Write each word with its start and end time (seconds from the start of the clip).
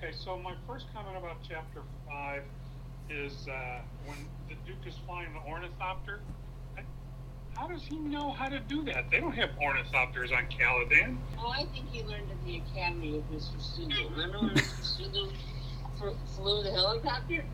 Okay, 0.00 0.12
so 0.12 0.38
my 0.38 0.54
first 0.64 0.86
comment 0.94 1.16
about 1.16 1.38
chapter 1.48 1.82
five 2.08 2.44
is 3.10 3.48
uh, 3.48 3.80
when 4.06 4.16
the 4.48 4.54
Duke 4.64 4.86
is 4.86 4.94
flying 5.04 5.32
the 5.32 5.50
ornithopter. 5.50 6.20
How 7.56 7.66
does 7.66 7.82
he 7.82 7.98
know 7.98 8.30
how 8.30 8.48
to 8.48 8.60
do 8.60 8.84
that? 8.84 9.10
They 9.10 9.18
don't 9.18 9.32
have 9.32 9.50
ornithopters 9.60 10.30
on 10.30 10.46
Caladan. 10.46 11.16
Oh, 11.40 11.50
I 11.50 11.64
think 11.74 11.90
he 11.90 12.04
learned 12.04 12.30
at 12.30 12.46
the 12.46 12.58
academy 12.58 13.14
with 13.14 13.28
Mr. 13.32 13.60
Sulu. 13.60 14.10
Remember 14.10 14.38
when 14.38 14.50
Mr. 14.50 14.84
Sulu 14.84 15.32
flew 16.36 16.62
the 16.62 16.70
helicopter? 16.70 17.44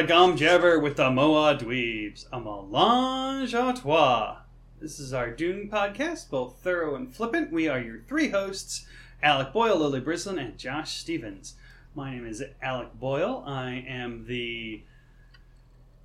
To 0.00 0.06
Gum 0.06 0.30
with 0.80 0.96
the 0.96 1.10
Moa 1.10 1.58
Dweebs, 1.58 2.24
a 2.32 2.40
melange 2.40 3.52
à. 3.52 4.38
This 4.80 4.98
is 4.98 5.12
our 5.12 5.30
Dune 5.30 5.68
podcast, 5.70 6.30
both 6.30 6.56
thorough 6.62 6.94
and 6.94 7.14
flippant. 7.14 7.52
We 7.52 7.68
are 7.68 7.78
your 7.78 7.98
three 8.08 8.30
hosts, 8.30 8.86
Alec 9.22 9.52
Boyle, 9.52 9.76
Lily 9.76 10.00
Brislin, 10.00 10.40
and 10.40 10.56
Josh 10.56 10.96
Stevens. 10.96 11.56
My 11.94 12.14
name 12.14 12.26
is 12.26 12.42
Alec 12.62 12.98
Boyle. 12.98 13.44
I 13.46 13.84
am 13.86 14.24
the 14.24 14.84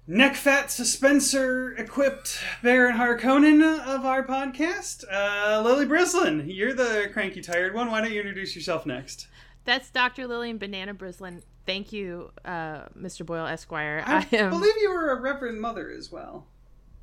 neck 0.08 0.36
fat 0.36 0.66
suspensor 0.66 1.80
equipped 1.80 2.42
Baron 2.62 2.98
Harkonnen 2.98 3.80
of 3.80 4.06
our 4.06 4.28
podcast. 4.28 5.06
Uh, 5.10 5.62
Lily 5.64 5.86
Brislin, 5.86 6.54
you're 6.54 6.74
the 6.74 7.10
cranky 7.14 7.40
tired 7.40 7.74
one. 7.74 7.90
Why 7.90 8.02
don't 8.02 8.12
you 8.12 8.20
introduce 8.20 8.58
yourself 8.58 8.86
next? 8.86 9.28
That's 9.64 9.90
Dr. 9.90 10.28
Lillian 10.28 10.58
Banana 10.58 10.94
Brislin. 10.94 11.44
Thank 11.66 11.92
you, 11.92 12.32
uh, 12.44 12.86
Mr. 12.98 13.26
Boyle 13.26 13.48
Esquire. 13.48 14.04
I, 14.06 14.28
I 14.32 14.36
am. 14.36 14.50
believe 14.52 14.76
you 14.82 14.92
were 14.92 15.10
a 15.10 15.20
Reverend 15.20 15.60
Mother 15.60 15.90
as 15.92 16.12
well. 16.12 16.46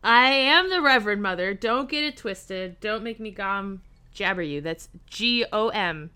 I 0.04 0.26
am 0.30 0.70
the 0.70 0.80
Reverend 0.80 1.22
Mother. 1.22 1.54
Don't 1.54 1.88
get 1.88 2.04
it 2.04 2.16
twisted. 2.16 2.78
Don't 2.80 3.02
make 3.02 3.20
me 3.20 3.30
gom 3.30 3.82
jabber 4.12 4.42
you. 4.42 4.60
That's 4.60 4.88
G 5.06 5.44
O 5.52 5.68
M 5.68 6.10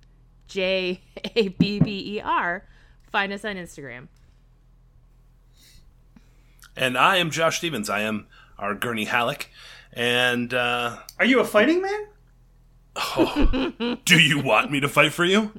J 0.49 1.01
A 1.37 1.49
B 1.49 1.81
B 1.81 2.17
E 2.17 2.21
R. 2.21 2.65
Find 3.11 3.33
us 3.33 3.45
on 3.45 3.57
Instagram. 3.57 4.09
And 6.77 6.99
I 6.99 7.17
am 7.17 7.31
Josh 7.31 7.59
Stevens. 7.59 7.89
I 7.89 8.01
am 8.01 8.27
our 8.59 8.75
Gurney 8.75 9.05
Halleck. 9.05 9.51
And 9.93 10.53
uh, 10.53 10.99
Are 11.19 11.25
you 11.25 11.41
a 11.41 11.45
fighting 11.45 11.81
man? 11.81 12.07
Oh, 12.99 13.97
do 14.05 14.19
you 14.19 14.41
want 14.41 14.71
me 14.71 14.81
to 14.81 14.89
fight 14.89 15.13
for 15.13 15.25
you? 15.25 15.53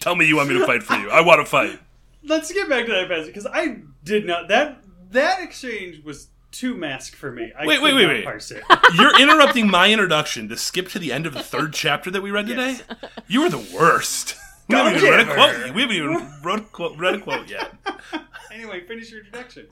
Tell 0.00 0.14
me 0.14 0.26
you 0.26 0.36
want 0.36 0.48
me 0.50 0.58
to 0.58 0.66
fight 0.66 0.82
for 0.82 0.94
you. 0.94 1.10
I 1.10 1.20
want 1.22 1.40
to 1.40 1.46
fight. 1.46 1.78
Let's 2.24 2.52
get 2.52 2.68
back 2.68 2.86
to 2.86 2.92
that 2.92 3.08
passage 3.08 3.26
because 3.28 3.46
I 3.46 3.78
did 4.04 4.26
not 4.26 4.48
that 4.48 4.82
that 5.10 5.42
exchange 5.42 6.04
was 6.04 6.28
too 6.50 6.74
mask 6.76 7.14
for 7.14 7.30
me. 7.32 7.52
I 7.58 7.66
Wait, 7.66 7.76
could 7.76 7.84
wait, 7.84 7.94
wait, 7.94 8.06
wait. 8.06 8.24
Parse 8.24 8.50
it. 8.50 8.62
You're 8.96 9.18
interrupting 9.20 9.70
my 9.70 9.90
introduction 9.90 10.48
to 10.48 10.56
skip 10.56 10.88
to 10.88 10.98
the 10.98 11.12
end 11.12 11.26
of 11.26 11.34
the 11.34 11.42
third 11.42 11.72
chapter 11.74 12.10
that 12.10 12.20
we 12.22 12.30
read 12.30 12.46
today. 12.46 12.78
Yes. 12.90 13.10
You 13.26 13.42
are 13.42 13.50
the 13.50 13.66
worst. 13.74 14.34
We 14.68 14.74
haven't 14.76 14.96
even 14.96 15.10
read 15.10 15.20
a 15.20 15.24
Gumjabber. 15.24 15.34
quote. 15.62 15.74
We 15.74 15.80
haven't 15.82 15.96
even 15.96 16.32
wrote 16.42 16.60
a 16.60 16.62
quote, 16.64 16.98
read 16.98 17.14
a 17.14 17.20
quote 17.20 17.48
yet. 17.48 17.72
anyway, 18.52 18.82
finish 18.86 19.10
your 19.10 19.20
introduction. 19.20 19.68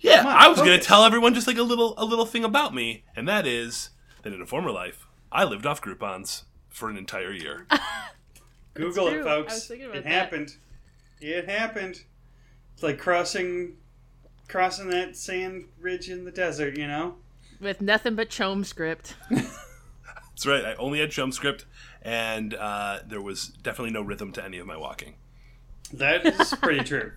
Yeah, 0.00 0.20
on, 0.20 0.26
I 0.26 0.48
was 0.48 0.58
going 0.58 0.78
to 0.78 0.84
tell 0.84 1.04
everyone 1.04 1.34
just 1.34 1.46
like 1.46 1.58
a 1.58 1.62
little 1.62 1.94
a 1.96 2.04
little 2.04 2.26
thing 2.26 2.42
about 2.42 2.74
me, 2.74 3.04
and 3.14 3.28
that 3.28 3.46
is 3.46 3.90
that 4.22 4.32
in 4.32 4.40
a 4.40 4.46
former 4.46 4.70
life, 4.72 5.06
I 5.32 5.44
lived 5.44 5.66
off 5.66 5.80
Groupons 5.80 6.42
for 6.68 6.88
an 6.90 6.96
entire 6.96 7.32
year. 7.32 7.66
Google 8.74 9.08
it, 9.08 9.10
true. 9.12 9.20
I 9.20 9.24
folks. 9.24 9.54
was 9.54 9.66
thinking 9.66 9.86
about 9.86 9.98
It 9.98 10.04
that. 10.04 10.12
happened. 10.12 10.56
It 11.20 11.48
happened. 11.48 12.02
It's 12.74 12.82
like 12.82 12.98
crossing 12.98 13.76
crossing 14.48 14.88
that 14.90 15.16
sand 15.16 15.66
ridge 15.80 16.08
in 16.08 16.24
the 16.24 16.30
desert. 16.30 16.76
You 16.78 16.86
know. 16.86 17.16
With 17.60 17.80
nothing 17.82 18.14
but 18.14 18.30
CHOAM 18.30 18.64
script. 18.64 19.16
That's 19.30 20.46
right. 20.46 20.64
I 20.64 20.74
only 20.76 21.00
had 21.00 21.10
CHOAM 21.10 21.30
script, 21.32 21.66
and 22.00 22.54
uh, 22.54 23.00
there 23.06 23.20
was 23.20 23.48
definitely 23.48 23.92
no 23.92 24.00
rhythm 24.00 24.32
to 24.32 24.44
any 24.44 24.58
of 24.58 24.66
my 24.66 24.78
walking. 24.78 25.14
That 25.92 26.24
is 26.24 26.54
pretty 26.62 26.84
true. 26.84 27.12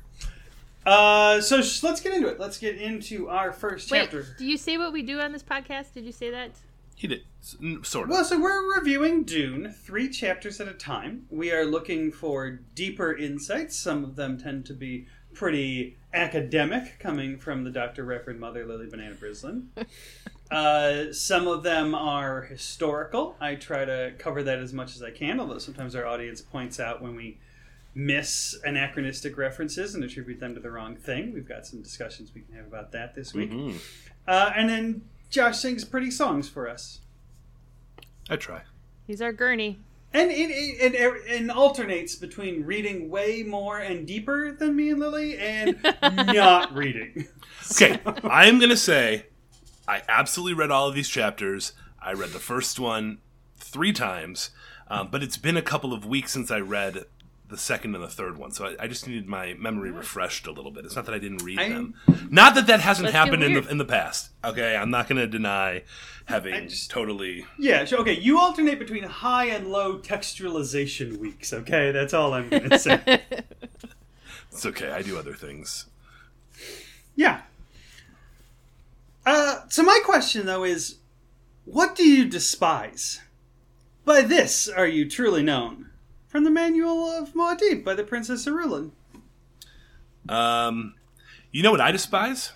Uh, 0.85 1.39
so 1.39 1.61
sh- 1.61 1.81
let's 1.83 2.01
get 2.01 2.13
into 2.13 2.27
it. 2.27 2.39
Let's 2.41 2.57
get 2.57 2.75
into 2.75 3.29
our 3.29 3.53
first 3.53 3.89
Wait, 3.89 4.01
chapter. 4.01 4.25
do 4.37 4.45
you 4.45 4.57
say 4.57 4.77
what 4.77 4.91
we 4.91 5.01
do 5.01 5.21
on 5.21 5.31
this 5.31 5.43
podcast? 5.43 5.93
Did 5.93 6.03
you 6.03 6.11
say 6.11 6.29
that? 6.31 6.51
He 6.95 7.07
did 7.07 7.23
sort 7.41 8.05
of. 8.05 8.09
Well, 8.09 8.23
so 8.23 8.39
we're 8.39 8.77
reviewing 8.77 9.23
Dune 9.23 9.71
three 9.71 10.09
chapters 10.09 10.61
at 10.61 10.67
a 10.67 10.73
time. 10.73 11.25
We 11.29 11.51
are 11.51 11.65
looking 11.65 12.11
for 12.11 12.61
deeper 12.75 13.15
insights. 13.15 13.75
Some 13.75 14.03
of 14.03 14.15
them 14.15 14.37
tend 14.37 14.65
to 14.67 14.73
be 14.73 15.07
pretty 15.33 15.97
academic, 16.13 16.99
coming 16.99 17.37
from 17.37 17.63
the 17.63 17.71
Dr. 17.71 18.03
Reverend 18.03 18.39
Mother 18.39 18.65
Lily 18.65 18.87
Banana 18.87 19.15
Brislin. 19.15 19.65
uh, 20.51 21.11
some 21.11 21.47
of 21.47 21.63
them 21.63 21.95
are 21.95 22.43
historical. 22.43 23.35
I 23.39 23.55
try 23.55 23.83
to 23.85 24.13
cover 24.17 24.43
that 24.43 24.59
as 24.59 24.73
much 24.73 24.95
as 24.95 25.01
I 25.01 25.11
can, 25.11 25.39
although 25.39 25.57
sometimes 25.57 25.95
our 25.95 26.05
audience 26.05 26.41
points 26.41 26.79
out 26.79 27.01
when 27.01 27.15
we 27.15 27.39
miss 27.95 28.55
anachronistic 28.63 29.37
references 29.37 29.93
and 29.93 30.03
attribute 30.03 30.39
them 30.39 30.55
to 30.55 30.59
the 30.59 30.71
wrong 30.71 30.95
thing. 30.95 31.33
We've 31.33 31.47
got 31.47 31.65
some 31.65 31.81
discussions 31.81 32.31
we 32.33 32.41
can 32.41 32.55
have 32.55 32.65
about 32.65 32.91
that 32.93 33.13
this 33.15 33.33
week. 33.33 33.51
Mhm. 33.51 33.79
Uh, 34.27 34.51
and 34.55 34.69
then 34.69 35.01
Josh 35.33 35.57
sings 35.57 35.83
pretty 35.83 36.11
songs 36.11 36.47
for 36.47 36.69
us. 36.69 36.99
I 38.29 38.35
try. 38.35 38.61
He's 39.07 39.19
our 39.19 39.33
gurney. 39.33 39.79
And 40.13 40.29
it, 40.29 40.51
it, 40.51 40.93
it, 40.93 41.21
it 41.25 41.49
alternates 41.49 42.15
between 42.15 42.63
reading 42.67 43.09
way 43.09 43.41
more 43.41 43.79
and 43.79 44.05
deeper 44.05 44.51
than 44.51 44.75
me 44.75 44.91
and 44.91 44.99
Lily 44.99 45.39
and 45.39 45.81
not 46.03 46.71
reading. 46.75 47.27
Okay, 47.71 47.99
I 48.23 48.45
am 48.45 48.59
gonna 48.59 48.77
say, 48.77 49.25
I 49.87 50.03
absolutely 50.07 50.53
read 50.53 50.69
all 50.69 50.87
of 50.87 50.93
these 50.93 51.09
chapters. 51.09 51.73
I 51.99 52.13
read 52.13 52.29
the 52.29 52.39
first 52.39 52.79
one 52.79 53.17
three 53.57 53.91
times, 53.91 54.51
um, 54.87 55.09
but 55.09 55.23
it's 55.23 55.37
been 55.37 55.57
a 55.57 55.63
couple 55.63 55.93
of 55.93 56.05
weeks 56.05 56.31
since 56.31 56.51
I 56.51 56.59
read 56.59 57.05
the 57.49 57.57
second 57.57 57.93
and 57.93 58.03
the 58.03 58.07
third 58.07 58.37
one, 58.37 58.51
so 58.51 58.65
I, 58.65 58.75
I 58.83 58.87
just 58.87 59.07
needed 59.07 59.27
my 59.27 59.53
memory 59.55 59.91
refreshed 59.91 60.47
a 60.47 60.51
little 60.51 60.71
bit. 60.71 60.85
It's 60.85 60.95
not 60.95 61.05
that 61.05 61.13
I 61.13 61.19
didn't 61.19 61.43
read 61.43 61.59
I- 61.59 61.69
them, 61.69 61.93
not 62.31 62.55
that 62.55 62.67
that 62.67 62.79
hasn't 62.79 63.09
happened 63.11 63.43
in 63.43 63.53
the 63.53 63.67
in 63.69 63.77
the 63.77 63.85
past. 63.85 64.29
Okay, 64.43 64.75
I'm 64.75 64.89
not 64.89 65.07
gonna 65.07 65.27
deny 65.27 65.83
having 66.25 66.69
just- 66.69 66.89
totally. 66.89 67.45
Yeah, 67.59 67.85
so- 67.85 67.97
okay, 67.97 68.17
you 68.17 68.39
alternate 68.39 68.79
between 68.79 69.03
high 69.03 69.45
and 69.45 69.67
low 69.67 69.99
textualization 69.99 71.17
weeks, 71.17 71.53
okay? 71.53 71.91
That's 71.91 72.13
all 72.13 72.33
I'm 72.33 72.49
going 72.49 72.69
to 72.69 72.79
say. 72.79 73.21
It's 74.51 74.67
okay. 74.67 74.91
I 74.91 75.01
do 75.01 75.17
other 75.17 75.33
things. 75.33 75.87
yeah. 77.15 77.41
Uh, 79.25 79.61
so 79.69 79.81
my 79.83 79.99
question, 80.05 80.45
though, 80.45 80.63
is 80.63 80.97
what 81.65 81.95
do 81.95 82.03
you 82.07 82.25
despise? 82.25 83.19
By 84.05 84.21
this 84.21 84.67
are 84.67 84.85
you 84.87 85.09
truly 85.09 85.41
known? 85.41 85.89
From 86.33 86.45
the 86.45 86.49
Manual 86.49 87.11
of 87.11 87.35
Muad'Dib 87.35 87.83
by 87.83 87.93
the 87.93 88.03
Princess 88.03 88.47
Irulan. 88.47 88.89
Um, 90.27 90.95
you 91.51 91.61
know 91.61 91.69
what 91.69 91.79
I 91.79 91.91
despise? 91.91 92.53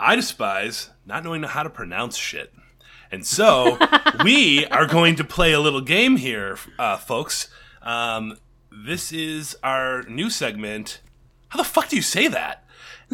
I 0.00 0.16
despise 0.16 0.88
not 1.04 1.24
knowing 1.24 1.42
how 1.42 1.62
to 1.62 1.68
pronounce 1.68 2.16
shit. 2.16 2.54
And 3.12 3.26
so 3.26 3.76
we 4.24 4.64
are 4.68 4.86
going 4.86 5.14
to 5.16 5.24
play 5.24 5.52
a 5.52 5.60
little 5.60 5.82
game 5.82 6.16
here, 6.16 6.56
uh, 6.78 6.96
folks. 6.96 7.48
Um, 7.82 8.38
this 8.72 9.12
is 9.12 9.54
our 9.62 10.04
new 10.04 10.30
segment. 10.30 11.02
How 11.48 11.58
the 11.58 11.64
fuck 11.64 11.90
do 11.90 11.96
you 11.96 12.02
say 12.02 12.28
that? 12.28 12.64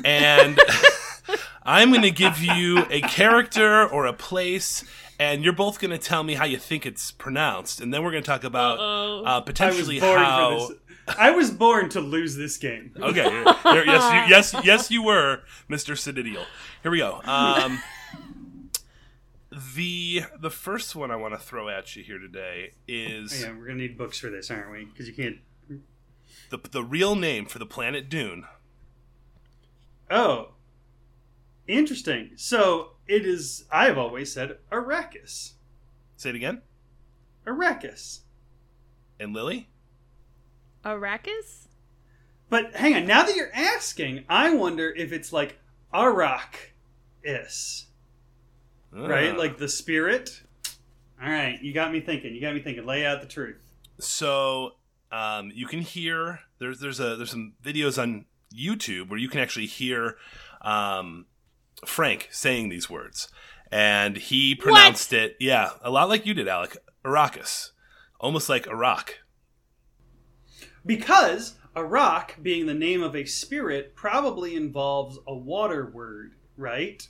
And 0.04 0.60
I'm 1.62 1.90
going 1.90 2.02
to 2.02 2.10
give 2.10 2.38
you 2.38 2.84
a 2.90 3.00
character 3.00 3.86
or 3.86 4.06
a 4.06 4.12
place, 4.12 4.84
and 5.19 5.44
you're 5.44 5.52
both 5.52 5.78
going 5.78 5.90
to 5.90 5.99
tell 5.99 6.22
me 6.22 6.34
how 6.34 6.44
you 6.44 6.58
think 6.58 6.84
it's 6.87 7.12
pronounced. 7.12 7.81
And 7.81 7.93
then 7.93 8.02
we're 8.02 8.11
going 8.11 8.22
to 8.22 8.26
talk 8.31 8.44
about 8.44 8.78
uh, 8.78 9.22
I 9.22 9.34
was 9.37 9.44
potentially 9.46 10.00
born 10.00 10.19
how. 10.19 10.58
for 10.66 10.72
this. 10.75 10.81
I 11.19 11.31
was 11.32 11.50
born 11.50 11.90
to 11.90 12.00
lose 12.00 12.34
this 12.37 12.56
game. 12.56 12.93
Okay. 13.00 13.22
here- 13.31 13.44
here- 13.72 13.84
yes, 13.84 14.12
you, 14.12 14.34
yes, 14.34 14.55
yes, 14.64 14.90
you 14.90 15.02
were, 15.02 15.43
Mister 15.69 15.93
Sididial. 15.94 16.44
Here 16.82 16.90
we 16.90 16.99
go. 16.99 17.20
Um, 17.25 17.81
the 19.76 20.22
the 20.40 20.50
first 20.50 20.96
one 20.96 21.11
I 21.11 21.16
want 21.16 21.34
to 21.34 21.38
throw 21.38 21.69
at 21.69 21.94
you 21.94 22.02
here 22.02 22.19
today 22.19 22.72
is 22.88 23.43
Yeah, 23.43 23.52
we're 23.56 23.66
gonna 23.66 23.78
need 23.78 23.96
books 23.99 24.19
for 24.19 24.31
this, 24.31 24.50
aren't 24.50 24.72
we? 24.72 24.84
Because 24.87 25.06
you 25.06 25.14
can't. 25.14 25.37
the 26.50 26.58
the 26.70 26.82
real 26.82 27.14
name 27.14 27.46
for 27.46 27.58
the 27.58 27.66
planet 27.66 28.08
Dune. 28.08 28.46
Oh, 30.11 30.53
interesting. 31.66 32.31
So 32.37 32.90
it 33.06 33.25
is. 33.26 33.64
I've 33.70 33.99
always 33.99 34.32
said 34.32 34.58
Arrakis. 34.70 35.52
Say 36.16 36.31
it 36.31 36.37
again. 36.37 36.62
Arrakis. 37.46 38.20
And 39.20 39.32
Lily. 39.32 39.69
Arrakis? 40.84 41.69
But 42.49 42.75
hang 42.75 42.94
on. 42.94 43.06
Now 43.06 43.25
that 43.25 43.34
you're 43.37 43.55
asking, 43.55 44.25
I 44.28 44.55
wonder 44.55 44.90
if 44.90 45.12
it's 45.12 45.32
like 45.32 45.58
Arak 45.93 46.72
is. 47.22 47.87
right? 48.93 49.32
Ah. 49.34 49.38
Like 49.38 49.58
the 49.58 49.69
spirit. 49.69 50.43
All 51.22 51.28
right, 51.31 51.61
you 51.62 51.72
got 51.72 51.93
me 51.93 52.00
thinking. 52.00 52.34
You 52.34 52.40
got 52.40 52.55
me 52.55 52.61
thinking. 52.61 52.84
Lay 52.84 53.06
out 53.06 53.20
the 53.22 53.26
truth. 53.26 53.56
So 53.99 54.72
um, 55.11 55.52
you 55.55 55.66
can 55.66 55.81
hear 55.81 56.40
there's 56.58 56.81
there's 56.81 57.00
a 57.00 57.16
there's 57.16 57.31
some 57.31 57.55
videos 57.64 58.00
on 58.02 58.26
YouTube 58.55 59.08
where 59.08 59.19
you 59.19 59.28
can 59.28 59.40
actually 59.40 59.66
hear 59.66 60.16
um, 60.61 61.26
Frank 61.87 62.29
saying 62.31 62.69
these 62.69 62.88
words, 62.88 63.29
and 63.71 64.17
he 64.17 64.55
pronounced 64.55 65.12
it 65.12 65.37
yeah 65.41 65.71
a 65.82 65.91
lot 65.91 66.09
like 66.09 66.26
you 66.26 66.35
did, 66.35 66.49
Alec. 66.49 66.76
Arrakis, 67.05 67.71
almost 68.19 68.49
like 68.49 68.67
Iraq. 68.67 69.19
Because 70.87 71.56
Arak, 71.76 72.38
being 72.43 72.67
the 72.67 72.75
name 72.75 73.03
of 73.03 73.15
a 73.15 73.25
spirit, 73.25 73.94
probably 73.94 74.56
involves 74.56 75.19
a 75.26 75.35
water 75.35 75.91
word, 75.93 76.35
right? 76.56 77.06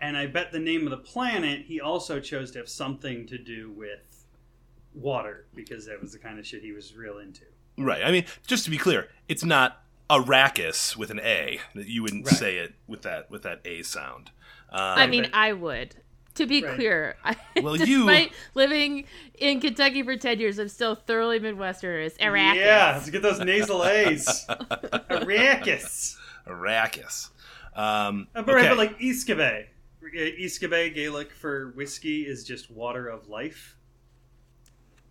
And 0.00 0.16
I 0.16 0.26
bet 0.26 0.50
the 0.50 0.58
name 0.58 0.84
of 0.84 0.90
the 0.90 0.96
planet 0.96 1.62
he 1.66 1.80
also 1.80 2.20
chose 2.20 2.50
to 2.52 2.58
have 2.58 2.68
something 2.68 3.26
to 3.26 3.38
do 3.38 3.70
with 3.72 4.26
water 4.94 5.46
because 5.54 5.86
that 5.86 6.00
was 6.00 6.12
the 6.12 6.18
kind 6.18 6.38
of 6.38 6.46
shit 6.46 6.62
he 6.62 6.72
was 6.72 6.96
real 6.96 7.18
into. 7.18 7.42
Right. 7.76 8.02
I 8.02 8.10
mean, 8.10 8.24
just 8.46 8.64
to 8.64 8.70
be 8.70 8.78
clear, 8.78 9.08
it's 9.28 9.44
not 9.44 9.82
Arrakis 10.10 10.96
with 10.96 11.10
an 11.10 11.20
A. 11.20 11.60
You 11.74 12.02
wouldn't 12.02 12.26
Right. 12.26 12.34
say 12.34 12.56
it 12.58 12.74
with 12.86 13.02
that 13.02 13.30
with 13.30 13.42
that 13.44 13.60
A 13.64 13.82
sound. 13.82 14.30
Um, 14.70 14.80
I 14.80 15.06
mean, 15.06 15.22
but- 15.24 15.34
I 15.34 15.52
would. 15.52 15.96
To 16.36 16.46
be 16.46 16.62
Right. 16.62 16.76
clear, 16.76 17.16
I, 17.24 17.36
Well, 17.60 17.76
you- 17.76 18.04
despite 18.06 18.32
living 18.54 19.04
in 19.38 19.60
Kentucky 19.60 20.02
for 20.02 20.16
ten 20.16 20.38
years, 20.38 20.58
I'm 20.58 20.68
still 20.68 20.94
thoroughly 20.94 21.38
Midwestern. 21.40 22.04
It's 22.04 22.16
Iraq. 22.20 22.56
Yeah, 22.56 22.92
let's 22.94 23.10
get 23.10 23.22
those 23.22 23.40
nasal 23.40 23.84
A's. 23.84 24.46
Arrakis. 24.48 26.16
Arrakis. 26.46 27.30
Um, 27.74 28.28
Uh, 28.34 28.42
But 28.42 28.54
right, 28.54 28.60
okay. 28.66 28.68
but 28.70 28.78
like 28.78 28.98
Iskabe. 29.00 29.66
Iskabe, 30.02 30.94
Gaelic 30.94 31.32
for 31.32 31.72
whiskey, 31.72 32.22
is 32.26 32.44
just 32.44 32.70
water 32.70 33.08
of 33.08 33.28
life. 33.28 33.76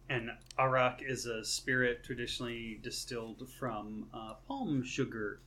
And 0.09 0.31
Arak 0.57 1.01
is 1.07 1.25
a 1.27 1.45
spirit 1.45 2.03
traditionally 2.03 2.79
distilled 2.81 3.47
from 3.59 4.07
uh, 4.13 4.33
palm 4.47 4.83
sugar 4.83 5.39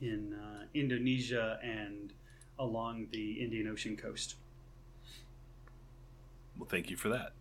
in 0.00 0.32
uh, 0.34 0.64
Indonesia 0.74 1.58
and 1.62 2.12
along 2.58 3.08
the 3.10 3.32
Indian 3.42 3.66
Ocean 3.68 3.96
coast. 3.96 4.36
well, 6.56 6.68
thank 6.68 6.88
you 6.90 6.96
for 6.96 7.08
that. 7.08 7.32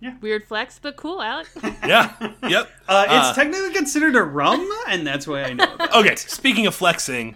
Yeah. 0.00 0.16
Weird 0.20 0.44
flex, 0.46 0.78
but 0.78 0.94
cool, 0.96 1.20
Alec. 1.20 1.48
Yeah. 1.84 2.14
yep. 2.46 2.70
Uh, 2.86 3.04
it's 3.08 3.28
Uh, 3.28 3.34
technically 3.34 3.72
considered 3.72 4.14
a 4.14 4.22
rum, 4.22 4.68
and 4.88 5.04
that's 5.04 5.26
why 5.26 5.42
I 5.42 5.52
know. 5.54 5.74
About 5.74 5.94
Okay. 5.96 6.12
it. 6.12 6.18
Speaking 6.20 6.66
of 6.66 6.74
flexing, 6.76 7.34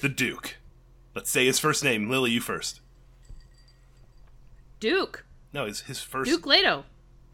the 0.00 0.08
Duke. 0.08 0.56
Let's 1.14 1.30
say 1.30 1.46
his 1.46 1.60
first 1.60 1.84
name. 1.84 2.10
Lily, 2.10 2.32
you 2.32 2.40
first. 2.40 2.80
Duke. 4.80 5.24
No, 5.52 5.66
his 5.66 5.82
his 5.82 6.00
first 6.00 6.28
Duke 6.28 6.46
Leto. 6.46 6.84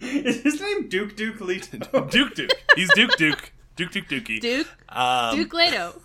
Is 0.00 0.42
his 0.42 0.60
name 0.60 0.88
Duke 0.88 1.16
Duke 1.16 1.40
Leto? 1.40 1.78
Duke 2.10 2.34
Duke. 2.34 2.50
He's 2.76 2.90
Duke 2.94 3.16
Duke. 3.16 3.52
Duke 3.76 3.90
Duke 3.92 4.08
Dukey. 4.08 4.40
Duke. 4.40 4.66
Um, 4.88 5.36
Duke 5.36 5.52
Leto. 5.54 6.00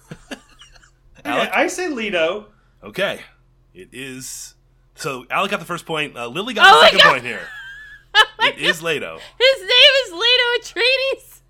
Alec? 1.26 1.50
I 1.54 1.68
say 1.68 1.90
Leto. 1.90 2.48
Okay. 2.84 3.22
It 3.74 3.90
is. 3.92 4.56
So 4.96 5.26
Alec 5.30 5.52
got 5.52 5.60
the 5.60 5.66
first 5.66 5.86
point. 5.86 6.16
Uh, 6.18 6.28
Lily 6.28 6.54
got 6.54 6.66
Oh 6.72 6.80
the 6.80 6.86
second 6.86 7.00
God. 7.00 7.12
point 7.14 7.24
here. 7.26 7.42
It 8.42 8.60
is 8.60 8.84
Leto. 8.84 9.16
His 9.40 9.60
name 9.62 9.94
is 10.06 10.12
Leto 10.12 10.48
Atreides. 10.60 11.42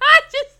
I 0.00 0.20
just. 0.32 0.56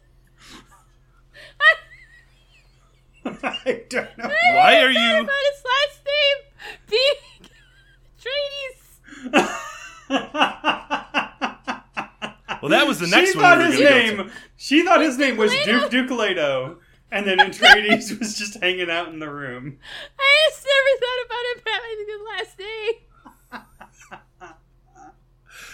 I, 3.25 3.61
I 3.65 3.83
don't 3.89 4.19
know. 4.19 4.29
Why 4.29 4.83
are 4.83 4.89
I 4.89 4.91
you- 4.91 4.95
talking 4.99 5.25
About 5.25 5.45
his 5.53 5.65
last 5.65 6.01
name 6.07 6.39
being 6.91 7.21
Atreides. 9.33 9.73
Well, 12.63 12.71
that 12.71 12.87
was 12.87 12.99
the 12.99 13.07
next 13.07 13.33
she 13.33 13.37
one. 13.39 13.45
thought 13.45 13.59
we 13.59 13.65
were 13.65 13.71
his 13.71 13.81
gonna 13.81 13.91
go 13.91 14.17
to. 14.17 14.17
name. 14.25 14.31
She 14.57 14.83
thought 14.85 15.01
his 15.01 15.19
name 15.19 15.37
was 15.37 15.53
Duke 15.65 15.91
Duke 15.91 16.11
and 17.13 17.27
then 17.27 17.39
Atreides 17.39 18.19
was 18.19 18.37
just 18.37 18.61
hanging 18.61 18.91
out 18.91 19.09
in 19.09 19.19
the 19.21 19.31
room. 19.31 19.79
I 20.19 20.51
just 20.51 20.67
never 20.67 20.99
thought 21.01 21.21
about 21.27 21.45
him 21.53 21.63
having 21.67 21.99
a 22.01 22.07
good 22.07 22.25
last 22.29 22.59
name. 22.59 22.95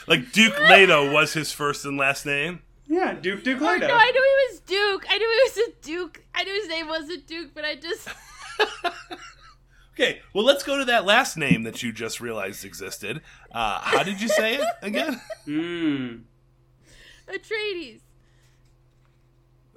Like 0.07 0.33
Duke 0.33 0.59
Leto 0.69 1.13
was 1.13 1.33
his 1.33 1.53
first 1.53 1.85
and 1.85 1.97
last 1.97 2.27
name. 2.27 2.61
Yeah, 2.89 3.15
Duke 3.15 3.45
Duke 3.45 3.63
Oh, 3.63 3.77
no, 3.77 3.87
I 3.95 4.11
knew 4.11 4.23
he 4.23 4.53
was 4.53 4.61
Duke. 4.61 5.07
I 5.09 5.17
knew 5.17 5.31
he 5.31 5.63
was 5.63 5.69
a 5.69 5.73
Duke. 5.81 6.25
I 6.35 6.45
knew 6.45 6.53
his 6.55 6.69
name 6.69 6.89
wasn't 6.89 7.27
Duke, 7.27 7.51
but 7.55 7.65
I 7.65 7.77
just. 7.77 8.09
Okay, 9.95 10.21
well, 10.33 10.45
let's 10.45 10.63
go 10.63 10.79
to 10.79 10.85
that 10.87 11.05
last 11.05 11.37
name 11.37 11.65
that 11.65 11.83
you 11.83 11.93
just 11.93 12.21
realized 12.21 12.65
existed. 12.65 13.21
Uh, 13.51 13.79
how 13.81 14.03
did 14.03 14.21
you 14.23 14.29
say 14.29 14.55
it 14.57 14.65
again? 14.83 15.21
Mm. 15.47 16.23
Atreides. 17.29 18.01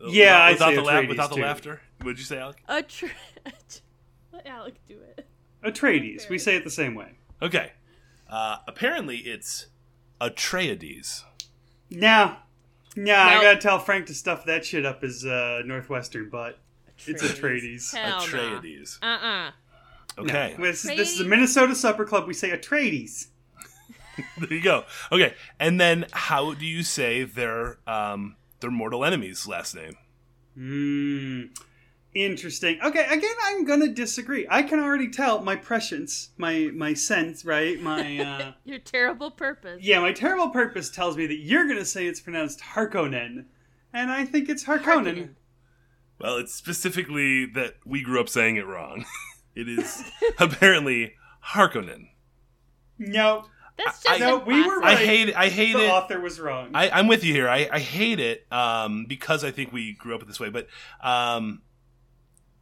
Yeah, 0.08 0.42
I'd 0.44 0.54
without 0.54 0.70
say 0.70 0.76
the 0.76 0.82
la- 0.82 0.92
Atreides, 0.94 1.08
without 1.10 1.30
the 1.32 1.36
laughter. 1.38 1.82
What'd 2.02 2.20
you 2.20 2.26
say, 2.26 2.38
Alec? 2.38 2.62
Atre- 2.70 3.12
Let 4.34 4.46
Alec 4.46 4.76
do 4.88 5.00
it. 5.00 5.26
Atreides. 5.64 6.30
We 6.30 6.38
say 6.38 6.56
it 6.56 6.64
the 6.64 6.70
same 6.70 6.94
way. 6.96 7.14
Okay. 7.42 7.72
Uh, 8.30 8.58
apparently, 8.68 9.18
it's 9.18 9.68
Atreides. 10.22 11.24
Nah. 11.90 12.36
Nah, 12.98 13.14
I 13.14 13.42
gotta 13.42 13.60
tell 13.60 13.80
Frank 13.80 14.06
to 14.08 14.14
stuff 14.14 14.46
that 14.46 14.64
shit 14.66 14.86
up 14.86 15.02
his 15.02 15.26
uh, 15.26 15.62
Northwestern 15.66 16.30
butt. 16.30 16.60
It's 17.06 17.24
Atreides. 17.24 17.94
Hell 17.94 18.22
Atreides. 18.22 18.98
Uh 19.02 19.06
uh 19.06 19.52
Okay, 20.18 20.56
No, 20.58 20.66
this, 20.66 20.86
is, 20.86 20.96
this 20.96 21.12
is 21.14 21.18
the 21.20 21.26
Minnesota 21.26 21.76
Supper 21.76 22.06
Club. 22.06 22.28
We 22.28 22.34
say 22.34 22.52
Atreides. 22.58 23.28
there 24.38 24.54
you 24.54 24.62
go. 24.64 24.86
Okay, 25.12 25.34
and 25.60 25.80
then 25.80 26.06
how 26.12 26.54
do 26.54 26.66
you 26.66 26.84
say 26.84 27.24
their 27.24 27.80
um, 27.86 28.38
their 28.62 28.72
mortal 28.72 29.04
enemy's 29.04 29.46
last 29.48 29.76
name? 29.76 29.98
Hmm. 30.56 31.42
Interesting. 32.14 32.80
Okay, 32.82 33.06
again, 33.10 33.36
I'm 33.44 33.66
gonna 33.66 33.90
disagree. 33.90 34.48
I 34.50 34.64
can 34.64 34.80
already 34.80 35.10
tell 35.10 35.42
my 35.42 35.58
prescience, 35.58 36.30
my 36.38 36.72
my 36.74 36.94
sense, 36.94 37.44
right? 37.44 37.78
My 37.82 38.20
uh, 38.20 38.52
Your 38.64 38.80
terrible 38.80 39.32
purpose. 39.32 39.82
yeah, 39.84 40.00
my 40.00 40.14
terrible 40.14 40.50
purpose 40.50 40.90
tells 40.90 41.18
me 41.18 41.28
that 41.28 41.40
you're 41.40 41.68
gonna 41.68 41.84
say 41.84 42.08
it's 42.08 42.22
pronounced 42.22 42.62
Harkonnen, 42.62 43.46
and 43.92 44.10
I 44.10 44.24
think 44.24 44.48
it's 44.48 44.64
Harkonnen. 44.64 44.84
Harkonnen. 44.86 45.30
Well, 46.20 46.38
it's 46.38 46.56
specifically 46.56 47.46
that 47.48 47.76
we 47.86 48.02
grew 48.02 48.22
up 48.22 48.30
saying 48.30 48.56
it 48.56 48.66
wrong. 48.66 49.04
it 49.56 49.70
is 49.70 50.04
apparently 50.40 51.14
Harkonnen. 51.44 52.10
No, 52.98 53.46
That's 53.78 54.04
just 54.04 54.20
No, 54.20 54.38
we 54.38 54.54
were 54.54 54.76
impossible. 54.76 54.88
I 54.88 54.96
hate 54.96 55.30
it. 55.30 55.36
I 55.36 55.50
hate 55.50 55.74
the 55.74 55.86
it. 55.86 55.90
author 55.90 56.20
was 56.20 56.40
wrong. 56.40 56.72
I, 56.74 56.90
I'm 56.90 57.08
with 57.08 57.24
you 57.24 57.34
here. 57.34 57.50
I, 57.50 57.68
I 57.72 57.80
hate 57.80 58.20
it 58.20 58.46
um, 58.52 59.06
because 59.08 59.44
I 59.44 59.52
think 59.52 59.74
we 59.74 59.94
grew 59.94 60.16
up 60.16 60.26
this 60.26 60.40
way. 60.40 60.50
But 60.50 60.68
um, 61.04 61.62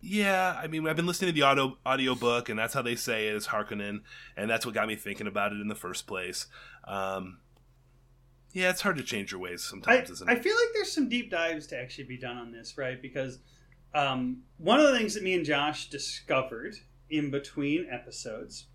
yeah, 0.02 0.60
I 0.62 0.68
mean, 0.68 0.86
I've 0.88 0.96
been 0.96 1.06
listening 1.06 1.30
to 1.30 1.34
the 1.34 1.44
audio 1.44 1.78
audiobook, 1.86 2.50
and 2.50 2.60
that's 2.60 2.74
how 2.74 2.82
they 2.82 2.96
say 2.96 3.28
it 3.28 3.36
is 3.36 3.48
Harkonnen, 3.48 4.02
and 4.36 4.50
that's 4.50 4.66
what 4.66 4.76
got 4.76 4.88
me 4.88 4.96
thinking 4.96 5.28
about 5.28 5.54
it 5.54 5.62
in 5.62 5.70
the 5.70 5.76
first 5.76 6.08
place. 6.08 6.48
Um, 6.86 7.40
yeah, 8.52 8.70
it's 8.70 8.82
hard 8.82 8.98
to 8.98 9.04
change 9.04 9.32
your 9.32 9.40
ways 9.40 9.66
I, 9.66 9.70
sometimes, 9.70 10.10
isn't 10.10 10.30
I 10.30 10.36
feel 10.36 10.54
like 10.56 10.74
there's 10.74 10.92
some 10.92 11.10
deep 11.10 11.32
dives 11.32 11.68
to 11.68 11.78
actually 11.78 12.04
be 12.06 12.18
done 12.18 12.38
on 12.38 12.52
this, 12.52 12.78
right? 12.78 13.02
Because 13.02 13.40
um, 13.94 14.44
one 14.58 14.80
of 14.80 14.88
the 14.88 14.98
things 14.98 15.14
that 15.14 15.24
me 15.24 15.34
and 15.34 15.46
Josh 15.46 15.90
discovered 15.90 16.76
in 17.10 17.30
between 17.30 17.88
episodes 17.90 18.66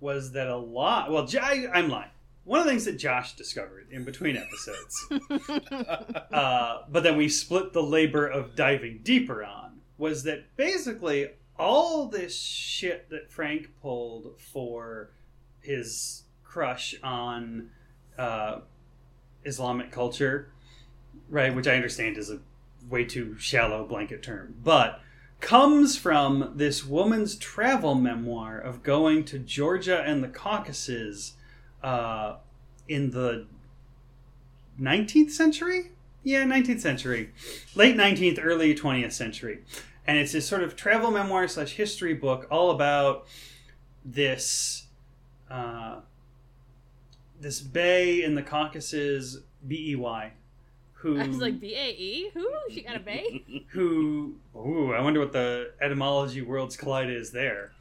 was 0.00 0.32
that 0.32 0.48
a 0.48 0.56
lot. 0.56 1.10
Well, 1.10 1.28
I, 1.40 1.68
I'm 1.72 1.88
lying. 1.88 2.10
One 2.44 2.58
of 2.58 2.64
the 2.64 2.72
things 2.72 2.84
that 2.86 2.96
Josh 2.96 3.36
discovered 3.36 3.86
in 3.90 4.04
between 4.04 4.36
episodes, 4.36 5.06
uh, 6.32 6.78
but 6.90 7.04
then 7.04 7.16
we 7.16 7.28
split 7.28 7.72
the 7.72 7.82
labor 7.82 8.26
of 8.26 8.56
diving 8.56 9.00
deeper 9.04 9.44
on, 9.44 9.80
was 9.96 10.24
that 10.24 10.56
basically 10.56 11.28
all 11.56 12.06
this 12.06 12.36
shit 12.36 13.08
that 13.10 13.30
Frank 13.30 13.68
pulled 13.80 14.40
for 14.40 15.10
his 15.60 16.24
crush 16.42 16.96
on 17.04 17.70
uh, 18.18 18.60
Islamic 19.44 19.92
culture, 19.92 20.50
right, 21.28 21.54
which 21.54 21.68
I 21.68 21.76
understand 21.76 22.18
is 22.18 22.30
a 22.30 22.40
way 22.88 23.04
too 23.04 23.36
shallow 23.38 23.84
blanket 23.84 24.22
term, 24.22 24.54
but 24.62 25.00
comes 25.40 25.96
from 25.98 26.52
this 26.54 26.84
woman's 26.84 27.36
travel 27.36 27.94
memoir 27.94 28.58
of 28.58 28.82
going 28.82 29.24
to 29.24 29.38
Georgia 29.38 30.00
and 30.02 30.22
the 30.22 30.28
Caucasus 30.28 31.34
uh, 31.82 32.36
in 32.88 33.10
the 33.10 33.46
19th 34.80 35.30
century? 35.30 35.90
Yeah, 36.22 36.44
19th 36.44 36.80
century. 36.80 37.32
Late 37.74 37.96
19th, 37.96 38.38
early 38.40 38.74
20th 38.74 39.12
century. 39.12 39.64
And 40.06 40.18
it's 40.18 40.32
this 40.32 40.46
sort 40.46 40.62
of 40.62 40.76
travel 40.76 41.10
memoir 41.10 41.48
slash 41.48 41.72
history 41.72 42.14
book 42.14 42.46
all 42.50 42.70
about 42.70 43.26
this 44.04 44.86
uh, 45.50 46.00
this 47.40 47.60
bay 47.60 48.22
in 48.22 48.34
the 48.34 48.42
Caucasus, 48.42 49.38
B 49.66 49.90
E 49.90 49.96
Y, 49.96 50.32
who 51.02 51.18
I 51.20 51.26
was 51.26 51.38
like, 51.38 51.58
B 51.60 51.74
A 51.74 51.88
E? 51.90 52.30
Who? 52.32 52.48
She 52.70 52.82
got 52.82 52.96
a 52.96 53.00
bay? 53.00 53.64
who 53.70 54.36
ooh, 54.56 54.92
I 54.92 55.00
wonder 55.00 55.18
what 55.20 55.32
the 55.32 55.72
etymology 55.80 56.42
worlds 56.42 56.76
collide 56.76 57.10
is 57.10 57.32
there. 57.32 57.72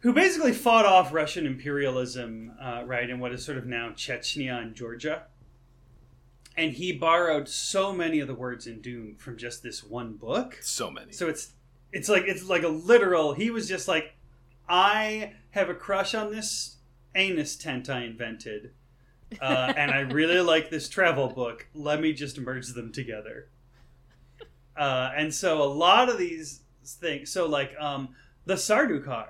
who 0.00 0.12
basically 0.12 0.52
fought 0.52 0.84
off 0.84 1.12
Russian 1.12 1.46
imperialism, 1.46 2.52
uh, 2.60 2.82
right, 2.84 3.08
in 3.08 3.18
what 3.18 3.32
is 3.32 3.44
sort 3.44 3.56
of 3.56 3.66
now 3.66 3.90
Chechnya 3.90 4.60
and 4.60 4.74
Georgia. 4.74 5.22
And 6.56 6.72
he 6.72 6.92
borrowed 6.92 7.48
so 7.48 7.94
many 7.94 8.20
of 8.20 8.28
the 8.28 8.34
words 8.34 8.66
in 8.66 8.82
Dune 8.82 9.16
from 9.16 9.38
just 9.38 9.62
this 9.62 9.82
one 9.82 10.12
book. 10.14 10.58
So 10.60 10.90
many. 10.90 11.12
So 11.12 11.28
it's 11.28 11.52
it's 11.92 12.08
like 12.10 12.24
it's 12.26 12.44
like 12.44 12.62
a 12.62 12.68
literal. 12.68 13.32
He 13.32 13.50
was 13.50 13.66
just 13.68 13.88
like, 13.88 14.14
I 14.68 15.32
have 15.52 15.70
a 15.70 15.74
crush 15.74 16.14
on 16.14 16.30
this 16.30 16.76
anus 17.14 17.56
tent 17.56 17.88
I 17.88 18.04
invented, 18.04 18.72
uh, 19.40 19.72
and 19.76 19.90
I 19.90 20.00
really 20.00 20.40
like 20.40 20.70
this 20.70 20.88
travel 20.88 21.28
book. 21.28 21.66
Let 21.74 22.00
me 22.00 22.12
just 22.12 22.38
merge 22.38 22.68
them 22.68 22.92
together. 22.92 23.48
Uh, 24.76 25.10
and 25.16 25.32
so 25.34 25.62
a 25.62 25.64
lot 25.64 26.08
of 26.08 26.18
these 26.18 26.60
things. 26.84 27.30
So 27.30 27.46
like 27.46 27.74
um, 27.78 28.10
the 28.46 28.54
Sardaukar 28.54 29.26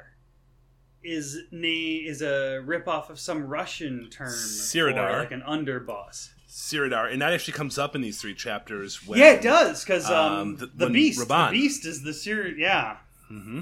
is 1.02 1.37
na- 1.50 1.66
is 2.09 2.23
a 2.23 2.62
ripoff 2.64 3.11
of 3.11 3.18
some 3.18 3.44
Russian 3.47 4.09
term 4.11 4.28
Siridar. 4.30 5.18
like 5.18 5.32
an 5.32 5.42
underboss. 5.42 6.30
Siridar, 6.49 7.11
and 7.12 7.21
that 7.23 7.32
actually 7.32 7.54
comes 7.54 7.78
up 7.78 7.94
in 7.97 8.02
these 8.02 8.21
three 8.21 8.35
chapters. 8.35 9.06
When, 9.06 9.18
yeah, 9.18 9.32
it 9.32 9.42
does 9.42 9.82
because 9.82 10.09
um, 10.11 10.32
um, 10.32 10.56
the, 10.56 10.66
the- 10.66 10.90
beast, 10.90 11.21
Rabban- 11.26 11.50
the 11.50 11.59
beast 11.59 11.87
is 11.87 12.02
the 12.02 12.12
Sir. 12.12 12.49
Yeah. 12.56 12.99
Mm-hmm. 13.30 13.61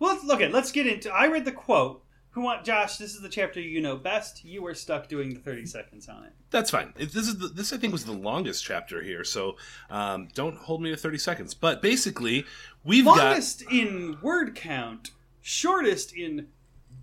Well, 0.00 0.18
look 0.24 0.40
at. 0.40 0.52
Let's 0.52 0.72
get 0.72 0.86
into. 0.86 1.10
I 1.10 1.26
read 1.28 1.44
the 1.44 1.52
quote. 1.52 2.03
Who 2.34 2.40
want 2.40 2.64
Josh? 2.64 2.96
This 2.96 3.14
is 3.14 3.20
the 3.20 3.28
chapter 3.28 3.60
you 3.60 3.80
know 3.80 3.96
best. 3.96 4.44
You 4.44 4.60
were 4.62 4.74
stuck 4.74 5.06
doing 5.06 5.32
the 5.32 5.38
thirty 5.38 5.66
seconds 5.66 6.08
on 6.08 6.24
it. 6.24 6.32
That's 6.50 6.68
fine. 6.68 6.92
This 6.96 7.14
is 7.14 7.38
the, 7.38 7.46
this 7.46 7.72
I 7.72 7.76
think 7.76 7.92
was 7.92 8.04
the 8.04 8.12
longest 8.12 8.64
chapter 8.64 9.02
here, 9.02 9.22
so 9.22 9.56
um, 9.88 10.28
don't 10.34 10.56
hold 10.56 10.82
me 10.82 10.90
to 10.90 10.96
thirty 10.96 11.18
seconds. 11.18 11.54
But 11.54 11.80
basically, 11.80 12.44
we've 12.82 13.06
Longest 13.06 13.62
in 13.70 14.18
word 14.20 14.56
count, 14.56 15.12
shortest 15.42 16.12
in 16.12 16.48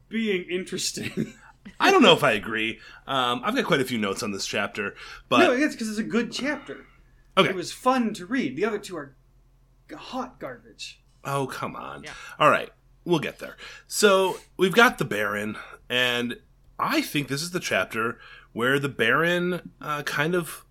being 0.10 0.44
interesting. 0.50 1.34
I 1.80 1.92
don't 1.92 2.04
know 2.04 2.14
if 2.14 2.24
I 2.26 2.34
agree. 2.34 2.80
Um, 3.08 3.42
I've 3.46 3.56
got 3.56 3.64
quite 3.64 3.80
a 3.80 3.86
few 3.86 3.98
notes 3.98 4.24
on 4.24 4.32
this 4.34 4.46
chapter, 4.46 4.96
but 5.30 5.40
no, 5.40 5.54
it's 5.54 5.76
because 5.76 5.88
it's 5.90 5.98
a 5.98 6.04
good 6.04 6.34
chapter. 6.34 6.86
okay. 7.38 7.52
It 7.52 7.56
was 7.56 7.72
fun 7.72 8.14
to 8.16 8.26
read. 8.26 8.58
The 8.58 8.66
other 8.66 8.80
two 8.80 8.98
are 8.98 9.16
hot 9.96 10.42
garbage. 10.42 11.02
Oh, 11.24 11.48
come 11.48 11.78
on. 11.78 12.04
Yeah. 12.04 12.12
All 12.38 12.50
right. 12.50 12.70
We'll 13.04 13.20
get 13.20 13.40
there. 13.40 13.58
So, 13.88 14.38
we've 14.58 14.74
got 14.74 14.98
the 14.98 15.06
Baron, 15.06 15.58
and 15.90 16.38
I 16.78 17.02
think 17.02 17.28
this 17.28 17.42
is 17.42 17.52
the 17.52 17.60
chapter 17.60 18.20
where 18.54 18.80
the 18.80 18.90
Baron 18.90 19.72
uh, 19.82 20.04
kind 20.04 20.36
of 20.36 20.66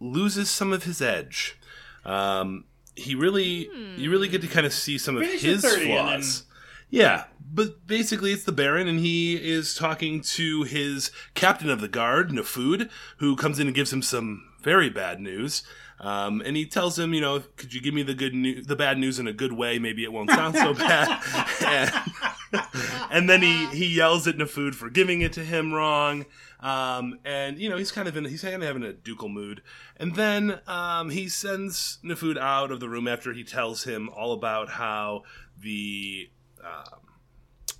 loses 0.00 0.50
some 0.50 0.72
of 0.72 0.84
his 0.84 1.02
edge. 1.02 1.58
Um, 2.04 2.64
he 2.94 3.14
really, 3.14 3.68
you 3.96 4.10
really 4.10 4.28
get 4.28 4.40
to 4.42 4.48
kind 4.48 4.64
of 4.64 4.72
see 4.72 4.96
some 4.96 5.16
of 5.16 5.24
Finish 5.24 5.42
the 5.42 5.48
his 5.48 5.76
flaws. 5.76 6.44
Yeah, 6.88 7.24
but 7.52 7.86
basically 7.86 8.32
it's 8.32 8.44
the 8.44 8.52
Baron, 8.52 8.88
and 8.88 9.00
he 9.00 9.34
is 9.36 9.74
talking 9.74 10.20
to 10.22 10.62
his 10.62 11.10
captain 11.34 11.68
of 11.68 11.80
the 11.80 11.88
guard, 11.88 12.30
Nefud, 12.30 12.88
who 13.18 13.36
comes 13.36 13.58
in 13.58 13.66
and 13.66 13.74
gives 13.74 13.92
him 13.92 14.02
some 14.02 14.48
very 14.66 14.90
bad 14.90 15.20
news. 15.20 15.62
Um, 16.00 16.42
and 16.44 16.56
he 16.56 16.66
tells 16.66 16.98
him, 16.98 17.14
you 17.14 17.20
know, 17.20 17.44
could 17.56 17.72
you 17.72 17.80
give 17.80 17.94
me 17.94 18.02
the 18.02 18.14
good 18.14 18.34
news, 18.34 18.66
the 18.66 18.76
bad 18.76 18.98
news 18.98 19.20
in 19.20 19.28
a 19.28 19.32
good 19.32 19.52
way? 19.52 19.78
Maybe 19.78 20.02
it 20.02 20.12
won't 20.12 20.28
sound 20.28 20.56
so 20.56 20.74
bad. 20.74 21.22
and, 21.64 21.90
and 23.10 23.28
then 23.28 23.42
he 23.42 23.66
he 23.66 23.86
yells 23.86 24.26
at 24.26 24.36
Nefud 24.36 24.74
for 24.74 24.90
giving 24.90 25.20
it 25.20 25.32
to 25.34 25.44
him 25.44 25.72
wrong. 25.72 26.26
Um, 26.60 27.18
and 27.24 27.58
you 27.58 27.68
know 27.68 27.76
he's 27.76 27.92
kind 27.92 28.08
of 28.08 28.16
in 28.16 28.24
he's 28.24 28.42
kind 28.42 28.54
of 28.54 28.62
having 28.62 28.82
a 28.82 28.92
ducal 28.92 29.28
mood. 29.28 29.62
And 29.96 30.14
then 30.14 30.60
um, 30.66 31.10
he 31.10 31.28
sends 31.28 31.98
Nefud 32.04 32.38
out 32.38 32.70
of 32.70 32.80
the 32.80 32.88
room 32.88 33.08
after 33.08 33.32
he 33.32 33.44
tells 33.44 33.84
him 33.84 34.08
all 34.08 34.32
about 34.32 34.70
how 34.70 35.22
the 35.58 36.28
um, 36.64 37.00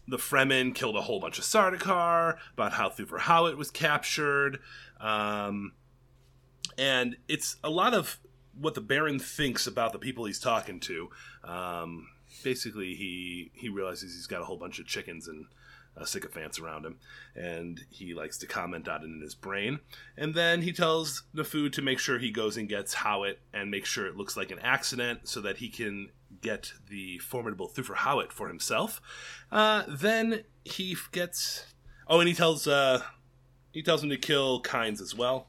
the 0.09 0.19
Fremen 0.19 0.75
killed 0.75 0.97
a 0.97 1.02
whole 1.02 1.21
bunch 1.21 1.38
of 1.38 1.45
Sardaukar, 1.45 2.38
about 2.52 2.73
how 2.73 2.88
Thufir 2.88 3.21
Hawat 3.21 3.57
was 3.57 3.71
captured. 3.71 4.61
Um, 5.00 5.73
and 6.78 7.16
it's 7.28 7.56
a 7.62 7.71
lot 7.71 7.95
of 7.95 8.18
what 8.59 8.75
the 8.75 8.80
Baron 8.80 9.18
thinks 9.18 9.66
about 9.66 9.92
the 9.92 9.99
people 9.99 10.25
he's 10.25 10.38
talking 10.38 10.80
to. 10.80 11.11
Um, 11.45 12.09
basically, 12.42 12.95
he 12.95 13.50
he 13.54 13.68
realizes 13.68 14.14
he's 14.14 14.26
got 14.26 14.42
a 14.42 14.45
whole 14.45 14.56
bunch 14.56 14.78
of 14.78 14.87
chickens 14.87 15.28
and 15.28 15.47
uh, 15.97 16.04
sycophants 16.04 16.59
around 16.59 16.85
him, 16.85 16.99
and 17.35 17.80
he 17.90 18.14
likes 18.14 18.38
to 18.38 18.47
comment 18.47 18.88
on 18.88 19.02
it 19.02 19.04
in 19.04 19.21
his 19.21 19.35
brain. 19.35 19.80
And 20.16 20.35
then 20.35 20.62
he 20.62 20.73
tells 20.73 21.23
Nefud 21.35 21.73
to 21.73 21.83
make 21.83 21.99
sure 21.99 22.18
he 22.18 22.30
goes 22.30 22.56
and 22.56 22.68
gets 22.68 22.97
Hawat 22.97 23.37
and 23.52 23.71
make 23.71 23.87
sure 23.87 24.06
it 24.06 24.16
looks 24.16 24.37
like 24.37 24.50
an 24.50 24.59
accident, 24.61 25.28
so 25.28 25.40
that 25.40 25.59
he 25.59 25.68
can 25.68 26.11
get 26.40 26.73
the 26.88 27.18
formidable 27.18 27.68
Thufir 27.68 27.97
Hawat 27.97 28.33
for 28.33 28.49
himself. 28.49 29.00
Uh, 29.50 29.85
then 29.88 30.45
he 30.64 30.97
gets. 31.12 31.73
Oh, 32.09 32.21
and 32.21 32.28
he 32.28 32.35
tells 32.35 32.66
uh, 32.66 33.02
he 33.73 33.83
tells 33.83 34.02
him 34.02 34.11
to 34.11 34.16
kill 34.16 34.62
Kynes 34.62 35.00
as 35.00 35.14
well. 35.14 35.49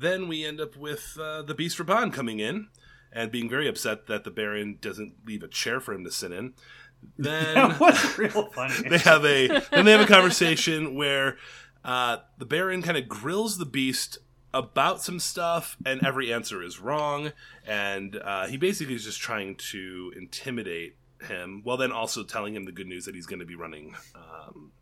Then 0.00 0.28
we 0.28 0.46
end 0.46 0.62
up 0.62 0.76
with 0.76 1.18
uh, 1.20 1.42
the 1.42 1.54
Beast 1.54 1.76
Raban 1.76 2.10
coming 2.10 2.40
in 2.40 2.68
and 3.12 3.30
being 3.30 3.50
very 3.50 3.68
upset 3.68 4.06
that 4.06 4.24
the 4.24 4.30
Baron 4.30 4.78
doesn't 4.80 5.14
leave 5.26 5.42
a 5.42 5.48
chair 5.48 5.78
for 5.78 5.92
him 5.92 6.04
to 6.04 6.10
sit 6.10 6.32
in. 6.32 6.54
Then 7.18 7.54
That 7.54 7.80
was 7.80 8.18
real 8.18 8.46
funny. 8.46 8.74
they 8.88 8.98
have 8.98 9.24
a 9.26 9.48
then 9.70 9.84
they 9.84 9.92
have 9.92 10.00
a 10.00 10.06
conversation 10.06 10.94
where 10.94 11.36
uh, 11.84 12.18
the 12.38 12.46
Baron 12.46 12.80
kind 12.80 12.96
of 12.96 13.08
grills 13.08 13.58
the 13.58 13.66
Beast 13.66 14.18
about 14.54 15.02
some 15.02 15.20
stuff, 15.20 15.76
and 15.84 16.04
every 16.04 16.32
answer 16.32 16.62
is 16.62 16.80
wrong, 16.80 17.32
and 17.66 18.16
uh, 18.16 18.46
he 18.46 18.56
basically 18.56 18.94
is 18.94 19.04
just 19.04 19.20
trying 19.20 19.54
to 19.54 20.12
intimidate 20.16 20.96
him, 21.22 21.60
while 21.62 21.76
then 21.76 21.92
also 21.92 22.24
telling 22.24 22.56
him 22.56 22.64
the 22.64 22.72
good 22.72 22.88
news 22.88 23.04
that 23.04 23.14
he's 23.14 23.26
going 23.26 23.38
to 23.38 23.46
be 23.46 23.54
running 23.54 23.94
um, 24.14 24.72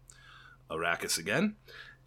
Arrakis 0.70 1.18
again. 1.18 1.56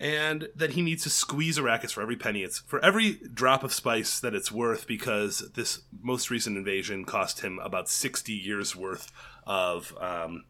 And 0.01 0.49
that 0.55 0.71
he 0.71 0.81
needs 0.81 1.03
to 1.03 1.11
squeeze 1.11 1.59
Arrakis 1.59 1.91
for 1.93 2.01
every 2.01 2.15
penny 2.15 2.41
it's 2.41 2.57
for 2.57 2.83
every 2.83 3.19
drop 3.31 3.63
of 3.63 3.71
spice 3.71 4.19
that 4.19 4.33
it's 4.33 4.51
worth 4.51 4.87
because 4.87 5.51
this 5.53 5.81
most 6.01 6.31
recent 6.31 6.57
invasion 6.57 7.05
cost 7.05 7.41
him 7.41 7.59
about 7.59 7.87
sixty 7.87 8.33
years 8.33 8.75
worth 8.75 9.11
of 9.45 9.95
um, 10.01 10.45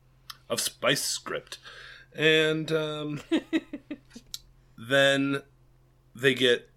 of 0.49 0.61
spice 0.61 1.01
script, 1.01 1.57
and 2.15 2.71
um, 2.71 3.21
then 4.77 5.41
they 6.15 6.33
get 6.33 6.69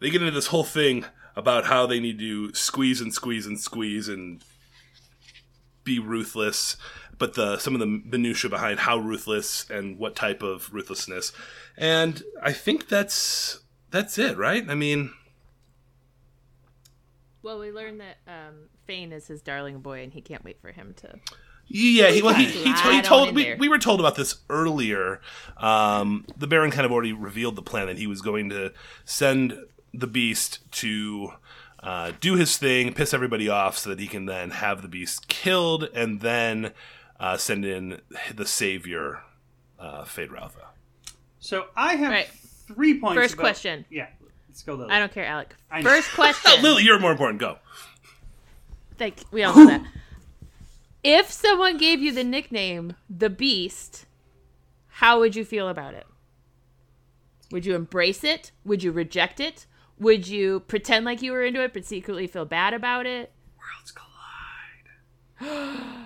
they 0.00 0.08
get 0.08 0.22
into 0.22 0.32
this 0.32 0.46
whole 0.46 0.64
thing 0.64 1.04
about 1.36 1.66
how 1.66 1.86
they 1.86 2.00
need 2.00 2.18
to 2.18 2.54
squeeze 2.54 3.02
and 3.02 3.12
squeeze 3.12 3.46
and 3.46 3.60
squeeze 3.60 4.08
and 4.08 4.42
be 5.84 5.98
ruthless, 5.98 6.76
but 7.18 7.34
the 7.34 7.58
some 7.58 7.74
of 7.74 7.80
the 7.80 7.86
minutia 7.86 8.50
behind 8.50 8.80
how 8.80 8.98
ruthless 8.98 9.68
and 9.70 9.98
what 9.98 10.14
type 10.16 10.42
of 10.42 10.72
ruthlessness, 10.72 11.32
and 11.76 12.22
I 12.42 12.52
think 12.52 12.88
that's 12.88 13.60
that's 13.90 14.18
it, 14.18 14.36
right? 14.36 14.64
I 14.68 14.74
mean, 14.74 15.12
Well, 17.42 17.58
we 17.60 17.70
learned 17.70 18.00
that 18.00 18.16
um, 18.26 18.68
Feyd 18.88 19.12
is 19.12 19.28
his 19.28 19.40
darling 19.42 19.80
boy, 19.80 20.02
and 20.02 20.12
he 20.12 20.20
can't 20.20 20.44
wait 20.44 20.60
for 20.60 20.72
him 20.72 20.94
to. 20.98 21.14
Yeah, 21.68 22.10
he, 22.10 22.22
well, 22.22 22.34
he, 22.34 22.44
he, 22.46 22.72
to- 22.72 22.92
he 22.92 23.02
told 23.02 23.34
we, 23.34 23.54
we 23.54 23.68
were 23.68 23.78
told 23.78 23.98
about 24.00 24.14
this 24.16 24.36
earlier. 24.48 25.20
Um, 25.56 26.24
the 26.36 26.46
Baron 26.46 26.70
kind 26.70 26.86
of 26.86 26.92
already 26.92 27.12
revealed 27.12 27.56
the 27.56 27.62
plan 27.62 27.86
that 27.86 27.98
he 27.98 28.06
was 28.06 28.20
going 28.20 28.50
to 28.50 28.72
send 29.04 29.56
the 29.92 30.06
Beast 30.06 30.60
to 30.72 31.32
uh, 31.80 32.12
do 32.20 32.34
his 32.34 32.56
thing, 32.56 32.92
piss 32.92 33.12
everybody 33.12 33.48
off, 33.48 33.78
so 33.78 33.90
that 33.90 33.98
he 33.98 34.06
can 34.06 34.26
then 34.26 34.50
have 34.50 34.82
the 34.82 34.88
Beast 34.88 35.26
killed, 35.28 35.88
and 35.94 36.20
then 36.20 36.72
uh, 37.20 37.36
send 37.36 37.64
in 37.64 38.00
the 38.34 38.46
Savior, 38.46 39.20
uh, 39.78 40.04
Feyd-Rautha. 40.04 40.64
So 41.40 41.66
I 41.76 41.96
have 41.96 42.10
Right. 42.12 42.28
three 42.28 42.98
points. 43.00 43.20
First 43.20 43.34
about- 43.34 43.42
question. 43.42 43.84
Yeah, 43.90 44.08
let's 44.48 44.62
go. 44.62 44.74
Lily. 44.74 44.90
I 44.90 44.98
don't 44.98 45.12
care, 45.12 45.24
Alec. 45.26 45.54
I. 45.70 45.82
First 45.82 46.10
question. 46.14 46.62
Lily, 46.62 46.82
you're 46.82 46.98
more 46.98 47.12
important. 47.12 47.38
Go. 47.40 47.58
Like 48.98 49.20
we 49.30 49.42
all 49.44 49.54
know 49.56 49.66
that. 49.66 49.82
If 51.08 51.30
someone 51.30 51.76
gave 51.76 52.00
you 52.02 52.10
the 52.10 52.24
nickname 52.24 52.96
the 53.08 53.30
Beast, 53.30 54.06
how 54.88 55.20
would 55.20 55.36
you 55.36 55.44
feel 55.44 55.68
about 55.68 55.94
it? 55.94 56.04
Would 57.52 57.64
you 57.64 57.76
embrace 57.76 58.24
it? 58.24 58.50
Would 58.64 58.82
you 58.82 58.90
reject 58.90 59.38
it? 59.38 59.66
Would 60.00 60.26
you 60.26 60.60
pretend 60.66 61.04
like 61.04 61.22
you 61.22 61.30
were 61.30 61.44
into 61.44 61.62
it 61.62 61.72
but 61.72 61.84
secretly 61.84 62.26
feel 62.26 62.44
bad 62.44 62.74
about 62.74 63.06
it? 63.06 63.30
Worlds 63.56 63.92
collide. 63.92 65.78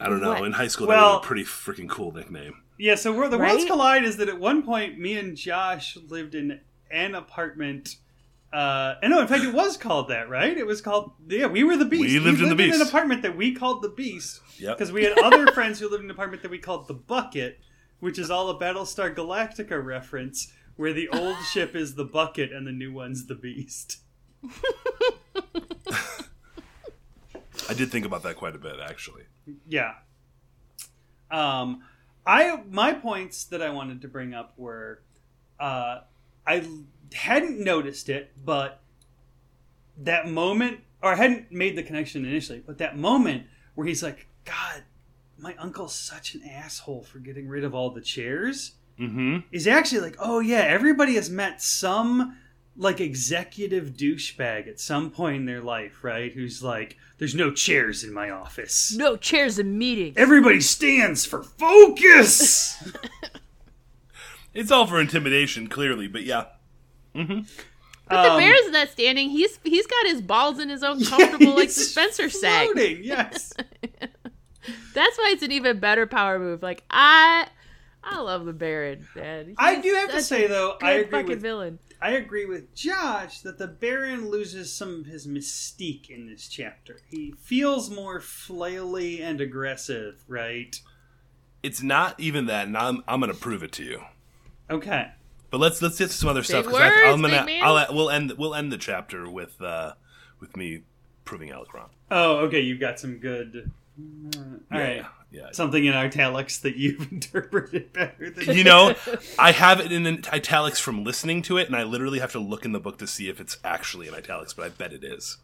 I 0.00 0.08
don't 0.08 0.20
know. 0.20 0.30
What? 0.30 0.44
In 0.44 0.52
high 0.52 0.68
school, 0.68 0.86
that 0.88 1.00
was 1.00 1.24
a 1.24 1.26
pretty 1.26 1.44
freaking 1.44 1.88
cool 1.88 2.12
nickname. 2.12 2.62
Yeah, 2.78 2.94
so 2.94 3.12
where 3.12 3.28
the 3.28 3.38
worlds 3.38 3.64
collide 3.64 4.04
is 4.04 4.18
that 4.18 4.28
at 4.28 4.38
one 4.38 4.62
point 4.62 4.98
me 4.98 5.18
and 5.18 5.36
Josh 5.36 5.96
lived 5.96 6.34
in 6.34 6.60
an 6.90 7.14
apartment. 7.14 7.96
Uh, 8.52 8.94
and 9.02 9.10
no, 9.12 9.20
in 9.20 9.26
fact, 9.26 9.44
it 9.44 9.52
was 9.52 9.76
called 9.76 10.08
that, 10.08 10.28
right? 10.30 10.56
It 10.56 10.66
was 10.66 10.80
called 10.80 11.12
yeah. 11.28 11.46
We 11.46 11.64
were 11.64 11.76
the 11.76 11.84
Beast. 11.84 12.02
We 12.04 12.18
lived 12.20 12.40
in 12.40 12.48
the 12.48 12.54
Beast. 12.54 12.76
in 12.76 12.80
an 12.80 12.86
apartment 12.86 13.22
that 13.22 13.36
we 13.36 13.54
called 13.54 13.82
the 13.82 13.88
Beast 13.90 14.40
Yep. 14.58 14.78
because 14.78 14.92
we 14.92 15.04
had 15.04 15.18
other 15.18 15.46
friends 15.52 15.80
who 15.80 15.88
lived 15.90 16.04
in 16.04 16.10
an 16.10 16.14
apartment 16.14 16.42
that 16.42 16.50
we 16.50 16.58
called 16.58 16.86
the 16.88 16.94
Bucket, 16.94 17.58
which 18.00 18.18
is 18.18 18.30
all 18.30 18.48
a 18.50 18.58
Battlestar 18.58 19.14
Galactica 19.14 19.84
reference, 19.84 20.52
where 20.76 20.92
the 20.92 21.08
old 21.08 21.36
ship 21.52 21.74
is 21.76 21.96
the 21.96 22.04
Bucket 22.04 22.52
and 22.52 22.66
the 22.66 22.72
new 22.72 22.92
one's 22.92 23.26
the 23.26 23.34
Beast. 23.34 23.98
I 27.68 27.74
did 27.74 27.90
think 27.90 28.06
about 28.06 28.22
that 28.22 28.36
quite 28.36 28.54
a 28.54 28.58
bit, 28.58 28.76
actually. 28.82 29.22
Yeah. 29.68 29.94
Um, 31.30 31.82
I 32.26 32.62
my 32.70 32.92
points 32.94 33.44
that 33.44 33.62
I 33.62 33.70
wanted 33.70 34.02
to 34.02 34.08
bring 34.08 34.34
up 34.34 34.54
were, 34.56 35.00
uh, 35.60 36.00
I 36.46 36.66
hadn't 37.12 37.60
noticed 37.62 38.08
it, 38.08 38.32
but 38.44 38.80
that 39.98 40.28
moment, 40.28 40.80
or 41.02 41.12
I 41.12 41.16
hadn't 41.16 41.52
made 41.52 41.76
the 41.76 41.82
connection 41.82 42.24
initially, 42.24 42.62
but 42.66 42.78
that 42.78 42.96
moment 42.96 43.44
where 43.74 43.86
he's 43.86 44.02
like, 44.02 44.26
"God, 44.44 44.84
my 45.38 45.54
uncle's 45.56 45.94
such 45.94 46.34
an 46.34 46.42
asshole 46.42 47.02
for 47.02 47.18
getting 47.18 47.48
rid 47.48 47.64
of 47.64 47.74
all 47.74 47.90
the 47.90 48.00
chairs," 48.00 48.72
Mm-hmm. 48.98 49.38
is 49.52 49.66
actually 49.66 50.00
like, 50.00 50.16
"Oh 50.18 50.40
yeah, 50.40 50.60
everybody 50.60 51.14
has 51.14 51.28
met 51.30 51.62
some." 51.62 52.36
Like 52.80 53.00
executive 53.00 53.94
douchebag 53.94 54.68
at 54.68 54.78
some 54.78 55.10
point 55.10 55.36
in 55.36 55.44
their 55.46 55.60
life, 55.60 56.04
right? 56.04 56.32
Who's 56.32 56.62
like, 56.62 56.96
"There's 57.18 57.34
no 57.34 57.50
chairs 57.50 58.04
in 58.04 58.14
my 58.14 58.30
office." 58.30 58.94
No 58.96 59.16
chairs 59.16 59.58
in 59.58 59.76
meetings. 59.76 60.16
Everybody 60.16 60.60
stands 60.60 61.26
for 61.26 61.42
focus. 61.42 62.82
It's 64.54 64.72
all 64.72 64.86
for 64.86 65.00
intimidation, 65.00 65.68
clearly, 65.68 66.08
but 66.08 66.24
yeah. 66.24 66.46
But 67.14 67.24
the 68.08 68.32
Um, 68.32 68.38
bear 68.40 68.54
is 68.64 68.72
not 68.72 68.88
standing. 68.88 69.30
He's 69.30 69.58
he's 69.62 69.86
got 69.86 70.06
his 70.06 70.20
balls 70.20 70.58
in 70.58 70.68
his 70.68 70.82
own 70.82 71.04
comfortable 71.04 71.54
like 71.54 71.64
He's 71.66 71.76
dispenser 71.76 72.28
sack. 72.28 72.68
Yes. 72.74 73.52
That's 74.94 75.18
why 75.18 75.30
it's 75.32 75.42
an 75.42 75.52
even 75.52 75.78
better 75.78 76.06
power 76.06 76.38
move. 76.38 76.62
Like 76.62 76.82
I, 76.90 77.46
I 78.02 78.20
love 78.20 78.46
the 78.46 78.52
Baron. 78.52 79.06
Man. 79.14 79.54
I 79.58 79.80
do 79.80 79.94
have 79.94 80.10
to 80.10 80.22
say 80.22 80.46
though, 80.46 80.76
good 80.80 80.86
I 80.86 80.92
agree 80.92 81.10
fucking 81.10 81.28
with 81.28 81.42
villain. 81.42 81.78
I 82.00 82.12
agree 82.12 82.44
with 82.46 82.74
Josh 82.74 83.40
that 83.40 83.58
the 83.58 83.66
Baron 83.66 84.30
loses 84.30 84.72
some 84.72 85.00
of 85.00 85.06
his 85.06 85.26
mystique 85.26 86.08
in 86.10 86.26
this 86.28 86.46
chapter. 86.46 86.98
He 87.10 87.34
feels 87.40 87.90
more 87.90 88.20
flaily 88.20 89.20
and 89.20 89.40
aggressive, 89.40 90.22
right? 90.28 90.80
It's 91.62 91.82
not 91.82 92.18
even 92.20 92.46
that, 92.46 92.68
and 92.68 92.76
I'm, 92.76 93.02
I'm 93.08 93.20
going 93.20 93.32
to 93.32 93.38
prove 93.38 93.64
it 93.64 93.72
to 93.72 93.84
you. 93.84 94.02
Okay. 94.70 95.08
But 95.50 95.58
let's 95.58 95.80
let's 95.80 95.98
get 95.98 96.08
to 96.08 96.12
some 96.12 96.28
other 96.28 96.42
stuff 96.42 96.66
Big 96.66 96.74
I, 96.74 97.10
I'm 97.10 97.22
words, 97.22 97.34
gonna. 97.34 97.52
I'll 97.62 97.94
we'll 97.94 98.10
end 98.10 98.34
we'll 98.36 98.54
end 98.54 98.70
the 98.70 98.76
chapter 98.76 99.30
with 99.30 99.60
uh 99.62 99.94
with 100.40 100.56
me 100.56 100.82
proving 101.24 101.50
Alec 101.50 101.72
wrong. 101.72 101.88
Oh, 102.10 102.40
okay. 102.40 102.60
You've 102.60 102.80
got 102.80 103.00
some 103.00 103.16
good. 103.16 103.70
Uh, 103.98 104.38
All 104.38 104.60
yeah, 104.72 104.78
right. 104.78 105.06
yeah. 105.30 105.48
Something 105.52 105.84
in 105.84 105.94
italics 105.94 106.58
that 106.58 106.76
you've 106.76 107.10
interpreted 107.12 107.92
better 107.92 108.30
than 108.30 108.56
You 108.56 108.64
know, 108.64 108.94
I 109.38 109.52
have 109.52 109.80
it 109.80 109.92
in 109.92 110.06
italics 110.32 110.78
from 110.78 111.04
listening 111.04 111.42
to 111.42 111.58
it, 111.58 111.66
and 111.66 111.76
I 111.76 111.82
literally 111.82 112.18
have 112.18 112.32
to 112.32 112.38
look 112.38 112.64
in 112.64 112.72
the 112.72 112.80
book 112.80 112.98
to 112.98 113.06
see 113.06 113.28
if 113.28 113.40
it's 113.40 113.58
actually 113.64 114.08
in 114.08 114.14
italics, 114.14 114.52
but 114.54 114.64
I 114.64 114.68
bet 114.70 114.92
it 114.92 115.04
is. 115.04 115.38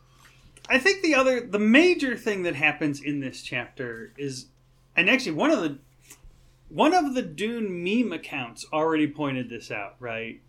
I 0.68 0.78
think 0.78 1.02
the 1.02 1.14
other, 1.14 1.40
the 1.40 1.58
major 1.58 2.16
thing 2.16 2.42
that 2.44 2.54
happens 2.54 3.00
in 3.02 3.20
this 3.20 3.42
chapter 3.42 4.12
is, 4.16 4.46
and 4.96 5.10
actually 5.10 5.32
one 5.32 5.50
of 5.50 5.60
the, 5.60 5.78
one 6.68 6.94
of 6.94 7.14
the 7.14 7.22
Dune 7.22 7.82
meme 7.84 8.12
accounts 8.12 8.64
already 8.72 9.06
pointed 9.06 9.50
this 9.50 9.70
out, 9.70 9.96
right? 10.00 10.40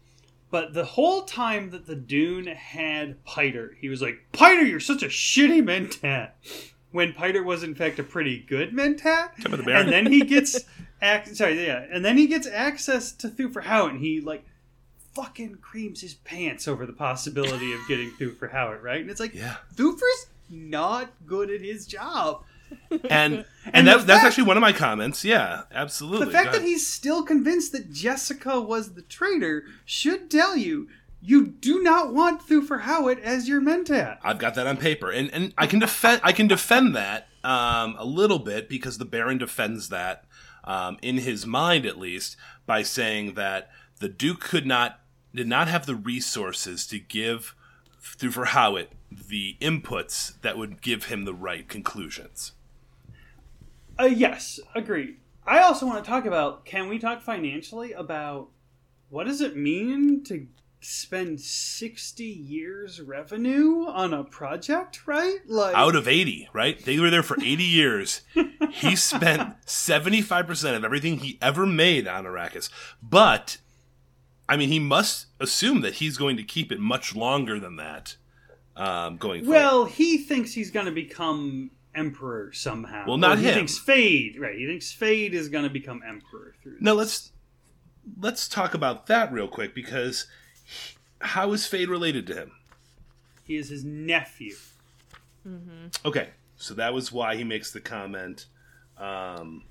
But 0.51 0.74
the 0.74 0.85
whole 0.85 1.24
time 1.24 1.71
that 1.71 1.85
the 1.85 1.95
Dune 1.95 2.47
had 2.47 3.24
Piter, 3.25 3.75
he 3.81 3.89
was 3.89 4.01
like, 4.01 4.19
"Piter, 4.31 4.63
you're 4.63 4.79
such 4.79 5.03
a 5.03 5.07
shitty 5.07 5.62
mentat." 5.62 6.31
When 6.95 7.11
Piter 7.11 7.43
was 7.43 7.61
in 7.61 7.75
fact 7.75 7.99
a 7.99 8.03
pretty 8.03 8.39
good 8.39 8.71
mentat, 8.71 9.35
the 9.43 9.71
and 9.73 9.91
then 9.91 10.05
he 10.05 10.21
gets, 10.21 10.61
ac- 11.01 11.35
sorry, 11.35 11.65
yeah, 11.65 11.85
and 11.91 12.05
then 12.05 12.17
he 12.17 12.25
gets 12.25 12.47
access 12.47 13.11
to 13.11 13.27
Thufir 13.27 13.63
Hawat, 13.63 13.89
and 13.89 13.99
he 13.99 14.21
like 14.21 14.45
fucking 15.13 15.55
creams 15.61 15.99
his 15.99 16.13
pants 16.13 16.69
over 16.69 16.85
the 16.85 16.93
possibility 16.93 17.73
of 17.73 17.79
getting 17.89 18.11
Thufir 18.11 18.49
Hawat, 18.49 18.81
right? 18.81 19.01
And 19.01 19.09
it's 19.09 19.19
like, 19.19 19.33
Yeah. 19.33 19.55
Thufir's 19.75 20.27
not 20.49 21.09
good 21.25 21.49
at 21.49 21.59
his 21.59 21.85
job. 21.85 22.43
And 22.89 23.09
and, 23.09 23.45
And 23.73 23.87
that, 23.87 24.07
that's 24.07 24.23
actually 24.23 24.45
one 24.45 24.55
of 24.55 24.61
my 24.61 24.71
comments. 24.73 25.25
Yeah, 25.25 25.63
absolutely. 25.73 26.27
The 26.27 26.31
fact 26.31 26.53
that 26.53 26.61
he's 26.61 26.87
still 26.87 27.23
convinced 27.23 27.71
that 27.73 27.91
Jessica 27.91 28.61
was 28.61 28.93
the 28.93 29.01
traitor 29.01 29.65
should 29.85 30.31
tell 30.31 30.55
you 30.55 30.88
you 31.25 31.47
do 31.47 31.81
not 31.81 32.13
want 32.13 32.47
Thufir 32.47 32.83
Hawat 32.83 33.19
as 33.19 33.49
your 33.49 33.59
mentat. 33.59 34.19
I've 34.21 34.38
got 34.38 34.53
that 34.55 34.67
on 34.67 34.77
paper, 34.77 35.09
and 35.09 35.31
and 35.33 35.53
I 35.57 35.65
can 35.65 35.79
defend 35.79 36.21
I 36.23 36.31
can 36.31 36.47
defend 36.47 36.95
that 36.95 37.27
um, 37.43 37.95
a 37.97 38.05
little 38.05 38.38
bit 38.38 38.69
because 38.69 38.99
the 38.99 39.05
Baron 39.05 39.39
defends 39.39 39.89
that 39.89 40.25
um, 40.63 40.97
in 41.01 41.17
his 41.17 41.45
mind 41.45 41.85
at 41.88 41.97
least 41.97 42.38
by 42.67 42.83
saying 42.83 43.33
that 43.33 43.71
the 43.99 44.07
Duke 44.07 44.39
could 44.39 44.67
not 44.67 44.99
did 45.33 45.47
not 45.47 45.67
have 45.67 45.88
the 45.88 45.95
resources 45.95 46.85
to 46.88 46.99
give 46.99 47.55
Thufir 47.99 48.47
Hawat 48.47 48.88
the 49.11 49.57
inputs 49.59 50.39
that 50.41 50.59
would 50.59 50.81
give 50.81 51.05
him 51.05 51.25
the 51.25 51.33
right 51.33 51.67
conclusions. 51.67 52.51
Uh, 53.99 54.05
yes, 54.05 54.59
agreed. 54.75 55.17
I 55.47 55.59
also 55.59 55.88
want 55.88 56.03
to 56.03 56.09
talk 56.09 56.25
about 56.25 56.65
can 56.65 56.88
we 56.88 56.99
talk 56.99 57.23
financially 57.23 57.93
about 57.93 58.49
what 59.09 59.25
does 59.25 59.41
it 59.41 59.57
mean 59.57 60.23
to 60.25 60.47
spend 60.86 61.41
60 61.41 62.24
years 62.24 63.02
revenue 63.02 63.86
on 63.88 64.13
a 64.13 64.24
project, 64.24 65.08
right? 65.08 65.39
Like 65.48 65.76
Out 65.76 65.95
of 65.95 66.08
80, 66.08 66.50
right? 66.54 66.84
They 66.84 67.00
were 67.00 67.10
there 67.10 67.24
for 67.24 67.38
80 67.41 67.63
years. 67.63 68.21
He 68.71 68.95
spent 68.95 69.62
75% 69.65 70.76
of 70.76 70.84
everything 70.84 71.19
he 71.19 71.38
ever 71.41 71.65
made 71.65 72.08
on 72.08 72.26
Arrakis. 72.26 72.69
But, 73.02 73.58
I 74.48 74.58
mean, 74.58 74.69
he 74.69 74.80
must 74.80 75.28
assume 75.39 75.82
that 75.82 75.95
he's 75.95 76.17
going 76.17 76.38
to 76.38 76.43
keep 76.43 76.71
it 76.71 76.80
much 76.80 77.15
longer 77.15 77.60
than 77.60 77.78
that 77.78 78.15
um, 78.76 79.17
going 79.17 79.43
forward. 79.43 79.58
Well, 79.58 79.86
he 79.86 80.17
thinks 80.17 80.54
he's 80.54 80.71
going 80.71 80.86
to 80.86 80.91
become 80.91 81.71
emperor 81.95 82.52
somehow. 82.54 83.06
Well, 83.08 83.17
not 83.17 83.38
Or 83.38 83.41
he 83.41 83.48
him. 83.48 83.56
thinks 83.56 83.80
Feyd, 83.80 84.39
right? 84.39 84.56
He 84.56 84.67
thinks 84.67 84.93
Feyd 84.93 85.32
is 85.32 85.50
going 85.50 85.63
to 85.63 85.69
become 85.69 86.02
emperor 86.08 86.54
through. 86.62 86.78
Now, 86.80 86.95
this. 86.95 86.98
let's 86.98 87.32
let's 88.19 88.48
talk 88.48 88.74
about 88.74 89.08
that 89.08 89.32
real 89.32 89.48
quick 89.48 89.74
because 89.74 90.28
how 91.25 91.51
is 91.53 91.63
Feyd 91.63 91.89
related 91.89 92.27
to 92.27 92.35
him? 92.35 92.51
He 93.43 93.57
is 93.57 93.69
his 93.69 93.83
nephew. 93.83 94.55
Okay, 96.03 96.29
so 96.55 96.73
that 96.73 96.93
was 96.93 97.11
why 97.11 97.35
he 97.35 97.43
makes 97.43 97.71
the 97.71 97.79
comment. 97.79 98.45
Um, 98.97 99.63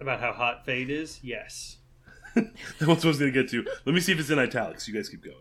About 0.00 0.20
how 0.20 0.32
hot 0.32 0.66
Feyd 0.66 0.90
is? 0.90 1.20
Yes. 1.22 1.78
that 2.34 2.52
was 2.80 2.88
what 2.88 3.04
I 3.04 3.08
was 3.08 3.18
going 3.18 3.32
to 3.32 3.42
get 3.42 3.50
to. 3.50 3.64
Let 3.84 3.94
me 3.94 4.00
see 4.00 4.12
if 4.12 4.20
it's 4.20 4.30
in 4.30 4.38
italics. 4.38 4.86
You 4.86 4.94
guys 4.94 5.08
keep 5.08 5.24
going. 5.24 5.36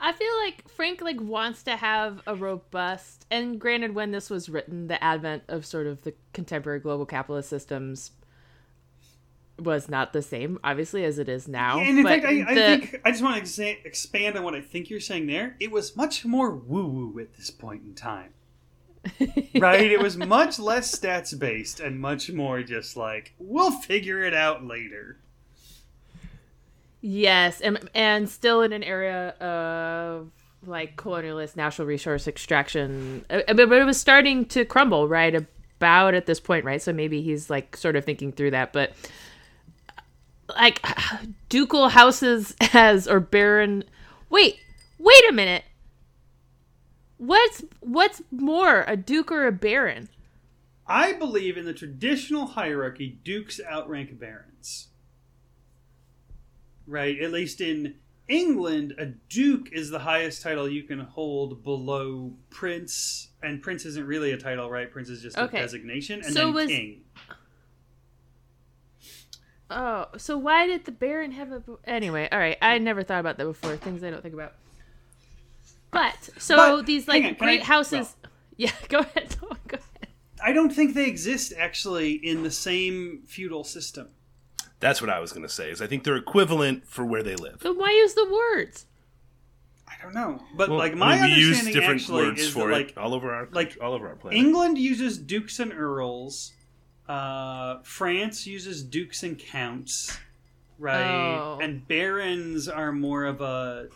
I 0.00 0.12
feel 0.12 0.34
like 0.44 0.68
Frank 0.68 1.02
like 1.02 1.20
wants 1.20 1.64
to 1.64 1.76
have 1.76 2.22
a 2.26 2.34
robust 2.34 3.26
and 3.30 3.60
granted 3.60 3.94
when 3.94 4.12
this 4.12 4.30
was 4.30 4.48
written, 4.48 4.86
the 4.86 5.02
advent 5.02 5.42
of 5.48 5.66
sort 5.66 5.88
of 5.88 6.02
the 6.04 6.14
contemporary 6.32 6.78
global 6.78 7.04
capitalist 7.04 7.50
systems 7.50 8.12
was 9.58 9.88
not 9.88 10.12
the 10.12 10.22
same, 10.22 10.58
obviously, 10.62 11.04
as 11.04 11.18
it 11.18 11.28
is 11.28 11.48
now. 11.48 11.78
and 11.80 11.98
in 11.98 12.04
fact, 12.04 12.24
I, 12.24 12.44
I 12.48 12.54
the- 12.54 12.60
think 12.86 13.00
I 13.04 13.10
just 13.10 13.22
want 13.22 13.36
to 13.36 13.42
exa- 13.42 13.84
expand 13.84 14.36
on 14.36 14.44
what 14.44 14.54
I 14.54 14.60
think 14.60 14.90
you're 14.90 15.00
saying 15.00 15.26
there. 15.26 15.56
It 15.60 15.70
was 15.70 15.96
much 15.96 16.24
more 16.24 16.50
woo 16.54 16.86
woo 16.86 17.20
at 17.20 17.34
this 17.34 17.50
point 17.50 17.82
in 17.82 17.94
time. 17.94 18.30
right? 19.58 19.90
It 19.90 20.02
was 20.02 20.16
much 20.16 20.58
less 20.58 20.96
stats 20.98 21.36
based 21.38 21.80
and 21.80 21.98
much 22.00 22.30
more 22.30 22.62
just 22.62 22.96
like, 22.96 23.34
we'll 23.38 23.70
figure 23.70 24.22
it 24.22 24.34
out 24.34 24.64
later. 24.66 25.18
Yes, 27.00 27.60
and 27.60 27.88
and 27.94 28.28
still 28.28 28.62
in 28.62 28.72
an 28.72 28.82
area 28.82 29.28
of 29.40 30.30
like 30.66 30.96
colonialist 30.96 31.54
natural 31.56 31.86
resource 31.86 32.26
extraction, 32.26 33.24
Uh, 33.30 33.42
but, 33.54 33.68
but 33.68 33.78
it 33.78 33.84
was 33.84 33.98
starting 34.00 34.44
to 34.46 34.64
crumble 34.64 35.06
right 35.06 35.34
about 35.34 36.14
at 36.14 36.26
this 36.26 36.40
point, 36.40 36.64
right? 36.64 36.82
So 36.82 36.92
maybe 36.92 37.22
he's 37.22 37.48
like 37.48 37.76
sort 37.76 37.94
of 37.94 38.04
thinking 38.04 38.32
through 38.32 38.50
that, 38.50 38.72
but 38.72 38.92
like 40.48 40.84
ducal 41.48 41.88
houses 41.88 42.54
as 42.72 43.06
or 43.08 43.20
baron. 43.20 43.84
Wait, 44.30 44.58
wait 44.98 45.28
a 45.28 45.32
minute. 45.32 45.64
What's 47.18 47.64
what's 47.80 48.22
more, 48.30 48.84
a 48.86 48.96
duke 48.96 49.32
or 49.32 49.46
a 49.46 49.52
baron? 49.52 50.08
I 50.86 51.12
believe 51.12 51.56
in 51.58 51.64
the 51.64 51.74
traditional 51.74 52.46
hierarchy, 52.46 53.18
dukes 53.24 53.60
outrank 53.70 54.18
barons. 54.18 54.88
Right? 56.86 57.18
At 57.20 57.32
least 57.32 57.60
in 57.60 57.96
England, 58.28 58.94
a 58.98 59.06
duke 59.06 59.70
is 59.72 59.90
the 59.90 59.98
highest 59.98 60.42
title 60.42 60.68
you 60.68 60.82
can 60.82 61.00
hold 61.00 61.62
below 61.64 62.32
prince, 62.50 63.28
and 63.42 63.60
prince 63.62 63.84
isn't 63.84 64.06
really 64.06 64.32
a 64.32 64.36
title, 64.38 64.70
right? 64.70 64.90
Prince 64.90 65.08
is 65.08 65.20
just 65.22 65.36
Okay. 65.36 65.58
a 65.58 65.62
designation, 65.62 66.20
and 66.22 66.32
So 66.32 66.46
then 66.46 66.54
was- 66.54 66.66
king. 66.68 67.00
Oh, 69.70 70.06
so 70.16 70.38
why 70.38 70.66
did 70.66 70.84
the 70.86 70.92
Baron 70.92 71.32
have 71.32 71.52
a? 71.52 71.62
Anyway, 71.84 72.28
all 72.32 72.38
right. 72.38 72.56
I 72.62 72.78
never 72.78 73.02
thought 73.02 73.20
about 73.20 73.36
that 73.36 73.44
before. 73.44 73.76
Things 73.76 74.02
I 74.02 74.10
don't 74.10 74.22
think 74.22 74.34
about. 74.34 74.54
But 75.90 76.30
so 76.38 76.56
But, 76.56 76.86
these 76.86 77.08
like 77.08 77.24
on, 77.24 77.34
great 77.34 77.62
I- 77.62 77.64
houses. 77.64 78.14
Yeah, 78.60 78.72
go 78.88 78.98
ahead. 78.98 79.36
go 79.40 79.46
ahead. 79.50 80.08
I 80.44 80.52
don't 80.52 80.70
think 80.70 80.94
they 80.94 81.06
exist 81.06 81.52
actually 81.56 82.14
in 82.14 82.42
the 82.42 82.50
same 82.50 83.22
feudal 83.24 83.62
system. 83.62 84.08
That's 84.80 85.00
what 85.00 85.10
I 85.10 85.20
was 85.20 85.30
going 85.32 85.44
to 85.46 85.48
say. 85.48 85.70
Is 85.70 85.80
I 85.80 85.86
think 85.86 86.02
they're 86.02 86.16
equivalent 86.16 86.84
for 86.88 87.04
where 87.04 87.22
they 87.22 87.36
live. 87.36 87.60
Then 87.60 87.78
why 87.78 87.92
use 87.92 88.14
the 88.14 88.28
words? 88.28 88.86
I 89.86 89.92
don't 90.02 90.12
know, 90.12 90.42
but 90.56 90.70
Well, 90.70 90.78
like 90.78 90.92
I 90.92 90.96
my 90.96 91.14
mean, 91.14 91.24
we 91.24 91.28
use 91.36 91.58
understanding 91.58 91.72
different 91.80 92.00
actually 92.00 92.24
words 92.24 92.40
is 92.42 92.52
for 92.52 92.66
that, 92.68 92.74
it 92.80 92.86
like 92.88 92.94
all 92.96 93.14
over 93.14 93.32
our 93.32 93.48
like, 93.52 93.78
all 93.80 93.92
over 93.92 94.08
our 94.08 94.16
planet. 94.16 94.36
England 94.40 94.76
uses 94.76 95.18
dukes 95.18 95.60
and 95.60 95.72
earls. 95.72 96.52
Uh, 97.08 97.78
France 97.82 98.46
uses 98.46 98.82
dukes 98.82 99.22
and 99.22 99.38
counts, 99.38 100.18
right? 100.78 101.38
Oh. 101.38 101.58
And 101.60 101.86
barons 101.88 102.68
are 102.68 102.92
more 102.92 103.24
of 103.24 103.40
a 103.40 103.88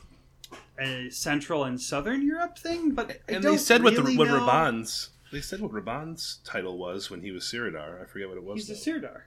a 0.78 1.10
Central 1.10 1.64
and 1.64 1.80
Southern 1.80 2.26
Europe 2.26 2.58
thing. 2.58 2.92
But 2.92 3.10
I 3.28 3.34
and 3.34 3.42
don't 3.42 3.52
they 3.52 3.58
said 3.58 3.82
what 3.82 3.94
the 3.94 4.02
really 4.02 4.16
what 4.16 4.28
know. 4.28 4.38
Rabban's 4.38 5.10
they 5.30 5.40
said 5.40 5.60
what 5.60 5.72
Rabban's 5.72 6.38
title 6.44 6.78
was 6.78 7.10
when 7.10 7.22
he 7.22 7.30
was 7.30 7.44
Siridar. 7.44 8.02
I 8.02 8.06
forget 8.06 8.28
what 8.28 8.36
it 8.36 8.44
was. 8.44 8.66
He's 8.66 8.70
a 8.86 8.90
though. 8.90 8.98
Sirdar. 8.98 9.20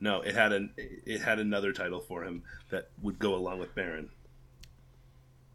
no, 0.00 0.20
it 0.22 0.34
had 0.34 0.52
an 0.52 0.70
it 0.76 1.20
had 1.20 1.38
another 1.38 1.72
title 1.72 2.00
for 2.00 2.24
him 2.24 2.42
that 2.70 2.88
would 3.02 3.18
go 3.18 3.34
along 3.34 3.60
with 3.60 3.74
Baron. 3.74 4.10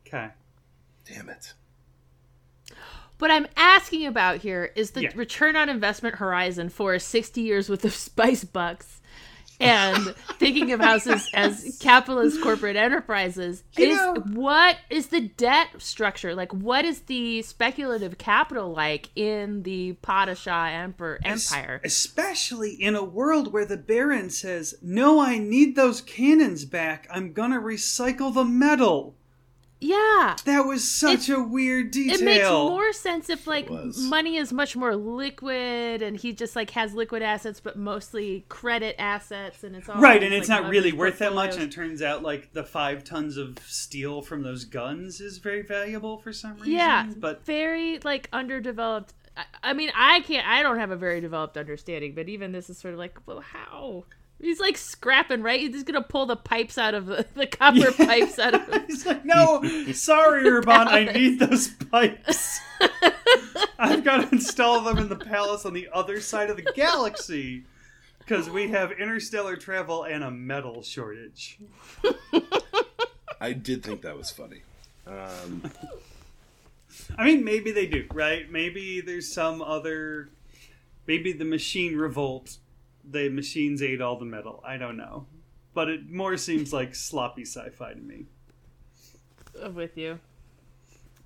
Okay. 0.07 0.29
Damn 1.05 1.29
it. 1.29 1.53
What 3.23 3.31
I'm 3.31 3.47
asking 3.55 4.05
about 4.05 4.39
here 4.39 4.73
is 4.75 4.91
the 4.91 5.03
Yeah. 5.03 5.11
return 5.15 5.55
on 5.55 5.69
investment 5.69 6.15
horizon 6.15 6.67
for 6.67 6.99
60 6.99 7.39
years 7.39 7.69
worth 7.69 7.85
of 7.85 7.93
spice 8.09 8.43
bucks 8.43 8.99
and 9.61 9.97
thinking 10.39 10.73
of 10.73 10.81
houses 10.81 11.29
as 11.33 11.77
capitalist 11.81 12.41
corporate 12.43 12.75
enterprises 12.75 13.63
You 13.77 13.91
is 13.91 13.95
know- 13.95 14.15
what 14.33 14.75
is 14.89 15.07
the 15.07 15.21
debt 15.21 15.69
structure 15.77 16.35
like 16.35 16.51
what 16.53 16.83
is 16.83 16.99
the 17.03 17.43
speculative 17.43 18.17
capital 18.17 18.73
like 18.73 19.09
in 19.15 19.63
the 19.63 19.93
Padishah 20.03 20.73
emperor 20.73 21.17
empire 21.23 21.79
especially 21.85 22.71
in 22.73 22.93
a 22.93 23.05
world 23.05 23.53
where 23.53 23.65
the 23.65 23.77
Baron 23.77 24.31
says, 24.31 24.75
"No, 24.81 25.21
I 25.21 25.37
need 25.37 25.77
those 25.77 26.01
cannons 26.01 26.65
back. 26.65 27.07
I'm 27.09 27.31
gonna 27.31 27.61
recycle 27.61 28.33
the 28.33 28.43
metal." 28.43 29.15
Yeah 29.83 30.35
That 30.45 30.65
was 30.65 30.83
such 30.89 31.29
It- 31.29 31.33
a 31.37 31.43
weird 31.43 31.91
detail. 31.91 32.15
it 32.19 32.23
makes 32.23 32.47
more 32.49 32.93
sense 32.93 33.29
if 33.29 33.45
like 33.47 33.69
money 33.69 34.37
is 34.37 34.53
much 34.53 34.75
more 34.75 34.95
liquid 34.95 36.01
and 36.01 36.15
he 36.17 36.33
just 36.33 36.55
like 36.55 36.69
has 36.71 36.93
liquid 36.93 37.21
assets 37.21 37.59
but 37.59 37.77
mostly 37.77 38.45
credit 38.49 38.95
assets 38.99 39.63
and 39.63 39.75
it's 39.75 39.89
all 39.89 39.99
Right, 40.01 40.21
these, 40.21 40.25
and 40.27 40.33
it's 40.33 40.49
like, 40.49 40.61
not 40.63 40.69
really 40.71 40.91
leveraged 40.91 40.97
worth 40.97 41.19
that 41.19 41.33
much, 41.33 41.53
and 41.55 41.63
it 41.63 41.71
turns 41.71 42.01
out 42.01 42.23
like 42.23 42.53
the 42.53 42.63
five 42.63 43.03
tons 43.03 43.37
of 43.37 43.59
steel 43.67 44.21
from 44.21 44.41
those 44.43 44.65
guns 44.65 45.19
is 45.21 45.37
very 45.39 45.61
valuable 45.61 46.17
for 46.17 46.31
some 46.33 46.53
reason. 46.55 46.71
yeah 46.73 47.07
but 47.17 47.45
very 47.45 47.99
like 48.03 48.29
underdeveloped 48.33 49.13
I, 49.35 49.43
I 49.63 49.73
mean 49.73 49.91
i 49.95 50.21
can't 50.21 50.47
i 50.47 50.61
don't 50.63 50.77
have 50.79 50.91
a 50.91 50.95
very 50.95 51.19
developed 51.21 51.57
understanding 51.57 52.13
but 52.15 52.29
even 52.29 52.51
this 52.51 52.69
is 52.69 52.77
sort 52.77 52.93
of 52.93 52.99
like 52.99 53.17
well 53.25 53.41
how 53.41 54.05
he's 54.43 54.59
like 54.59 54.77
scrapping 54.77 55.41
right 55.41 55.59
he's 55.59 55.71
just 55.71 55.85
gonna 55.85 56.01
pull 56.01 56.25
the 56.25 56.35
pipes 56.35 56.77
out 56.77 56.93
of 56.93 57.05
the, 57.05 57.25
the 57.35 57.47
copper 57.47 57.91
pipes 57.91 58.37
out 58.39 58.53
of 58.53 58.83
he's 58.87 59.05
like, 59.05 59.25
"No, 59.25 59.63
sorry, 59.93 60.47
Urban, 60.47 60.87
I 60.87 61.05
need 61.05 61.39
those 61.39 61.69
pipes. 61.69 62.59
I've 63.79 64.03
got 64.03 64.21
to 64.21 64.29
install 64.31 64.81
them 64.81 64.97
in 64.97 65.09
the 65.09 65.15
palace 65.15 65.65
on 65.65 65.73
the 65.73 65.89
other 65.93 66.19
side 66.21 66.49
of 66.49 66.57
the 66.57 66.71
galaxy." 66.75 67.63
Because 68.19 68.49
we 68.49 68.69
have 68.69 68.93
interstellar 68.93 69.57
travel 69.57 70.05
and 70.05 70.23
a 70.23 70.31
metal 70.31 70.81
shortage. 70.81 71.59
I 73.41 73.51
did 73.51 73.83
think 73.83 74.03
that 74.03 74.17
was 74.17 74.31
funny. 74.31 74.61
Um, 75.05 75.69
I 77.17 77.25
mean, 77.25 77.43
maybe 77.43 77.71
they 77.71 77.85
do, 77.85 78.05
right? 78.13 78.49
Maybe 78.49 79.01
there's 79.01 79.31
some 79.33 79.61
other. 79.61 80.29
Maybe 81.05 81.33
the 81.33 81.43
machine 81.43 81.97
revolt. 81.97 82.57
The 83.09 83.29
machines 83.29 83.81
ate 83.81 84.01
all 84.01 84.17
the 84.17 84.25
metal. 84.25 84.63
I 84.65 84.77
don't 84.77 84.97
know, 84.97 85.27
but 85.73 85.89
it 85.89 86.09
more 86.09 86.37
seems 86.37 86.71
like 86.71 86.95
sloppy 86.95 87.45
sci-fi 87.45 87.93
to 87.93 88.01
me. 88.01 88.25
I'm 89.61 89.75
with 89.75 89.97
you. 89.97 90.19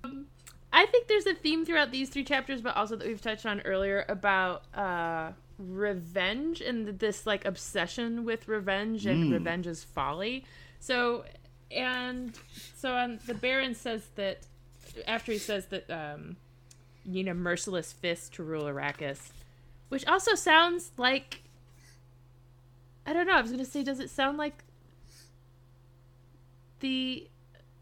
Um, 0.04 0.26
I 0.72 0.86
think 0.86 1.08
there's 1.08 1.26
a 1.26 1.34
theme 1.34 1.64
throughout 1.64 1.92
these 1.92 2.08
three 2.08 2.24
chapters, 2.24 2.60
but 2.60 2.76
also 2.76 2.96
that 2.96 3.06
we've 3.06 3.20
touched 3.20 3.46
on 3.46 3.60
earlier 3.62 4.04
about 4.08 4.64
uh, 4.74 5.32
revenge 5.58 6.60
and 6.60 6.98
this 6.98 7.26
like 7.26 7.44
obsession 7.44 8.24
with 8.24 8.48
revenge 8.48 9.06
and 9.06 9.32
revenge's 9.32 9.82
folly. 9.82 10.44
So, 10.78 11.24
and 11.70 12.38
so 12.76 12.92
on, 12.92 13.18
the 13.26 13.34
Baron 13.34 13.74
says 13.74 14.08
that 14.16 14.46
after 15.06 15.32
he 15.32 15.38
says 15.38 15.66
that 15.66 15.90
um, 15.90 16.36
you 17.04 17.24
need 17.24 17.28
a 17.28 17.34
merciless 17.34 17.92
fist 17.92 18.34
to 18.34 18.42
rule 18.42 18.64
Arrakis, 18.64 19.30
which 19.88 20.06
also 20.06 20.34
sounds 20.34 20.92
like 20.96 21.42
I 23.08 23.14
don't 23.14 23.26
know. 23.26 23.32
I 23.32 23.40
was 23.40 23.50
gonna 23.50 23.64
say, 23.64 23.82
does 23.82 24.00
it 24.00 24.10
sound 24.10 24.36
like 24.36 24.64
the 26.80 27.26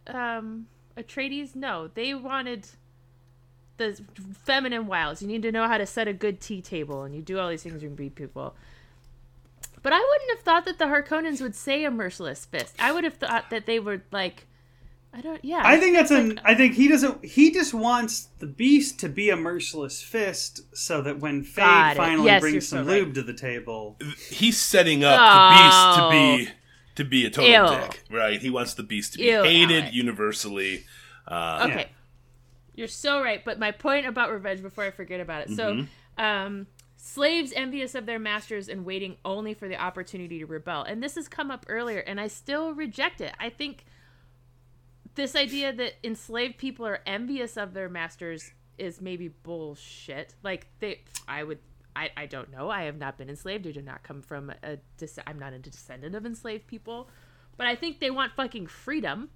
um 0.06 0.68
Atreides? 0.96 1.56
No, 1.56 1.88
they 1.88 2.14
wanted 2.14 2.68
the 3.76 4.00
feminine 4.44 4.86
wiles. 4.86 5.20
You 5.20 5.26
need 5.26 5.42
to 5.42 5.50
know 5.50 5.66
how 5.66 5.78
to 5.78 5.84
set 5.84 6.06
a 6.06 6.12
good 6.12 6.40
tea 6.40 6.62
table, 6.62 7.02
and 7.02 7.12
you 7.12 7.22
do 7.22 7.40
all 7.40 7.48
these 7.48 7.64
things 7.64 7.82
and 7.82 7.96
beat 7.96 8.14
people. 8.14 8.54
But 9.82 9.92
I 9.92 9.98
wouldn't 9.98 10.30
have 10.30 10.44
thought 10.44 10.64
that 10.64 10.78
the 10.78 10.84
Harkonnens 10.84 11.40
would 11.40 11.56
say 11.56 11.84
a 11.84 11.90
merciless 11.90 12.44
fist. 12.44 12.76
I 12.78 12.92
would 12.92 13.02
have 13.02 13.14
thought 13.14 13.50
that 13.50 13.66
they 13.66 13.80
were 13.80 14.02
like, 14.12 14.46
I 15.18 15.22
don't. 15.22 15.42
Yeah, 15.42 15.62
I 15.64 15.78
think 15.78 15.96
that's 15.96 16.10
it's 16.10 16.20
an. 16.20 16.40
I 16.44 16.54
think 16.54 16.74
he 16.74 16.88
doesn't. 16.88 17.24
He 17.24 17.50
just 17.50 17.72
wants 17.72 18.28
the 18.38 18.46
beast 18.46 19.00
to 19.00 19.08
be 19.08 19.30
a 19.30 19.36
merciless 19.36 20.02
fist, 20.02 20.60
so 20.76 21.00
that 21.00 21.20
when 21.20 21.42
Feyd 21.42 21.96
finally 21.96 22.26
Yes, 22.26 22.42
you're 22.42 22.50
brings 22.50 22.68
so 22.68 22.76
some 22.76 22.86
right. 22.86 23.00
lube 23.02 23.14
to 23.14 23.22
the 23.22 23.32
table, 23.32 23.96
he's 24.28 24.60
setting 24.60 25.04
up 25.04 25.18
Oh. 25.18 26.10
the 26.10 26.10
beast 26.10 26.46
to 26.46 26.50
be 26.50 26.52
to 26.96 27.04
be 27.04 27.24
a 27.24 27.30
total 27.30 27.72
Ew. 27.72 27.80
dick, 27.80 28.02
right? 28.10 28.42
He 28.42 28.50
wants 28.50 28.74
the 28.74 28.82
beast 28.82 29.12
to 29.14 29.18
be 29.18 29.24
Ew, 29.24 29.42
hated 29.42 29.84
Alec. 29.84 29.94
universally. 29.94 30.84
Uh, 31.26 31.62
Okay. 31.70 31.78
Yeah. 31.80 31.86
You're 32.74 32.88
so 32.88 33.22
right. 33.22 33.42
But 33.42 33.58
my 33.58 33.70
point 33.70 34.04
about 34.06 34.30
revenge, 34.30 34.60
before 34.60 34.84
I 34.84 34.90
forget 34.90 35.18
about 35.20 35.48
it. 35.48 35.56
So, 35.56 35.86
um, 36.18 36.66
slaves 36.98 37.52
envious 37.56 37.94
of 37.94 38.04
their 38.04 38.18
masters 38.18 38.68
and 38.68 38.84
waiting 38.84 39.16
only 39.24 39.54
for 39.54 39.66
the 39.66 39.80
opportunity 39.80 40.40
to 40.40 40.44
rebel. 40.46 40.82
And 40.82 41.02
this 41.02 41.14
has 41.14 41.26
come 41.26 41.50
up 41.50 41.64
earlier, 41.68 42.00
and 42.00 42.20
I 42.20 42.26
still 42.26 42.74
reject 42.74 43.22
it. 43.22 43.32
I 43.40 43.48
think 43.48 43.86
this 45.16 45.34
idea 45.34 45.72
that 45.72 45.94
enslaved 46.04 46.58
people 46.58 46.86
are 46.86 47.00
envious 47.06 47.56
of 47.56 47.74
their 47.74 47.88
masters 47.88 48.52
is 48.78 49.00
maybe 49.00 49.28
bullshit. 49.28 50.34
Like, 50.42 50.68
they, 50.80 51.00
I 51.26 51.42
would. 51.42 51.58
I, 51.94 52.10
I 52.14 52.26
don't 52.26 52.52
know. 52.52 52.68
I 52.68 52.82
have 52.82 52.98
not 52.98 53.16
been 53.16 53.30
enslaved. 53.30 53.66
I 53.66 53.70
do 53.70 53.80
not 53.80 54.02
come 54.02 54.20
from 54.20 54.52
a. 54.62 54.78
I'm 55.26 55.38
not 55.38 55.54
a 55.54 55.58
descendant 55.58 56.14
of 56.14 56.26
enslaved 56.26 56.66
people, 56.66 57.08
but 57.56 57.66
I 57.66 57.74
think 57.74 58.00
they 58.00 58.10
want 58.10 58.32
fucking 58.36 58.66
freedom. 58.66 59.30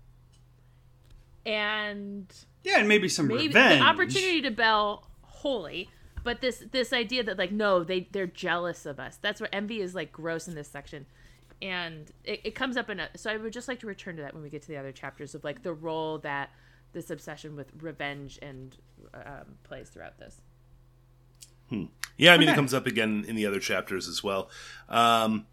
And 1.47 2.27
yeah, 2.63 2.79
and 2.79 2.87
maybe 2.87 3.09
some 3.09 3.29
maybe 3.29 3.49
revenge. 3.49 3.81
the 3.81 3.87
opportunity 3.87 4.43
to 4.43 4.51
bell 4.51 5.09
holy 5.23 5.89
but 6.23 6.41
this 6.41 6.63
this 6.71 6.93
idea 6.93 7.23
that 7.23 7.39
like 7.39 7.53
no 7.53 7.83
they 7.83 8.09
they're 8.13 8.27
jealous 8.27 8.87
of 8.87 9.01
us 9.01 9.19
that's 9.21 9.41
where 9.41 9.55
envy 9.55 9.81
is 9.81 9.95
like 9.95 10.13
gross 10.13 10.47
in 10.49 10.55
this 10.55 10.69
section 10.69 11.07
and 11.63 12.11
it, 12.25 12.41
it 12.45 12.55
comes 12.55 12.77
up 12.77 12.89
in 12.91 13.01
a 13.01 13.09
so 13.17 13.31
i 13.31 13.37
would 13.37 13.53
just 13.53 13.69
like 13.69 13.81
to 13.81 13.87
return 13.87 14.17
to 14.17 14.23
that 14.23 14.33
when 14.35 14.43
we 14.43 14.49
get 14.51 14.63
to 14.63 14.69
the 14.69 14.77
other 14.77 14.93
chapters 14.93 15.35
of 15.35 15.45
like 15.45 15.63
the 15.63 15.73
role 15.73 16.19
that 16.19 16.51
this 16.93 17.11
obsession 17.11 17.55
with 17.57 17.71
revenge 17.81 18.39
and 18.43 18.77
um, 19.15 19.57
plays 19.63 19.89
throughout 19.91 20.19
this 20.19 20.41
hmm. 21.69 21.85
Yeah, 22.17 22.35
I 22.35 22.37
mean, 22.37 22.49
Okay. 22.49 22.53
it 22.53 22.57
comes 22.57 22.75
up 22.75 22.87
again 22.87 23.25
in 23.27 23.35
the 23.35 23.47
other 23.47 23.61
chapters 23.61 24.07
as 24.07 24.23
well. 24.23 24.51
Um, 24.91 25.47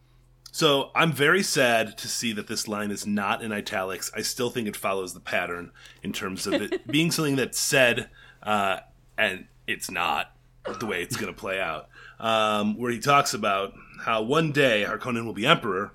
so 0.52 0.92
I'm 0.94 1.14
very 1.14 1.42
sad 1.42 1.98
to 2.00 2.10
see 2.10 2.34
that 2.34 2.48
this 2.48 2.68
line 2.68 2.92
is 2.92 3.08
not 3.08 3.42
in 3.42 3.54
italics. 3.54 4.12
I 4.14 4.22
still 4.22 4.50
think 4.50 4.68
it 4.68 4.76
follows 4.76 5.14
the 5.14 5.22
pattern 5.22 5.72
in 6.04 6.12
terms 6.12 6.46
of 6.46 6.56
it 6.56 6.86
being 6.92 7.10
something 7.10 7.38
that's 7.38 7.58
said, 7.58 8.10
uh, 8.44 8.80
and 9.18 9.46
it's 9.66 9.90
not 9.90 10.34
the 10.80 10.86
way 10.86 11.02
it's 11.02 11.16
going 11.16 11.34
to 11.34 11.40
play 11.40 11.62
out. 11.62 11.88
Um, 12.20 12.78
where 12.78 12.92
he 12.92 13.00
talks 13.00 13.34
about 13.34 13.74
how 14.02 14.22
one 14.24 14.52
day 14.52 14.84
Harkonnen 14.86 15.26
will 15.26 15.34
be 15.34 15.46
emperor, 15.46 15.94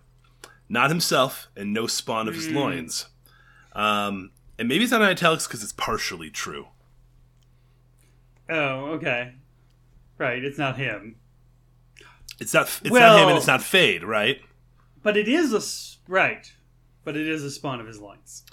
not 0.73 0.89
himself, 0.91 1.49
and 1.57 1.73
no 1.73 1.87
spawn 1.87 2.27
of 2.29 2.35
his 2.35 2.49
loins. 2.49 3.07
Um, 3.75 4.31
and 4.59 4.69
maybe 4.69 4.83
it's 4.85 4.91
not 4.93 5.03
in 5.03 5.09
italics 5.09 5.47
because 5.47 5.63
it's 5.63 5.73
partially 5.73 6.31
true. 6.31 6.69
Oh, 8.49 8.93
okay. 8.97 9.35
Right, 10.19 10.43
it's 10.45 10.59
not 10.59 10.77
him, 10.77 11.17
It's 12.39 12.55
not. 12.55 12.67
It's 12.67 12.83
not 12.85 12.93
Well- 12.93 13.19
him, 13.19 13.29
and 13.29 13.37
it's 13.39 13.47
not 13.47 13.61
Feyd, 13.61 14.03
right? 14.03 14.41
but 15.03 15.17
it 15.17 15.27
is 15.29 15.53
a 15.53 15.61
right. 16.11 16.53
But 17.05 17.17
it 17.17 17.27
is 17.27 17.43
a 17.43 17.51
spawn 17.51 17.81
of 17.81 17.87
his 17.89 17.99
loins. 17.99 18.45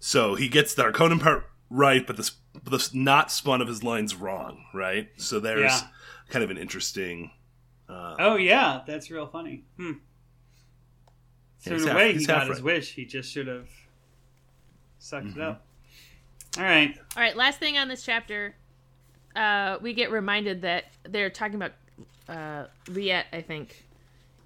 So 0.00 0.34
he 0.34 0.48
gets 0.48 0.74
the 0.74 0.82
Harkonnen 0.82 1.20
part 1.20 1.48
right, 1.70 2.04
but 2.04 2.16
the, 2.16 2.28
the 2.64 2.90
not 2.92 3.30
spawn 3.30 3.60
of 3.62 3.68
his 3.68 3.84
lines 3.84 4.16
wrong, 4.16 4.64
right? 4.74 5.08
So 5.16 5.38
there's 5.38 5.60
Yeah. 5.70 5.88
kind 6.28 6.42
of 6.42 6.50
an 6.50 6.58
interesting. 6.58 7.30
Uh, 7.88 8.16
Oh 8.18 8.34
yeah, 8.36 8.80
that's 8.86 9.10
real 9.12 9.26
funny. 9.28 9.64
Hmm. 9.76 9.92
So 11.62 11.74
Yeah, 11.74 11.82
in 11.82 11.88
a 11.88 11.94
way, 11.94 12.12
he 12.12 12.24
got 12.26 12.40
half 12.42 12.48
his 12.50 12.62
wish. 12.62 12.92
He 12.94 13.04
just 13.06 13.32
should 13.32 13.46
have 13.46 13.68
sucked 14.98 15.26
Mm-hmm. 15.26 15.40
it 15.40 15.44
up. 15.44 15.64
All 16.58 16.64
right. 16.64 16.94
all 17.16 17.22
right 17.22 17.34
last 17.34 17.58
thing 17.58 17.78
on 17.78 17.88
this 17.88 18.04
chapter 18.04 18.54
uh 19.34 19.78
we 19.80 19.94
get 19.94 20.10
reminded 20.10 20.60
that 20.62 20.84
they're 21.08 21.30
talking 21.30 21.54
about 21.54 21.72
uh 22.28 22.66
Liet, 22.88 23.24
i 23.32 23.40
think 23.40 23.86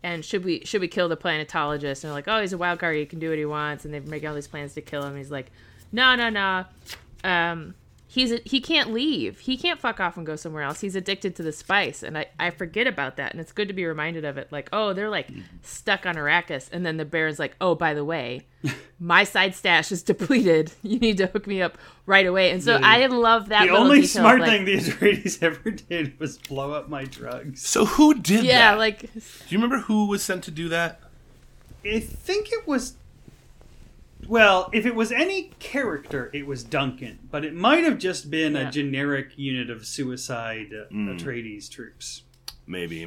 and 0.04 0.24
should 0.24 0.44
we 0.44 0.60
should 0.64 0.80
we 0.80 0.86
kill 0.86 1.08
the 1.08 1.16
planetologist? 1.16 1.82
And 1.82 2.02
they're 2.02 2.12
like, 2.12 2.28
oh, 2.28 2.40
he's 2.40 2.52
a 2.52 2.58
wild 2.58 2.78
card. 2.78 2.94
He 2.96 3.06
can 3.06 3.18
do 3.18 3.30
what 3.30 3.38
he 3.38 3.44
wants. 3.44 3.84
And 3.84 3.92
they're 3.92 4.02
making 4.02 4.28
all 4.28 4.36
these 4.36 4.46
plans 4.46 4.74
to 4.74 4.80
kill 4.80 5.02
him. 5.02 5.16
He's 5.16 5.32
like, 5.32 5.50
no, 5.90 6.14
no, 6.14 6.28
no. 6.28 6.64
Um, 7.24 7.74
he's 8.16 8.32
a, 8.32 8.40
he 8.44 8.60
can't 8.60 8.92
leave. 8.92 9.38
He 9.40 9.56
can't 9.56 9.78
fuck 9.78 10.00
off 10.00 10.16
and 10.16 10.26
go 10.26 10.34
somewhere 10.34 10.64
else. 10.64 10.80
He's 10.80 10.96
addicted 10.96 11.36
to 11.36 11.42
the 11.44 11.52
spice, 11.52 12.02
and 12.02 12.18
I 12.18 12.26
I 12.40 12.50
forget 12.50 12.88
about 12.88 13.16
that. 13.18 13.30
And 13.30 13.40
it's 13.40 13.52
good 13.52 13.68
to 13.68 13.74
be 13.74 13.84
reminded 13.86 14.24
of 14.24 14.36
it. 14.38 14.50
Like, 14.50 14.68
oh, 14.72 14.92
they're 14.92 15.08
like 15.08 15.28
stuck 15.62 16.04
on 16.06 16.16
Arrakis, 16.16 16.68
and 16.72 16.84
then 16.84 16.96
the 16.96 17.04
Baron's 17.04 17.38
like, 17.38 17.54
oh, 17.60 17.74
by 17.76 17.94
the 17.94 18.04
way, 18.04 18.46
my 18.98 19.22
side 19.22 19.54
stash 19.54 19.92
is 19.92 20.02
depleted. 20.02 20.72
You 20.82 20.98
need 20.98 21.18
to 21.18 21.26
hook 21.26 21.46
me 21.46 21.62
up 21.62 21.78
right 22.06 22.26
away. 22.26 22.50
And 22.50 22.62
so 22.62 22.78
Yeah. 22.78 22.86
I 22.86 23.06
love 23.06 23.48
that. 23.50 23.66
the 23.66 23.70
only 23.76 24.00
detail, 24.00 24.22
smart 24.22 24.40
like- 24.40 24.50
thing 24.50 24.64
the 24.64 24.76
Atreides 24.78 25.42
ever 25.42 25.70
did 25.70 26.18
was 26.18 26.38
blow 26.38 26.72
up 26.72 26.88
my 26.88 27.04
drugs. 27.04 27.62
So 27.66 27.84
who 27.84 28.14
did 28.14 28.44
Yeah, 28.44 28.72
that? 28.72 28.78
like 28.78 29.00
do 29.12 29.20
you 29.48 29.58
remember 29.58 29.78
who 29.84 30.06
was 30.08 30.22
sent 30.22 30.42
to 30.44 30.50
do 30.50 30.68
that? 30.70 31.00
I 31.84 32.00
think 32.00 32.50
it 32.52 32.66
was. 32.66 32.94
Well, 34.28 34.70
if 34.72 34.86
it 34.86 34.94
was 34.94 35.12
any 35.12 35.50
character, 35.58 36.30
it 36.32 36.46
was 36.46 36.64
Duncan, 36.64 37.18
but 37.30 37.44
it 37.44 37.54
might 37.54 37.84
have 37.84 37.98
just 37.98 38.30
been 38.30 38.54
Yeah. 38.54 38.68
a 38.68 38.70
generic 38.70 39.32
unit 39.36 39.70
of 39.70 39.86
suicide 39.86 40.72
uh, 40.72 40.92
Mm. 40.92 41.18
Atreides 41.20 41.70
troops. 41.70 42.22
Maybe. 42.66 43.06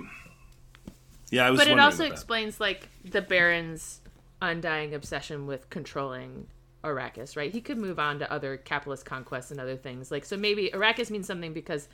Yeah, 1.31 1.47
I 1.47 1.51
was. 1.51 1.59
but 1.59 1.67
it 1.67 1.79
also 1.79 2.03
about 2.03 2.09
that. 2.09 2.13
explains 2.13 2.59
like 2.59 2.87
the 3.03 3.21
Baron's 3.21 4.01
undying 4.41 4.93
obsession 4.95 5.45
with 5.45 5.69
controlling 5.69 6.47
Arrakis, 6.83 7.35
right? 7.35 7.51
He 7.51 7.59
could 7.61 7.77
move 7.77 7.99
on 7.99 8.19
to 8.19 8.31
other 8.31 8.55
capitalist 8.57 9.05
conquests 9.05 9.51
and 9.51 9.59
other 9.59 9.75
things. 9.75 10.11
Like 10.11 10.23
so 10.25 10.37
maybe 10.37 10.69
Arrakis 10.73 11.11
means 11.11 11.27
something 11.27 11.53
because 11.53 11.87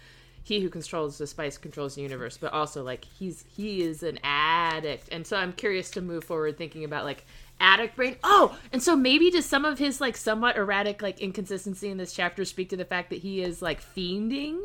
he 0.45 0.61
who 0.61 0.69
controls 0.69 1.17
the 1.17 1.25
spice 1.25 1.57
controls 1.57 1.95
the 1.95 2.03
universe, 2.03 2.37
but 2.37 2.53
also 2.53 2.83
like 2.83 3.03
he's 3.03 3.43
he 3.57 3.81
is 3.81 4.03
an 4.03 4.19
addict. 4.23 5.09
And 5.11 5.25
so 5.25 5.37
I'm 5.37 5.51
curious 5.53 5.89
to 5.91 6.01
move 6.01 6.23
forward 6.23 6.55
thinking 6.55 6.83
about 6.83 7.03
like 7.03 7.25
addict 7.59 7.95
brain. 7.95 8.17
Oh, 8.23 8.55
and 8.71 8.81
so 8.81 8.95
maybe 8.95 9.31
does 9.31 9.47
some 9.47 9.65
of 9.65 9.79
his 9.79 9.99
like 9.99 10.15
somewhat 10.15 10.55
erratic 10.55 11.01
like 11.01 11.19
inconsistency 11.19 11.89
in 11.89 11.97
this 11.97 12.13
chapter 12.13 12.45
speak 12.45 12.69
to 12.69 12.77
the 12.77 12.85
fact 12.85 13.09
that 13.09 13.19
he 13.19 13.41
is 13.41 13.63
like 13.63 13.81
fiending? 13.81 14.59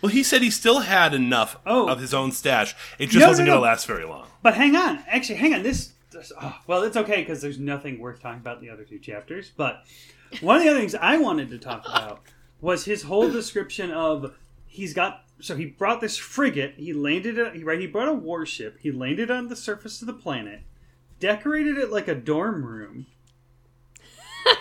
Well, 0.00 0.10
he 0.10 0.22
said 0.22 0.40
he 0.40 0.50
still 0.50 0.80
had 0.80 1.12
enough 1.12 1.58
Oh. 1.66 1.88
of 1.88 2.00
his 2.00 2.14
own 2.14 2.32
stash. 2.32 2.74
It 2.98 3.06
just 3.10 3.18
No, 3.20 3.28
wasn't 3.28 3.48
no, 3.48 3.52
going 3.54 3.62
to 3.64 3.68
last 3.68 3.86
very 3.86 4.04
long. 4.06 4.28
But 4.42 4.54
hang 4.54 4.76
on, 4.76 5.00
actually, 5.08 5.40
hang 5.40 5.52
on. 5.52 5.62
This, 5.62 5.92
this 6.10 6.32
oh, 6.40 6.56
well, 6.66 6.84
it's 6.84 6.96
okay 6.96 7.16
because 7.16 7.42
there's 7.42 7.58
nothing 7.58 7.98
worth 7.98 8.22
talking 8.22 8.40
about 8.40 8.60
in 8.60 8.64
the 8.66 8.70
other 8.72 8.84
two 8.84 8.98
chapters. 8.98 9.50
But 9.54 9.84
one 10.40 10.56
of 10.56 10.62
the 10.62 10.70
other 10.70 10.78
things 10.78 10.94
I 10.94 11.18
wanted 11.18 11.50
to 11.50 11.58
talk 11.58 11.84
about 11.86 12.20
was 12.62 12.84
his 12.86 13.02
whole 13.02 13.28
description 13.30 13.90
of 13.90 14.34
he's 14.68 14.94
got. 14.94 15.24
So 15.40 15.56
he 15.56 15.66
brought 15.66 16.00
this 16.00 16.16
frigate. 16.16 16.74
He 16.76 16.92
landed 16.92 17.38
it. 17.38 17.54
He 17.54 17.64
right. 17.64 17.80
He 17.80 17.86
brought 17.86 18.08
a 18.08 18.12
warship. 18.14 18.78
He 18.80 18.90
landed 18.92 19.30
on 19.30 19.48
the 19.48 19.56
surface 19.56 20.00
of 20.00 20.06
the 20.06 20.12
planet, 20.12 20.62
decorated 21.20 21.78
it 21.78 21.90
like 21.90 22.08
a 22.08 22.14
dorm 22.14 22.64
room. 22.64 23.06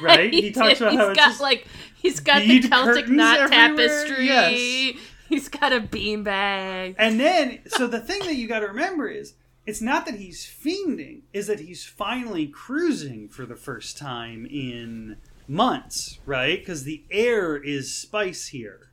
Right. 0.02 0.34
he, 0.34 0.52
talks 0.52 0.82
about 0.82 0.92
He's 0.92 1.00
how 1.00 1.10
it's 1.10 1.18
got 1.18 1.30
just, 1.30 1.42
like 1.42 1.66
he's 1.96 2.20
got 2.20 2.42
the 2.42 2.60
Celtic 2.62 3.08
knot 3.08 3.50
tapestry. 3.50 4.26
yes. 4.26 4.98
He's 5.30 5.48
got 5.50 5.72
a 5.72 5.80
beanbag. 5.80 6.96
And 6.98 7.20
then, 7.20 7.60
so 7.68 7.88
the 7.88 8.00
thing 8.00 8.20
that 8.22 8.36
you 8.36 8.48
got 8.48 8.60
to 8.60 8.68
remember 8.68 9.08
is, 9.08 9.34
it's 9.66 9.82
not 9.82 10.06
that 10.06 10.16
he's 10.16 10.46
fiending, 10.46 11.22
is 11.34 11.48
that 11.48 11.60
he's 11.62 11.86
finally 11.86 12.48
cruising 12.48 13.28
for 13.30 13.46
the 13.46 13.56
first 13.56 13.98
time 13.98 14.46
in 14.46 15.18
months, 15.48 16.20
right? 16.26 16.60
Because 16.60 16.84
the 16.84 17.04
air 17.12 17.56
is 17.58 17.94
spice 17.94 18.48
here, 18.48 18.90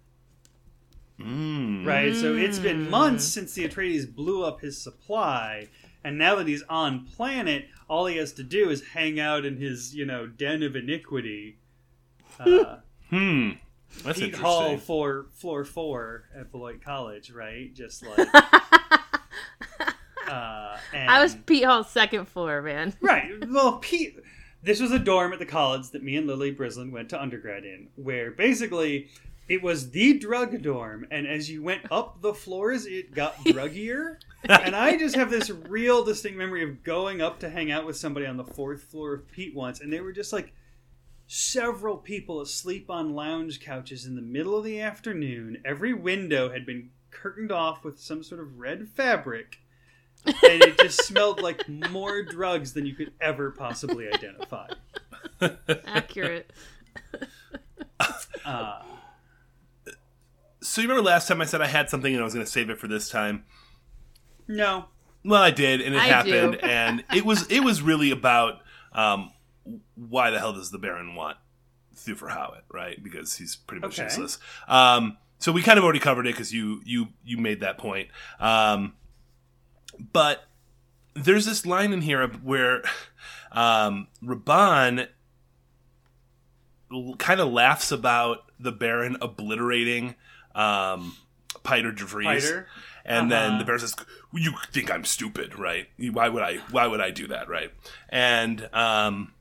Mm. 1.20 1.86
right? 1.86 2.14
So 2.14 2.34
it's 2.34 2.58
been 2.58 2.90
months 2.90 3.24
since 3.24 3.54
the 3.54 3.68
Atreides 3.68 4.12
blew 4.12 4.44
up 4.44 4.60
his 4.60 4.76
supply, 4.76 5.68
and 6.02 6.18
now 6.18 6.34
that 6.36 6.48
he's 6.48 6.62
on 6.68 7.06
planet, 7.06 7.66
all 7.88 8.06
he 8.06 8.16
has 8.16 8.32
to 8.34 8.42
do 8.42 8.68
is 8.68 8.82
hang 8.88 9.20
out 9.20 9.44
in 9.44 9.56
his, 9.56 9.94
you 9.94 10.04
know, 10.04 10.26
den 10.26 10.62
of 10.62 10.74
iniquity. 10.76 11.58
Uh, 12.38 12.76
Hmm. 13.10 13.50
That's 14.02 14.18
Pete 14.18 14.34
interesting. 14.34 14.40
Hall 14.44 14.76
for 14.78 15.26
floor 15.34 15.64
four 15.64 16.24
at 16.34 16.50
Beloit 16.50 16.82
College, 16.82 17.30
right? 17.30 17.72
Just 17.72 18.04
like. 18.04 18.26
uh, 20.28 20.76
and, 20.92 21.10
I 21.10 21.22
was 21.22 21.36
Pete 21.46 21.64
Hall's 21.64 21.90
second 21.90 22.26
floor, 22.26 22.60
man. 22.62 22.94
right. 23.00 23.30
Well, 23.48 23.78
Pete. 23.78 24.18
This 24.62 24.80
was 24.80 24.90
a 24.90 24.98
dorm 24.98 25.32
at 25.34 25.38
the 25.38 25.46
college 25.46 25.90
that 25.90 26.02
me 26.02 26.16
and 26.16 26.26
Lily 26.26 26.52
Brislin 26.54 26.90
went 26.90 27.10
to 27.10 27.20
undergrad 27.20 27.64
in, 27.64 27.88
where 27.96 28.30
basically 28.30 29.10
it 29.48 29.62
was 29.62 29.90
the 29.90 30.18
drug 30.18 30.62
dorm, 30.62 31.06
and 31.10 31.26
as 31.26 31.50
you 31.50 31.62
went 31.62 31.82
up 31.90 32.22
the 32.22 32.34
floors, 32.34 32.86
it 32.86 33.14
got 33.14 33.36
druggier. 33.44 34.16
and 34.48 34.74
I 34.74 34.96
just 34.96 35.16
have 35.16 35.30
this 35.30 35.50
real 35.50 36.04
distinct 36.04 36.38
memory 36.38 36.62
of 36.62 36.82
going 36.82 37.20
up 37.20 37.40
to 37.40 37.50
hang 37.50 37.70
out 37.70 37.86
with 37.86 37.96
somebody 37.96 38.26
on 38.26 38.36
the 38.36 38.44
fourth 38.44 38.82
floor 38.84 39.14
of 39.14 39.30
Pete 39.30 39.54
once, 39.54 39.80
and 39.80 39.92
they 39.92 40.00
were 40.00 40.12
just 40.12 40.32
like 40.32 40.52
several 41.26 41.96
people 41.96 42.40
asleep 42.40 42.90
on 42.90 43.14
lounge 43.14 43.60
couches 43.60 44.06
in 44.06 44.14
the 44.16 44.22
middle 44.22 44.56
of 44.56 44.64
the 44.64 44.80
afternoon. 44.80 45.58
Every 45.64 45.92
window 45.92 46.50
had 46.50 46.66
been 46.66 46.90
curtained 47.10 47.52
off 47.52 47.84
with 47.84 47.98
some 47.98 48.22
sort 48.22 48.40
of 48.40 48.58
red 48.58 48.88
fabric. 48.88 49.58
and 50.26 50.62
it 50.62 50.78
just 50.78 51.04
smelled 51.04 51.42
like 51.42 51.68
more 51.68 52.22
drugs 52.22 52.72
than 52.72 52.86
you 52.86 52.94
could 52.94 53.12
ever 53.20 53.50
possibly 53.50 54.08
identify. 54.08 54.68
Accurate. 55.86 56.50
Uh, 58.44 58.82
So 60.64 60.80
you 60.80 60.88
remember 60.88 61.06
last 61.08 61.28
time 61.28 61.40
I 61.40 61.44
said 61.44 61.60
I 61.60 61.66
had 61.66 61.90
something 61.90 62.12
and 62.12 62.20
I 62.20 62.24
was 62.24 62.32
going 62.34 62.44
to 62.46 62.50
save 62.50 62.70
it 62.70 62.78
for 62.78 62.88
this 62.88 63.08
time? 63.10 63.44
no, 64.48 64.86
Well, 65.24 65.42
I 65.42 65.50
did, 65.50 65.80
and 65.80 65.94
it 65.94 66.00
I 66.00 66.06
happened, 66.06 66.54
do. 66.54 66.58
and 66.66 67.04
it 67.14 67.24
was 67.24 67.46
it 67.50 67.60
was 67.60 67.82
really 67.82 68.10
about 68.10 68.60
um, 68.92 69.32
why 69.94 70.30
the 70.30 70.38
hell 70.38 70.52
does 70.52 70.70
the 70.70 70.78
Baron 70.78 71.14
want 71.14 71.36
Thufir 71.96 72.30
Hawat, 72.30 72.62
right? 72.72 73.02
Because 73.02 73.36
he's 73.36 73.56
pretty 73.56 73.80
much 73.82 73.98
Okay. 73.98 74.04
useless. 74.04 74.38
Um, 74.68 75.16
so 75.38 75.52
we 75.52 75.62
kind 75.62 75.78
of 75.78 75.84
already 75.84 75.98
covered 75.98 76.26
it 76.26 76.34
because 76.34 76.52
you 76.52 76.80
you 76.84 77.08
you 77.24 77.36
made 77.38 77.60
that 77.60 77.76
point. 77.78 78.08
Um, 78.40 78.94
but 80.12 80.44
there's 81.14 81.46
this 81.46 81.64
line 81.66 81.92
in 81.92 82.00
here 82.00 82.26
where 82.28 82.82
um, 83.52 84.08
Rabban 84.22 85.08
kind 87.18 87.40
of 87.40 87.52
laughs 87.52 87.90
about 87.92 88.50
the 88.58 88.72
Baron 88.72 89.16
obliterating 89.20 90.14
um, 90.54 91.16
Piter 91.62 91.92
de 91.92 92.04
Vries. 92.04 92.44
Piter? 92.44 92.66
And 93.06 93.30
then 93.30 93.50
Uh-huh. 93.50 93.58
the 93.58 93.64
bear 93.66 93.78
says, 93.78 93.94
"You 94.32 94.52
think 94.72 94.90
I'm 94.90 95.04
stupid, 95.04 95.58
right? 95.58 95.88
Why 95.98 96.28
would 96.30 96.42
I? 96.42 96.56
Why 96.70 96.86
would 96.86 97.00
I 97.02 97.10
do 97.10 97.26
that, 97.28 97.48
right?" 97.48 97.70
And 98.08 98.68
um, 98.72 99.32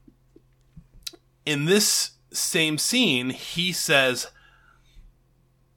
in 1.46 1.66
this 1.66 2.12
same 2.32 2.78
scene, 2.78 3.30
he 3.30 3.72
says, 3.72 4.28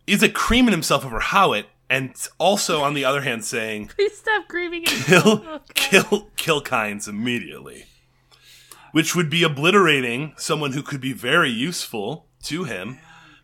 "Is 0.06 0.22
it 0.22 0.34
creaming 0.34 0.72
himself 0.72 1.04
over 1.04 1.20
Hawat?" 1.20 1.66
And 1.88 2.14
also, 2.38 2.82
on 2.82 2.94
the 2.94 3.04
other 3.04 3.20
hand, 3.20 3.44
saying, 3.44 3.86
Please 3.96 4.18
stop 4.18 4.48
grieving. 4.48 4.80
and- 4.88 5.04
kill 5.04 5.22
Oh, 5.46 5.60
kill 5.74 6.30
kill 6.36 6.62
Kynes 6.62 7.08
immediately 7.08 7.84
which 8.92 9.14
would 9.14 9.28
be 9.28 9.42
obliterating 9.42 10.32
someone 10.38 10.72
who 10.72 10.82
could 10.82 11.00
be 11.02 11.12
very 11.12 11.50
useful 11.50 12.26
to 12.42 12.64
him 12.64 12.98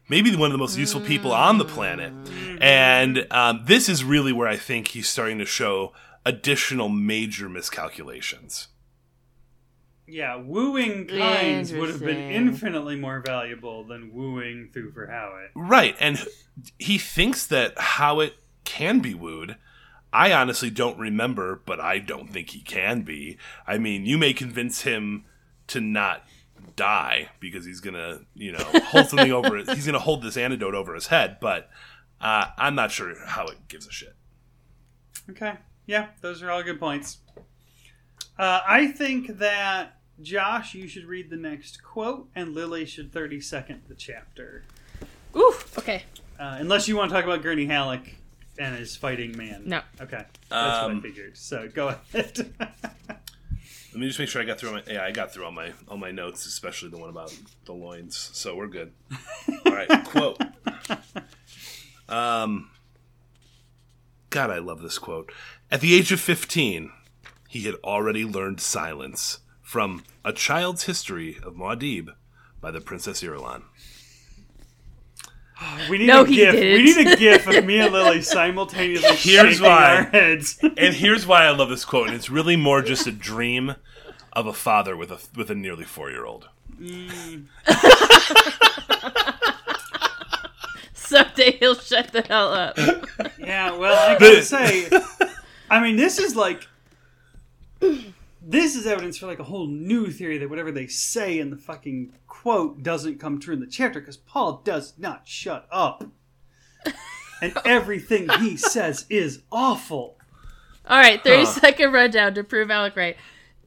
maybe 0.09 0.35
one 0.35 0.47
of 0.47 0.53
the 0.53 0.59
most 0.59 0.77
useful 0.77 1.01
people 1.01 1.33
on 1.33 1.59
the 1.59 1.65
planet 1.65 2.13
and 2.61 3.27
um, 3.31 3.63
this 3.67 3.89
is 3.89 4.05
really 4.05 4.33
where 4.33 4.49
i 4.49 4.57
think 4.57 4.89
he's 4.89 5.09
starting 5.09 5.39
to 5.39 5.47
show 5.47 5.93
additional 6.25 6.89
major 6.89 7.49
miscalculations 7.49 8.69
yeah, 10.05 10.37
wooing 10.37 11.07
Kynes 11.07 11.79
would 11.79 11.89
have 11.89 12.01
been 12.01 12.19
infinitely 12.19 12.97
more 12.97 13.23
valuable 13.25 13.85
than 13.85 14.13
wooing 14.13 14.69
Thufir 14.75 15.09
Hawat. 15.09 15.49
right 15.55 15.97
and 16.01 16.19
he 16.79 16.99
thinks 16.99 17.47
that 17.47 17.75
Hawat 17.77 18.33
can 18.65 18.99
be 18.99 19.15
wooed 19.15 19.57
I 20.13 20.33
honestly 20.33 20.69
don't 20.69 20.99
remember, 20.99 21.63
but 21.65 21.81
I 21.81 21.99
don't 21.99 22.29
think 22.31 22.51
he 22.51 22.61
can 22.61 23.03
be. 23.03 23.39
I 23.67 23.79
mean, 23.79 24.05
you 24.05 24.19
may 24.19 24.35
convince 24.35 24.83
him 24.83 25.25
to 25.69 25.81
not 25.81 26.27
die 26.77 27.29
because 27.41 27.65
he's 27.65 27.81
gonna, 27.81 28.21
you 28.35 28.53
know, 28.53 28.65
hold 28.87 29.09
something 29.09 29.33
over. 29.39 29.57
it. 29.59 29.69
He's 29.71 29.87
gonna 29.87 29.99
hold 29.99 30.23
this 30.23 30.37
antidote 30.37 30.75
over 30.75 30.95
his 30.95 31.07
head, 31.09 31.39
but 31.41 31.71
uh, 32.21 32.47
I'm 32.57 32.75
not 32.75 32.91
sure 32.91 33.15
how 33.27 33.47
it 33.47 33.69
gives 33.69 33.87
a 33.87 33.93
shit. 33.93 34.15
Okay, 35.31 35.55
yeah, 35.87 36.09
those 36.21 36.43
are 36.43 36.51
all 36.51 36.63
good 36.63 36.81
points. 36.81 37.19
Uh, 38.39 38.61
I 38.67 38.87
think 38.89 39.39
that 39.39 39.99
Josh, 40.21 40.75
you 40.75 40.89
should 40.89 41.05
read 41.05 41.31
the 41.31 41.37
next 41.37 41.83
quote, 41.83 42.29
and 42.35 42.55
Lily 42.55 42.87
should 42.87 43.13
thirty 43.13 43.41
second 43.41 43.83
the 43.89 43.95
chapter. 43.95 44.65
Oof. 45.37 45.79
Okay. 45.79 46.03
Uh, 46.39 46.57
unless 46.59 46.89
you 46.89 46.97
want 46.97 47.11
to 47.11 47.15
talk 47.15 47.25
about 47.25 47.43
Gurney 47.43 47.67
Halleck 47.67 48.17
and 48.59 48.77
his 48.77 48.97
fighting 48.97 49.37
man. 49.37 49.63
No. 49.67 49.81
Okay, 50.01 50.25
that's 50.49 50.51
what 50.51 50.91
I 50.91 50.93
Um, 50.93 51.01
figured. 51.03 51.37
So 51.37 51.69
go 51.69 51.89
ahead. 52.15 52.53
Let 53.93 54.01
me 54.01 54.07
just 54.07 54.19
make 54.19 54.31
sure 54.31 54.41
I 54.41 54.47
got 54.47 54.59
through 54.59 54.73
my. 54.73 54.83
Yeah, 54.87 55.05
I 55.05 55.11
got 55.11 55.35
through 55.35 55.45
all 55.45 55.53
my 55.53 55.73
all 55.87 55.99
my 55.99 56.11
notes, 56.11 56.47
especially 56.47 56.89
the 56.89 56.97
one 56.97 57.11
about 57.11 57.35
the 57.67 57.75
loins. 57.75 58.31
So 58.33 58.57
we're 58.57 58.67
good. 58.67 58.93
All 59.67 59.73
right, 59.73 60.05
quote. 60.07 60.41
Um, 62.09 62.71
God, 64.31 64.51
I 64.51 64.59
love 64.61 64.81
this 64.81 64.99
quote. 64.99 65.31
At 65.71 65.83
the 65.83 65.95
age 65.95 66.11
of 66.11 66.21
fifteen, 66.21 66.91
he 67.49 67.61
had 67.65 67.75
already 67.85 68.25
learned 68.25 68.61
silence 68.63 69.41
from 69.61 70.05
A 70.25 70.33
Child's 70.33 70.85
History 70.85 71.39
of 71.43 71.55
Muad'Dib 71.55 72.15
by 72.63 72.71
the 72.71 72.81
Princess 72.81 73.23
Irulan. 73.23 73.65
We 75.91 75.99
need 75.99 76.07
No, 76.07 76.23
a 76.23 76.27
he 76.27 76.37
gif. 76.37 76.55
We 76.55 76.61
didn't. 76.61 77.05
need 77.05 77.13
a 77.13 77.17
gif 77.17 77.47
of 77.49 77.65
me 77.65 77.81
and 77.81 77.93
Lily 77.95 78.23
simultaneously 78.23 79.09
Here's 79.17 79.57
shaking 79.57 79.63
why. 79.65 79.97
our 79.97 80.03
heads. 80.05 80.59
And 80.77 80.95
here's 80.95 81.27
why 81.27 81.45
I 81.45 81.51
love 81.51 81.69
this 81.71 81.85
quote. 81.85 82.07
And 82.09 82.17
it's 82.17 82.31
really 82.31 82.57
more 82.57 82.83
just 82.83 83.07
a 83.07 83.13
dream 83.13 83.75
of 84.33 84.47
a 84.47 84.53
father 84.53 84.97
with 84.97 85.11
a 85.11 85.19
with 85.37 85.51
a 85.51 85.55
nearly 85.55 85.85
four 85.85 86.11
year 86.11 86.25
old. 86.25 86.49
Mm. 86.81 87.47
Someday 90.95 91.53
he'll 91.59 91.75
shut 91.75 92.13
the 92.13 92.23
hell 92.23 92.53
up. 92.55 92.77
Yeah, 93.39 93.77
well, 93.77 94.11
I 94.11 94.19
gotta 94.19 94.43
say, 94.43 94.89
I 95.71 95.81
mean, 95.83 95.97
this 95.97 96.19
is 96.19 96.35
like, 96.35 96.67
this 98.45 98.75
is 98.77 98.87
evidence 98.87 99.19
for 99.19 99.27
like 99.27 99.39
a 99.39 99.45
whole 99.45 99.67
new 99.67 100.11
theory 100.11 100.39
that 100.39 100.51
whatever 100.51 100.73
they 100.73 100.87
say 100.87 101.39
in 101.39 101.51
the 101.51 101.57
fucking 101.57 102.13
quote 102.27 102.83
doesn't 102.83 103.21
come 103.21 103.39
true 103.39 103.55
in 103.55 103.61
the 103.61 103.67
chapter 103.67 104.01
because 104.01 104.17
Paul 104.17 104.63
does 104.65 104.95
not 104.99 105.29
shut 105.29 105.67
up, 105.71 106.05
and 107.43 107.53
everything 107.65 108.29
he 108.41 108.57
says 108.57 109.07
is 109.09 109.43
awful. 109.53 110.17
All 110.89 110.99
right, 110.99 111.23
thirty 111.23 111.45
Huh. 111.45 111.53
second 111.53 111.93
rundown 111.93 112.35
to 112.35 112.43
prove 112.45 112.71
Alec 112.71 112.97
right. 112.97 113.17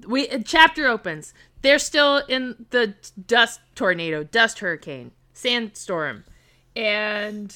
We 0.06 0.28
chapter 0.44 0.88
opens. 0.88 1.34
They're 1.62 1.80
still 1.80 2.18
in 2.18 2.66
the 2.72 2.96
dust 3.28 3.62
tornado, 3.74 4.24
dust 4.24 4.60
hurricane, 4.60 5.12
sandstorm, 5.34 6.26
and 6.76 7.56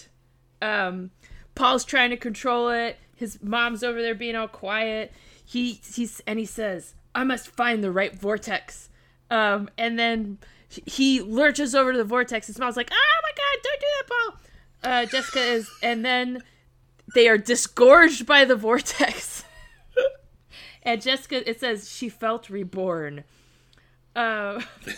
um, 0.61 1.11
Paul's 1.55 1.83
trying 1.83 2.09
to 2.11 2.17
control 2.17 2.69
it. 2.69 2.97
His 3.15 3.39
mom's 3.43 3.83
over 3.83 4.01
there 4.01 4.15
being 4.15 4.35
all 4.37 4.47
quiet. 4.47 5.11
He 5.45 5.81
he's 5.93 6.21
and 6.25 6.39
he 6.39 6.45
says, 6.45 6.95
"I 7.13 7.23
must 7.23 7.47
find 7.47 7.83
the 7.83 7.91
right 7.91 8.15
vortex." 8.15 8.89
Um, 9.31 9.69
and 9.77 9.97
then 9.97 10.39
he 10.67 11.21
lurches 11.21 11.75
over 11.75 11.91
to 11.91 11.97
the 11.97 12.03
vortex. 12.03 12.47
His 12.47 12.59
mom's 12.59 12.77
like, 12.77 12.89
"Oh 12.91 13.21
my 13.23 13.31
god, 13.35 13.57
don't 13.63 13.79
do 13.79 13.87
that, 13.97 14.09
Paul." 14.09 14.37
Uh, 14.91 15.05
Jessica 15.05 15.41
is, 15.41 15.69
and 15.83 16.05
then 16.05 16.43
they 17.13 17.27
are 17.27 17.37
disgorged 17.37 18.25
by 18.25 18.45
the 18.45 18.55
vortex. 18.55 19.43
and 20.83 21.01
Jessica, 21.01 21.49
it 21.49 21.59
says 21.59 21.91
she 21.91 22.07
felt 22.09 22.49
reborn. 22.49 23.25
Uh, 24.15 24.61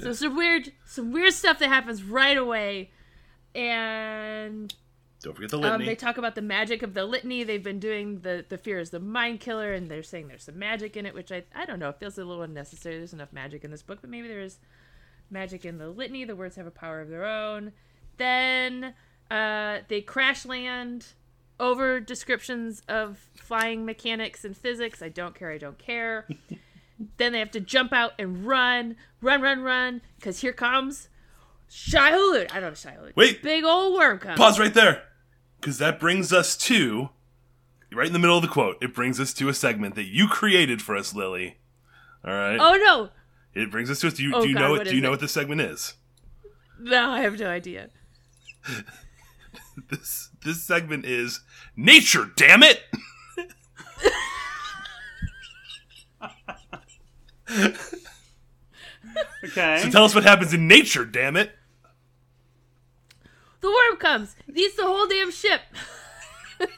so 0.00 0.12
some 0.12 0.36
weird, 0.36 0.72
some 0.84 1.12
weird 1.12 1.32
stuff 1.32 1.58
that 1.60 1.68
happens 1.68 2.02
right 2.02 2.36
away, 2.36 2.90
and 3.54 4.74
Don't 5.22 5.34
forget 5.34 5.50
the 5.50 5.56
um, 5.56 5.62
litany. 5.62 5.86
they 5.86 5.94
talk 5.96 6.16
about 6.16 6.34
the 6.34 6.42
magic 6.42 6.82
of 6.82 6.94
the 6.94 7.04
litany. 7.04 7.42
They've 7.42 7.62
been 7.62 7.80
doing 7.80 8.20
the 8.20 8.44
the 8.48 8.58
fear 8.58 8.78
is 8.78 8.90
the 8.90 9.00
mind 9.00 9.40
killer, 9.40 9.72
and 9.72 9.88
they're 9.88 10.02
saying 10.02 10.28
there's 10.28 10.44
some 10.44 10.58
magic 10.58 10.96
in 10.96 11.06
it, 11.06 11.14
which 11.14 11.32
I 11.32 11.42
I 11.54 11.64
don't 11.64 11.80
know. 11.80 11.88
It 11.88 11.98
feels 11.98 12.18
a 12.18 12.24
little 12.24 12.42
unnecessary. 12.42 12.98
There's 12.98 13.12
enough 13.12 13.32
magic 13.32 13.64
in 13.64 13.70
this 13.70 13.82
book, 13.82 13.98
but 14.00 14.10
maybe 14.10 14.28
there 14.28 14.40
is 14.40 14.58
magic 15.30 15.64
in 15.64 15.78
the 15.78 15.88
litany. 15.88 16.24
The 16.24 16.36
words 16.36 16.56
have 16.56 16.66
a 16.66 16.72
power 16.72 17.00
of 17.00 17.08
their 17.08 17.24
own. 17.24 17.72
Then 18.16 18.94
uh, 19.30 19.78
they 19.88 20.00
crash 20.00 20.46
land 20.46 21.06
over 21.60 21.98
descriptions 21.98 22.82
of 22.88 23.28
flying 23.34 23.84
mechanics 23.84 24.44
and 24.44 24.56
physics. 24.56 25.02
I 25.02 25.08
don't 25.08 25.34
care. 25.34 25.50
I 25.50 25.58
don't 25.58 25.78
care. 25.78 26.28
then 27.16 27.32
they 27.32 27.38
have 27.40 27.50
to 27.52 27.60
jump 27.60 27.92
out 27.92 28.12
and 28.18 28.46
run, 28.46 28.96
run, 29.20 29.40
run, 29.42 29.62
run, 29.62 30.00
because 30.16 30.40
here 30.40 30.52
comes 30.52 31.08
Hulud. 31.70 32.50
I 32.52 32.60
don't 32.60 32.70
know 32.70 32.74
Shai 32.74 32.90
Hulud. 32.92 33.14
Wait. 33.16 33.42
big 33.42 33.64
old 33.64 33.94
worm 33.94 34.18
comes. 34.18 34.38
Pause 34.38 34.58
right 34.60 34.74
there. 34.74 35.02
Because 35.60 35.78
that 35.78 35.98
brings 36.00 36.32
us 36.32 36.56
to, 36.56 37.10
right 37.92 38.06
in 38.06 38.12
the 38.12 38.18
middle 38.18 38.36
of 38.36 38.42
the 38.42 38.48
quote, 38.48 38.76
it 38.80 38.94
brings 38.94 39.18
us 39.20 39.32
to 39.34 39.48
a 39.48 39.54
segment 39.54 39.94
that 39.96 40.06
you 40.06 40.28
created 40.28 40.80
for 40.80 40.96
us, 40.96 41.14
Lily. 41.14 41.58
All 42.24 42.32
right? 42.32 42.58
Oh 42.60 42.74
no! 42.76 43.10
It 43.60 43.70
brings 43.70 43.90
us 43.90 44.00
to, 44.00 44.10
do 44.10 44.22
you, 44.22 44.32
Oh, 44.34 44.42
do 44.42 44.48
you 44.48 44.54
God, 44.54 44.60
know 44.60 44.70
what 44.70 44.78
what, 44.80 44.88
do 44.88 44.94
you 44.94 45.00
know 45.00 45.08
it? 45.08 45.12
what 45.12 45.20
this 45.20 45.32
segment 45.32 45.60
is? 45.60 45.94
No, 46.78 47.10
I 47.10 47.20
have 47.22 47.38
no 47.38 47.48
idea. 47.48 47.90
This, 49.90 50.30
this 50.44 50.62
segment 50.64 51.04
is 51.06 51.40
nature, 51.76 52.28
damn 52.36 52.62
it! 52.64 52.82
Okay. 59.44 59.78
So 59.82 59.90
tell 59.90 60.04
us 60.04 60.16
what 60.16 60.24
happens 60.24 60.52
in 60.52 60.66
nature, 60.66 61.04
damn 61.04 61.36
it! 61.36 61.52
The 63.60 63.68
worm 63.68 63.96
comes, 63.98 64.34
it 64.48 64.56
eats 64.56 64.76
the 64.76 64.82
whole 64.82 65.06
damn 65.06 65.30
ship. 65.30 65.60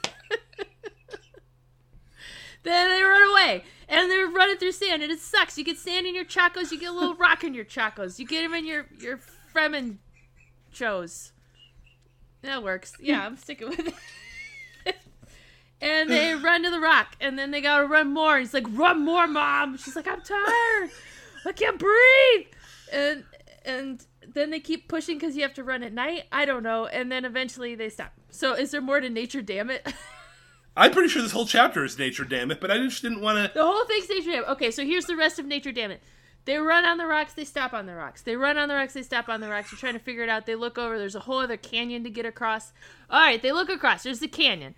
then 2.62 2.90
they 2.90 3.03
run 3.03 3.31
away, 3.31 3.64
and 3.88 4.11
they're 4.11 4.26
running 4.26 4.57
through 4.57 4.72
sand, 4.72 5.03
and 5.03 5.11
it 5.11 5.20
sucks. 5.20 5.57
You 5.57 5.64
get 5.64 5.79
sand 5.79 6.07
in 6.07 6.14
your 6.14 6.24
chacos, 6.24 6.70
you 6.70 6.79
get 6.79 6.90
a 6.90 6.94
little 6.94 7.14
rock 7.14 7.44
in 7.44 7.55
your 7.55 7.64
chacos, 7.64 8.18
you 8.18 8.26
get 8.26 8.42
them 8.42 8.53
in 8.55 8.66
your 8.66 8.87
your 8.98 9.18
Fremen 9.55 9.96
shows. 10.70 11.33
That 12.42 12.62
works. 12.62 12.94
Yeah, 13.00 13.24
I'm 13.24 13.37
sticking 13.37 13.68
with 13.68 13.94
it. 14.87 14.96
and 15.81 16.11
they 16.11 16.35
run 16.35 16.62
to 16.62 16.70
the 16.70 16.81
rock, 16.81 17.16
and 17.20 17.38
then 17.38 17.50
they 17.50 17.61
gotta 17.61 17.87
run 17.87 18.12
more. 18.12 18.38
He's 18.38 18.55
like, 18.55 18.66
"Run 18.70 19.05
more, 19.05 19.26
mom." 19.26 19.76
She's 19.76 19.96
like, 19.96 20.09
"I'm 20.09 20.22
tired. 20.22 20.90
I 21.46 21.53
can't 21.53 21.79
breathe." 21.79 22.46
And 22.92 23.24
and 23.64 24.07
then 24.26 24.50
they 24.50 24.61
keep 24.61 24.88
pushing 24.88 25.18
because 25.18 25.37
you 25.37 25.42
have 25.42 25.55
to 25.55 25.64
run 25.64 25.83
at 25.83 25.92
night. 25.92 26.24
I 26.33 26.44
don't 26.44 26.62
know. 26.62 26.87
And 26.87 27.11
then 27.11 27.24
eventually 27.24 27.74
they 27.74 27.88
stop. 27.88 28.12
So 28.31 28.55
is 28.55 28.70
there 28.70 28.81
more 28.81 29.00
to 29.00 29.11
nature? 29.11 29.42
Damn 29.42 29.70
it. 29.70 29.92
I'm 30.76 30.92
pretty 30.92 31.09
sure 31.09 31.20
this 31.20 31.33
whole 31.33 31.46
chapter 31.46 31.85
is 31.85 31.98
nature, 31.98 32.24
damn 32.24 32.50
it, 32.50 32.61
but 32.61 32.70
I 32.70 32.79
just 32.79 33.03
didn't 33.03 33.20
want 33.20 33.37
to. 33.37 33.53
The 33.53 33.64
whole 33.64 33.85
thing's 33.87 34.09
nature 34.09 34.31
damn 34.31 34.44
it. 34.44 34.48
Okay, 34.50 34.70
so 34.70 34.85
here's 34.85 35.07
the 35.07 35.16
rest 35.16 35.38
of 35.38 35.46
nature 35.46 35.72
damn 35.72 35.90
it. 35.90 36.03
They 36.46 36.57
run 36.57 36.87
on 36.87 36.96
the 36.96 37.07
rocks, 37.07 37.35
they 37.35 37.44
stop 37.44 37.74
on 37.74 37.87
the 37.87 37.94
rocks. 37.94 38.22
They 38.22 38.35
run 38.35 38.57
on 38.57 38.68
the 38.68 38.74
rocks, 38.74 38.94
they 38.94 39.03
stop 39.03 39.29
on 39.29 39.40
the 39.40 39.48
rocks. 39.48 39.70
They're 39.70 39.79
trying 39.79 39.92
to 39.94 39.98
figure 39.98 40.22
it 40.22 40.29
out. 40.29 40.46
They 40.46 40.55
look 40.55 40.79
over, 40.79 40.98
there's 40.98 41.14
a 41.14 41.20
whole 41.20 41.38
other 41.38 41.57
canyon 41.57 42.03
to 42.05 42.11
get 42.11 42.24
across. 42.24 42.72
Alright, 43.11 43.42
they 43.42 43.53
look 43.53 43.68
across. 43.68 44.05
There's 44.05 44.20
the 44.20 44.29
canyon. 44.29 44.74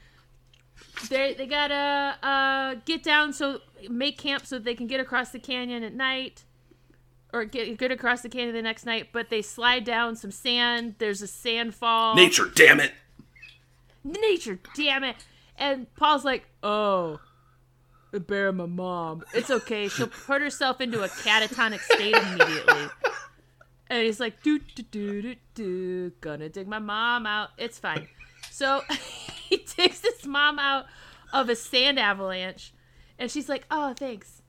They 1.09 1.35
they 1.35 1.46
gotta 1.46 2.16
uh 2.27 2.81
get 2.85 3.03
down 3.03 3.33
so 3.33 3.61
make 3.88 4.18
camp 4.18 4.46
so 4.46 4.59
they 4.59 4.75
can 4.75 4.87
get 4.87 4.98
across 4.98 5.31
the 5.31 5.38
canyon 5.38 5.85
at 5.85 5.94
night. 5.94 6.44
Or 7.33 7.47
get 7.47 7.79
get 7.79 7.90
across 7.90 8.21
the 8.21 8.29
canyon 8.29 8.55
the 8.55 8.61
next 8.61 8.85
night, 8.85 9.09
but 9.12 9.31
they 9.31 9.40
slide 9.40 9.85
down 9.85 10.16
some 10.16 10.31
sand. 10.31 10.97
There's 10.99 11.23
a 11.23 11.27
sandfall. 11.27 12.14
Nature, 12.14 12.51
damn 12.55 12.79
it! 12.79 12.92
nature, 14.05 14.59
damn 14.75 15.05
it. 15.05 15.16
And 15.57 15.92
Paul's 15.95 16.25
like, 16.25 16.47
oh, 16.62 17.21
I 18.14 18.18
bury 18.18 18.53
my 18.53 18.66
mom. 18.66 19.25
It's 19.35 19.51
okay. 19.51 19.88
She'll 19.88 20.09
put 20.09 20.42
herself 20.42 20.81
into 20.81 21.03
a 21.03 21.09
catatonic 21.09 21.81
state 21.81 22.14
immediately. 22.14 22.88
And 23.88 24.03
he's 24.05 24.21
like, 24.21 24.42
do, 24.42 24.59
do, 24.59 24.83
do, 24.83 25.23
do, 25.23 25.35
do, 25.55 26.11
gonna 26.21 26.49
dig 26.49 26.66
my 26.66 26.79
mom 26.79 27.27
out. 27.27 27.51
It's 27.59 27.79
fine. 27.79 28.09
So 28.51 28.83
he 29.49 29.59
takes 29.59 30.01
his 30.01 30.27
mom 30.27 30.59
out 30.59 30.87
of 31.33 31.49
a 31.49 31.57
sand 31.57 31.99
avalanche. 31.99 32.73
And 33.18 33.31
she's 33.31 33.49
like, 33.49 33.64
oh, 33.71 33.95
thanks. 33.95 34.42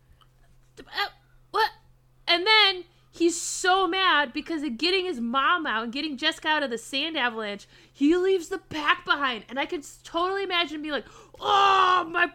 And 2.28 2.46
then 2.48 2.84
he's 3.12 3.40
so 3.40 3.88
mad 3.88 4.34
because 4.34 4.64
of 4.64 4.78
getting 4.78 5.06
his 5.06 5.20
mom 5.20 5.66
out 5.66 5.84
and 5.84 5.94
getting 5.94 6.18
Jessica 6.18 6.48
out 6.48 6.64
of 6.64 6.70
the 6.70 6.78
sand 6.78 7.18
avalanche, 7.18 7.68
he 7.92 8.16
leaves 8.16 8.48
the 8.50 8.58
pack 8.58 9.06
behind. 9.06 9.44
And 9.50 9.60
I 9.60 9.66
could 9.66 9.86
totally 10.04 10.44
imagine 10.44 10.82
being 10.82 10.94
like, 10.94 11.06
"Oh, 11.40 12.08
my 12.10 12.32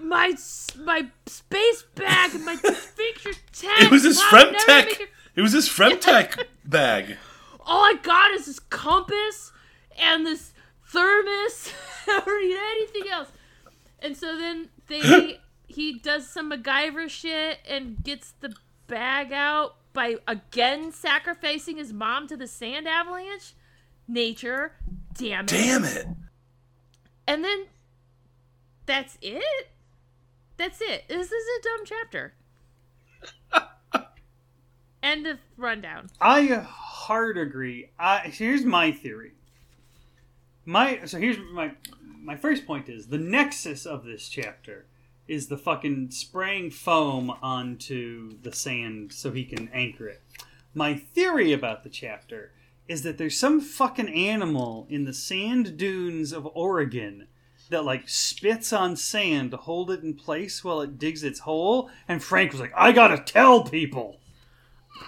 my 0.00 0.34
my 0.78 1.08
space 1.26 1.84
bag 1.94 2.34
and 2.34 2.44
my 2.44 2.54
sphincter 2.56 3.32
tech. 3.52 3.80
It 3.82 3.90
was 3.90 4.04
his 4.04 4.20
Fremtech! 4.20 4.98
her- 4.98 5.04
It 5.36 5.42
was 5.42 5.52
his 5.52 5.68
Fremtech 5.68 6.44
bag. 6.64 7.16
All 7.64 7.84
I 7.84 7.94
got 8.02 8.32
is 8.32 8.46
this 8.46 8.58
compass 8.58 9.52
and 9.98 10.26
this 10.26 10.52
thermos. 10.88 11.72
Don't 12.06 12.28
anything 12.28 13.10
else. 13.10 13.28
And 14.00 14.16
so 14.16 14.36
then 14.36 14.68
they 14.88 15.38
he 15.68 15.98
does 15.98 16.28
some 16.28 16.50
MacGyver 16.50 17.08
shit 17.08 17.58
and 17.66 18.02
gets 18.02 18.32
the 18.40 18.52
bag 18.86 19.32
out 19.32 19.76
by 19.92 20.16
again 20.26 20.92
sacrificing 20.92 21.76
his 21.76 21.92
mom 21.92 22.26
to 22.28 22.36
the 22.36 22.46
sand 22.46 22.88
avalanche. 22.88 23.54
Nature, 24.08 24.74
damn 25.14 25.44
it. 25.44 25.48
Damn 25.48 25.84
it! 25.84 26.06
And 27.26 27.44
then 27.44 27.66
that's 28.86 29.16
it. 29.22 29.68
That's 30.56 30.80
it. 30.80 31.04
This 31.08 31.30
is 31.30 31.32
a 31.32 31.62
dumb 31.62 31.84
chapter. 31.84 32.34
End 35.02 35.26
of 35.26 35.38
rundown. 35.56 36.08
I 36.20 36.46
hard 36.46 37.38
agree. 37.38 37.90
I 37.98 38.18
here's 38.20 38.64
my 38.64 38.92
theory. 38.92 39.32
My 40.64 41.00
so 41.06 41.18
here's 41.18 41.38
my 41.52 41.72
my 42.20 42.36
first 42.36 42.66
point 42.66 42.88
is 42.88 43.06
the 43.06 43.18
nexus 43.18 43.86
of 43.86 44.04
this 44.04 44.28
chapter 44.28 44.86
is 45.28 45.48
the 45.48 45.56
fucking 45.56 46.10
spraying 46.10 46.70
foam 46.70 47.30
onto 47.42 48.38
the 48.42 48.52
sand 48.52 49.12
so 49.12 49.30
he 49.30 49.44
can 49.44 49.68
anchor 49.72 50.08
it. 50.08 50.22
My 50.74 50.94
theory 50.94 51.52
about 51.52 51.82
the 51.82 51.90
chapter 51.90 52.52
is 52.88 53.02
that 53.02 53.18
there's 53.18 53.38
some 53.38 53.60
fucking 53.60 54.08
animal 54.08 54.86
in 54.90 55.04
the 55.04 55.12
sand 55.12 55.76
dunes 55.76 56.32
of 56.32 56.48
Oregon 56.54 57.28
that 57.70 57.84
like 57.84 58.08
spits 58.08 58.72
on 58.72 58.96
sand 58.96 59.50
to 59.50 59.56
hold 59.56 59.90
it 59.90 60.02
in 60.02 60.14
place 60.14 60.62
while 60.64 60.80
it 60.80 60.98
digs 60.98 61.22
its 61.22 61.40
hole 61.40 61.90
and 62.08 62.22
Frank 62.22 62.52
was 62.52 62.60
like, 62.60 62.72
"I 62.76 62.92
got 62.92 63.08
to 63.08 63.32
tell 63.32 63.64
people." 63.64 64.18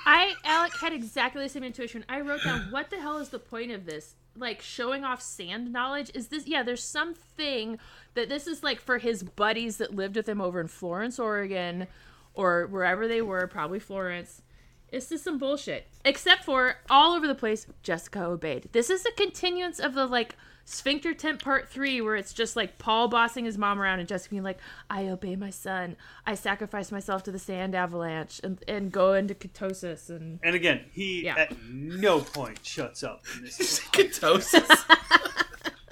I 0.06 0.34
Alec 0.44 0.72
had 0.80 0.92
exactly 0.92 1.42
the 1.42 1.48
same 1.48 1.64
intuition. 1.64 2.04
I 2.08 2.20
wrote 2.20 2.42
down, 2.42 2.70
"What 2.70 2.90
the 2.90 3.00
hell 3.00 3.18
is 3.18 3.28
the 3.28 3.38
point 3.38 3.70
of 3.70 3.86
this? 3.86 4.14
Like 4.36 4.62
showing 4.62 5.04
off 5.04 5.22
sand 5.22 5.72
knowledge? 5.72 6.10
Is 6.14 6.28
this? 6.28 6.46
Yeah, 6.46 6.62
there's 6.62 6.82
something 6.82 7.78
that 8.14 8.28
this 8.28 8.46
is 8.46 8.62
like 8.62 8.80
for 8.80 8.98
his 8.98 9.22
buddies 9.22 9.76
that 9.76 9.94
lived 9.94 10.16
with 10.16 10.28
him 10.28 10.40
over 10.40 10.60
in 10.60 10.68
Florence, 10.68 11.18
Oregon, 11.18 11.86
or 12.34 12.66
wherever 12.66 13.06
they 13.06 13.22
were, 13.22 13.46
probably 13.46 13.78
Florence. 13.78 14.42
It's 14.90 15.08
just 15.08 15.24
some 15.24 15.38
bullshit. 15.38 15.88
Except 16.04 16.44
for 16.44 16.76
all 16.88 17.14
over 17.14 17.26
the 17.26 17.34
place, 17.34 17.66
Jessica 17.82 18.24
obeyed. 18.24 18.68
This 18.72 18.90
is 18.90 19.04
a 19.04 19.12
continuance 19.12 19.80
of 19.80 19.94
the 19.94 20.06
like 20.06 20.36
Sphincter 20.66 21.12
Tent 21.12 21.42
Part 21.42 21.68
3, 21.68 22.00
where 22.00 22.16
it's 22.16 22.32
just 22.32 22.56
like 22.56 22.78
Paul 22.78 23.08
bossing 23.08 23.44
his 23.44 23.58
mom 23.58 23.78
around 23.80 23.98
and 24.00 24.08
Jessica 24.08 24.30
being 24.30 24.42
like, 24.42 24.58
I 24.88 25.08
obey 25.08 25.36
my 25.36 25.50
son. 25.50 25.96
I 26.26 26.34
sacrifice 26.34 26.90
myself 26.90 27.22
to 27.24 27.30
the 27.32 27.38
sand 27.38 27.74
avalanche 27.74 28.40
and, 28.42 28.62
and 28.66 28.90
go 28.90 29.12
into 29.12 29.34
ketosis. 29.34 30.08
And 30.08 30.40
And 30.42 30.56
again, 30.56 30.86
he 30.92 31.24
Yeah. 31.24 31.36
at 31.36 31.56
no 31.68 32.20
point 32.20 32.64
shuts 32.64 33.02
up 33.02 33.22
in 33.36 33.44
this. 33.44 33.80
book. 33.80 33.92
Ketosis. 33.92 34.84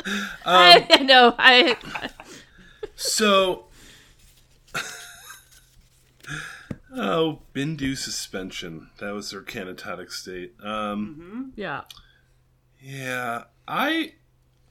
I 0.46 1.02
know, 1.04 1.34
I. 1.38 1.76
So, 2.96 3.66
oh, 6.94 7.40
Bindu 7.54 7.96
suspension. 7.96 8.88
That 9.00 9.12
was 9.12 9.30
her 9.32 9.42
canatotic 9.42 10.10
state. 10.10 10.54
Um, 10.62 11.52
Yeah. 11.56 11.82
Yeah, 12.80 13.44
I, 13.68 14.14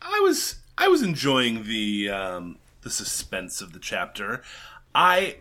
I 0.02 0.20
was, 0.22 0.56
I 0.78 0.88
was 0.88 1.02
enjoying 1.02 1.64
the 1.66 2.10
um, 2.10 2.58
the 2.82 2.90
suspense 2.90 3.62
of 3.62 3.74
the 3.74 3.80
chapter. 3.80 4.42
I 4.94 5.38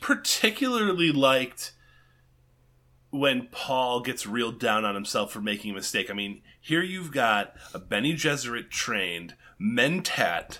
particularly 0.00 1.12
liked 1.12 1.72
when 3.10 3.48
Paul 3.50 4.00
gets 4.00 4.26
reeled 4.26 4.60
down 4.60 4.84
on 4.84 4.94
himself 4.94 5.32
for 5.32 5.40
making 5.40 5.72
a 5.72 5.74
mistake. 5.74 6.10
I 6.10 6.14
mean, 6.14 6.42
here 6.60 6.82
you've 6.82 7.10
got 7.12 7.54
a 7.74 7.78
Bene 7.78 8.14
Gesserit 8.14 8.70
trained 8.70 9.34
mentat 9.60 10.58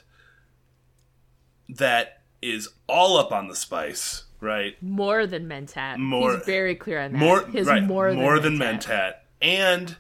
that 1.68 2.22
is 2.42 2.68
all 2.88 3.16
up 3.18 3.30
on 3.32 3.48
the 3.48 3.54
spice, 3.54 4.24
right? 4.40 4.82
More 4.82 5.26
than 5.26 5.46
Mentat. 5.46 5.98
More- 5.98 6.36
He's 6.36 6.44
very 6.46 6.74
clear 6.74 7.00
on 7.00 7.12
that. 7.12 7.18
More 7.18 7.46
His 7.46 7.66
right, 7.66 7.82
more, 7.82 8.12
more 8.12 8.40
than, 8.40 8.58
than 8.58 8.78
Mentat. 8.78 8.80
mentat, 8.80 9.12
and 9.40 9.96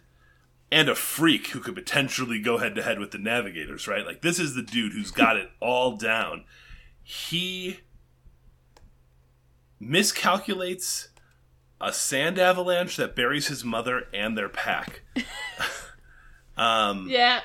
and 0.72 0.88
a 0.88 0.94
freak 0.94 1.48
who 1.48 1.60
could 1.60 1.74
potentially 1.74 2.40
go 2.40 2.58
head 2.58 2.74
to 2.76 2.82
head 2.82 2.98
with 2.98 3.10
the 3.10 3.18
navigators, 3.18 3.88
right? 3.88 4.06
Like 4.06 4.22
this 4.22 4.38
is 4.38 4.54
the 4.54 4.62
dude 4.62 4.92
who's 4.92 5.10
got 5.10 5.36
it 5.36 5.50
all 5.60 5.96
down. 5.96 6.44
He 7.02 7.80
miscalculates 9.82 11.08
a 11.80 11.92
sand 11.92 12.38
avalanche 12.38 12.96
that 12.96 13.16
buries 13.16 13.48
his 13.48 13.64
mother 13.64 14.04
and 14.12 14.36
their 14.36 14.48
pack. 14.48 15.02
um, 16.56 17.06
Yeah. 17.08 17.40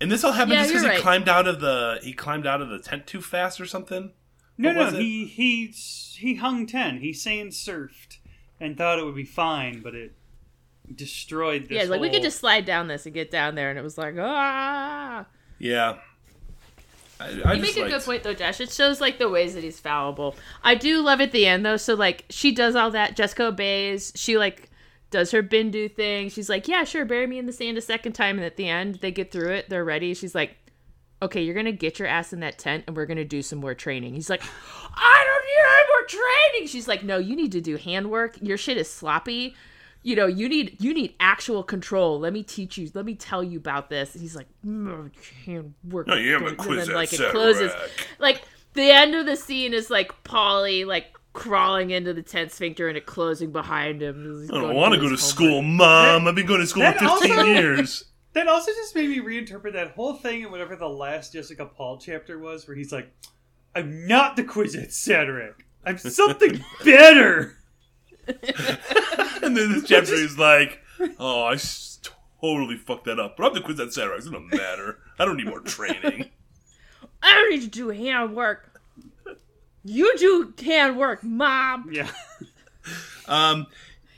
and 0.00 0.10
this 0.10 0.24
all 0.24 0.32
happened 0.32 0.52
Yeah, 0.54 0.62
just 0.62 0.70
because 0.70 0.82
you're 0.82 0.92
he 0.92 0.96
right. 0.98 1.02
climbed 1.02 1.28
out 1.28 1.46
of 1.46 1.60
the 1.60 2.00
he 2.02 2.12
climbed 2.12 2.46
out 2.46 2.60
of 2.60 2.68
the 2.68 2.78
tent 2.80 3.06
too 3.06 3.20
fast 3.20 3.60
or 3.60 3.66
something. 3.66 4.12
No, 4.58 4.68
What 4.74 4.92
no, 4.92 4.98
it? 4.98 5.02
he 5.02 5.26
he 5.26 5.66
he 5.68 6.34
hung 6.36 6.66
ten. 6.66 6.98
He 6.98 7.12
sand 7.12 7.52
surfed 7.52 8.18
and 8.60 8.76
thought 8.76 8.98
it 8.98 9.04
would 9.04 9.14
be 9.16 9.24
fine, 9.24 9.80
but 9.80 9.94
it 9.94 10.12
destroyed 10.92 11.68
this. 11.68 11.84
Yeah, 11.84 11.90
like 11.90 12.00
we 12.00 12.10
could 12.10 12.22
just 12.22 12.40
slide 12.40 12.64
down 12.64 12.88
this 12.88 13.06
and 13.06 13.14
get 13.14 13.30
down 13.30 13.54
there, 13.54 13.70
and 13.70 13.78
it 13.78 13.82
was 13.82 13.96
like, 13.98 14.14
ah. 14.18 15.26
Yeah, 15.58 15.98
I, 17.20 17.24
I 17.44 17.52
You 17.54 17.62
just 17.62 17.76
make 17.76 17.86
a 17.86 17.88
good 17.88 18.02
point 18.02 18.22
though, 18.22 18.34
Josh. 18.34 18.60
It 18.60 18.70
shows 18.70 19.00
like 19.00 19.18
the 19.18 19.28
ways 19.28 19.54
that 19.54 19.64
he's 19.64 19.80
fallible. 19.80 20.34
I 20.62 20.74
do 20.74 21.00
love 21.00 21.20
at 21.20 21.32
the 21.32 21.46
end 21.46 21.64
though. 21.64 21.76
So 21.76 21.94
like 21.94 22.24
she 22.28 22.52
does 22.52 22.74
all 22.74 22.90
that. 22.90 23.16
Jessica 23.16 23.46
obeys. 23.46 24.12
She 24.16 24.36
like 24.36 24.70
does 25.10 25.30
her 25.30 25.42
Bindu 25.42 25.94
thing. 25.94 26.28
She's 26.28 26.48
like, 26.48 26.66
yeah, 26.66 26.84
sure, 26.84 27.04
bury 27.04 27.26
me 27.26 27.38
in 27.38 27.46
the 27.46 27.52
sand 27.52 27.78
a 27.78 27.80
second 27.80 28.14
time. 28.14 28.36
And 28.36 28.44
at 28.44 28.56
the 28.56 28.68
end, 28.68 28.96
they 28.96 29.12
get 29.12 29.30
through 29.30 29.52
it. 29.52 29.68
They're 29.70 29.84
ready. 29.84 30.12
She's 30.12 30.34
like, 30.34 30.56
okay, 31.22 31.42
you're 31.42 31.54
gonna 31.54 31.72
get 31.72 31.98
your 31.98 32.08
ass 32.08 32.32
in 32.32 32.40
that 32.40 32.58
tent, 32.58 32.84
and 32.86 32.96
we're 32.96 33.06
gonna 33.06 33.24
do 33.24 33.42
some 33.42 33.60
more 33.60 33.74
training. 33.74 34.14
He's 34.14 34.28
like, 34.28 34.42
I 34.94 35.24
don't 35.24 35.44
need 35.44 35.62
any 35.72 35.88
more 35.88 36.06
training. 36.52 36.68
She's 36.68 36.88
like, 36.88 37.04
no, 37.04 37.18
you 37.18 37.36
need 37.36 37.52
to 37.52 37.60
do 37.60 37.76
handwork. 37.76 38.36
Your 38.42 38.56
shit 38.58 38.76
is 38.76 38.90
sloppy. 38.90 39.54
You 40.04 40.16
know, 40.16 40.26
you 40.26 40.50
need 40.50 40.76
you 40.80 40.92
need 40.92 41.14
actual 41.18 41.62
control. 41.62 42.20
Let 42.20 42.34
me 42.34 42.42
teach 42.42 42.76
you. 42.76 42.90
Let 42.92 43.06
me 43.06 43.14
tell 43.14 43.42
you 43.42 43.58
about 43.58 43.88
this. 43.88 44.12
And 44.14 44.20
he's 44.20 44.36
like, 44.36 44.48
mm, 44.64 45.10
handwork. 45.46 46.10
I 46.10 46.18
am 46.18 46.42
a 46.44 46.48
and 46.48 46.58
quiz 46.58 46.86
then, 46.88 46.94
like 46.94 47.12
it 47.12 47.30
closes 47.30 47.72
Sarac. 47.72 47.88
like 48.18 48.42
the 48.74 48.90
end 48.90 49.14
of 49.14 49.24
the 49.24 49.34
scene 49.34 49.72
is 49.72 49.88
like 49.88 50.12
Polly 50.22 50.84
like 50.84 51.06
crawling 51.32 51.90
into 51.90 52.12
the 52.12 52.22
tent 52.22 52.52
sphincter 52.52 52.86
and 52.86 52.98
it 52.98 53.06
closing 53.06 53.50
behind 53.50 54.02
him. 54.02 54.40
He's 54.42 54.50
I 54.50 54.60
don't 54.60 54.74
want 54.74 54.92
to 54.92 55.00
go 55.00 55.08
to 55.08 55.16
school, 55.16 55.62
homework. 55.62 55.78
Mom. 55.78 56.28
I've 56.28 56.34
been 56.34 56.46
going 56.46 56.60
to 56.60 56.66
school 56.66 56.84
for 56.92 56.98
15 56.98 57.08
also- 57.08 57.44
years. 57.44 58.04
That 58.34 58.48
also 58.48 58.72
just 58.72 58.96
made 58.96 59.08
me 59.10 59.20
reinterpret 59.20 59.74
that 59.74 59.92
whole 59.92 60.14
thing 60.14 60.42
in 60.42 60.50
whatever 60.50 60.74
the 60.74 60.88
last 60.88 61.32
Jessica 61.32 61.66
Paul 61.66 61.98
chapter 61.98 62.36
was, 62.36 62.66
where 62.66 62.76
he's 62.76 62.90
like, 62.90 63.08
"I'm 63.76 64.08
not 64.08 64.34
the 64.34 64.42
Kwisatz 64.42 65.08
Haderach. 65.08 65.54
I'm 65.84 65.98
something 65.98 66.60
better." 66.84 67.56
and 69.42 69.56
then 69.56 69.72
this 69.72 69.84
chapter 69.88 70.14
is 70.14 70.38
like, 70.38 70.80
oh, 71.18 71.44
I 71.44 71.56
totally 72.40 72.76
fucked 72.76 73.04
that 73.04 73.18
up. 73.20 73.36
But 73.36 73.46
I'm 73.48 73.54
the 73.54 73.60
Kwisatz 73.60 73.98
Haderach. 73.98 74.18
It 74.18 74.24
doesn't 74.24 74.50
matter. 74.52 74.98
I 75.18 75.24
don't 75.24 75.36
need 75.36 75.46
more 75.46 75.60
training. 75.60 76.30
I 77.22 77.34
don't 77.34 77.50
need 77.50 77.62
to 77.62 77.68
do 77.68 77.88
handwork. 77.88 78.80
You 79.84 80.16
do 80.18 80.52
handwork, 80.62 81.22
mom. 81.22 81.90
Yeah, 81.92 82.10
Um, 83.28 83.66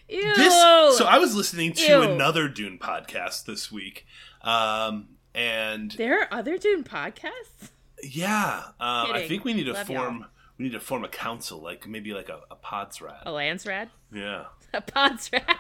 Ew. 0.09 0.35
this. 0.37 0.55
So 0.99 1.05
I 1.05 1.19
was 1.19 1.35
listening 1.37 1.73
to 1.75 1.83
Ew. 1.83 2.03
another 2.03 2.49
Dune 2.49 2.79
podcast 2.79 3.45
this 3.45 3.71
week. 3.73 4.07
Um, 4.43 5.09
and 5.35 5.91
there 5.93 6.21
are 6.23 6.29
other 6.33 6.57
Dune 6.59 6.83
podcasts. 6.85 7.71
yeah, 8.03 8.63
uh, 8.81 9.09
I 9.13 9.27
think 9.29 9.45
we 9.45 9.55
need 9.55 9.65
to 9.65 9.73
Love 9.73 9.87
form. 9.87 10.19
y'all. 10.21 10.27
We 10.59 10.65
need 10.65 10.73
to 10.73 10.81
form 10.81 11.05
a 11.05 11.09
council, 11.09 11.61
like 11.61 11.87
maybe 11.87 12.13
like 12.15 12.29
a, 12.29 12.41
a 12.51 12.57
Podsrad. 12.57 13.23
A 13.27 13.31
Landsraad. 13.31 13.89
Yeah, 14.13 14.45
A 14.73 14.81
pod's 14.81 15.31
rad. 15.33 15.45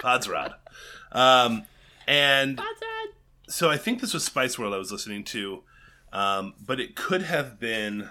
Podsrad. 0.00 0.54
Um, 1.12 1.64
and 2.06 2.56
Pod's 2.56 2.80
rad. 2.80 3.14
so 3.48 3.68
I 3.70 3.76
think 3.76 4.00
this 4.00 4.14
was 4.14 4.24
Spice 4.24 4.58
World 4.58 4.74
I 4.74 4.78
was 4.78 4.92
listening 4.92 5.24
to, 5.24 5.62
um, 6.12 6.54
but 6.64 6.78
it 6.80 6.94
could 6.94 7.22
have 7.22 7.58
been. 7.58 8.10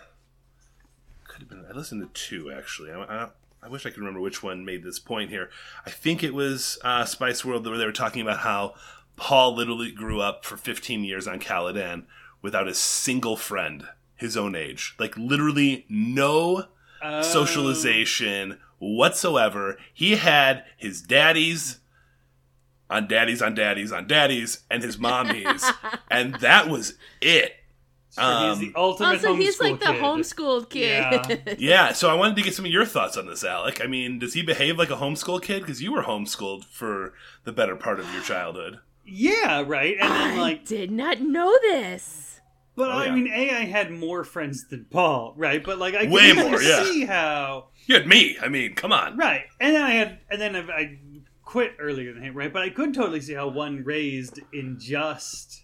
Could 1.23 1.41
have 1.41 1.49
been. 1.49 1.65
I 1.69 1.73
listened 1.75 2.01
to 2.01 2.27
two 2.27 2.51
actually. 2.51 2.91
I, 2.91 3.01
I, 3.03 3.27
I 3.63 3.69
wish 3.69 3.85
I 3.85 3.89
could 3.89 3.99
remember 3.99 4.19
which 4.19 4.43
one 4.43 4.65
made 4.65 4.83
this 4.83 4.99
point 4.99 5.29
here. 5.29 5.49
I 5.85 5.89
think 5.89 6.23
it 6.23 6.33
was 6.33 6.77
uh, 6.83 7.05
Spice 7.05 7.43
World 7.45 7.65
where 7.67 7.77
they 7.77 7.85
were 7.85 7.91
talking 7.91 8.21
about 8.21 8.39
how 8.39 8.75
Paul 9.15 9.55
literally 9.55 9.91
grew 9.91 10.21
up 10.21 10.45
for 10.45 10.57
15 10.57 11.03
years 11.03 11.27
on 11.27 11.39
Caladan 11.39 12.03
without 12.41 12.67
a 12.67 12.73
single 12.75 13.37
friend 13.37 13.87
his 14.16 14.36
own 14.38 14.55
age. 14.55 14.95
Like 14.99 15.16
literally 15.18 15.86
no 15.89 16.66
Um, 17.01 17.22
socialization 17.24 18.59
whatsoever. 18.80 19.78
He 19.93 20.16
had 20.16 20.63
his 20.78 21.01
daddies 21.01 21.80
on 22.89 23.07
daddies 23.07 23.41
on 23.41 23.55
daddies 23.55 23.91
on 23.91 24.07
daddies 24.07 24.63
and 24.70 24.84
his 24.84 24.97
mommies, 24.97 25.63
and 26.11 26.36
that 26.36 26.70
was 26.70 26.95
it. 27.22 27.53
So 28.09 28.22
he's 28.22 28.30
Um, 28.53 28.59
the 28.59 28.72
ultimate 28.76 29.07
Also, 29.16 29.36
he's 29.36 29.59
like 29.59 29.80
the 29.80 29.88
kid. 29.88 30.01
homeschooled 30.01 30.70
kid. 30.70 31.03
Yeah. 31.47 31.53
Yeah, 31.57 31.91
so 31.93 32.09
I 32.09 32.13
wanted 32.13 32.38
to 32.38 32.43
get 32.43 32.53
some 32.53 32.63
of 32.66 32.72
your 32.72 32.86
thoughts 32.86 33.18
on 33.18 33.26
this, 33.28 33.43
Alec. 33.43 33.82
I 33.84 33.88
mean, 33.88 34.20
does 34.20 34.34
he 34.36 34.41
behave 34.41 34.78
like 34.78 34.89
a 34.89 34.95
homeschool 34.95 35.41
kid? 35.41 35.61
Because 35.63 35.82
you 35.82 35.91
were 35.91 36.03
homeschooled 36.03 36.63
for 36.66 37.13
the 37.43 37.51
better 37.51 37.76
part 37.76 37.99
of 37.99 38.11
your 38.13 38.22
childhood. 38.24 38.80
Yeah, 39.03 39.63
right. 39.68 39.97
And 39.99 40.09
then 40.11 40.39
I 40.39 40.41
like, 40.41 40.66
did 40.66 40.91
not 40.91 41.20
know 41.20 41.57
this. 41.61 42.34
But 42.76 42.89
Oh, 42.89 42.93
I 42.93 43.11
mean, 43.11 43.28
a 43.28 43.51
I 43.51 43.65
had 43.65 43.91
more 43.91 44.23
friends 44.23 44.67
than 44.67 44.86
Paul, 44.89 45.34
right? 45.38 45.63
But 45.63 45.78
like, 45.80 45.95
I 45.95 46.07
Way 46.07 46.34
can 46.34 46.49
more, 46.51 46.61
yeah. 46.61 46.84
see 46.84 47.05
how 47.05 47.67
You 47.86 47.95
had 47.95 48.07
me. 48.07 48.38
I 48.41 48.47
mean, 48.49 48.73
come 48.76 48.91
on. 48.91 49.17
Right, 49.17 49.45
and 49.59 49.76
then 49.76 49.82
I 49.84 49.91
had, 49.91 50.19
and 50.30 50.41
then 50.41 50.55
I, 50.55 50.59
I 50.71 50.99
quit 51.43 51.73
earlier 51.80 52.13
than 52.13 52.23
him, 52.23 52.34
right? 52.36 52.51
But 52.51 52.63
I 52.63 52.69
could 52.69 52.93
totally 52.93 53.21
see 53.21 53.34
how 53.34 53.47
one 53.47 53.84
raised 53.84 54.39
in 54.53 54.78
just 54.80 55.63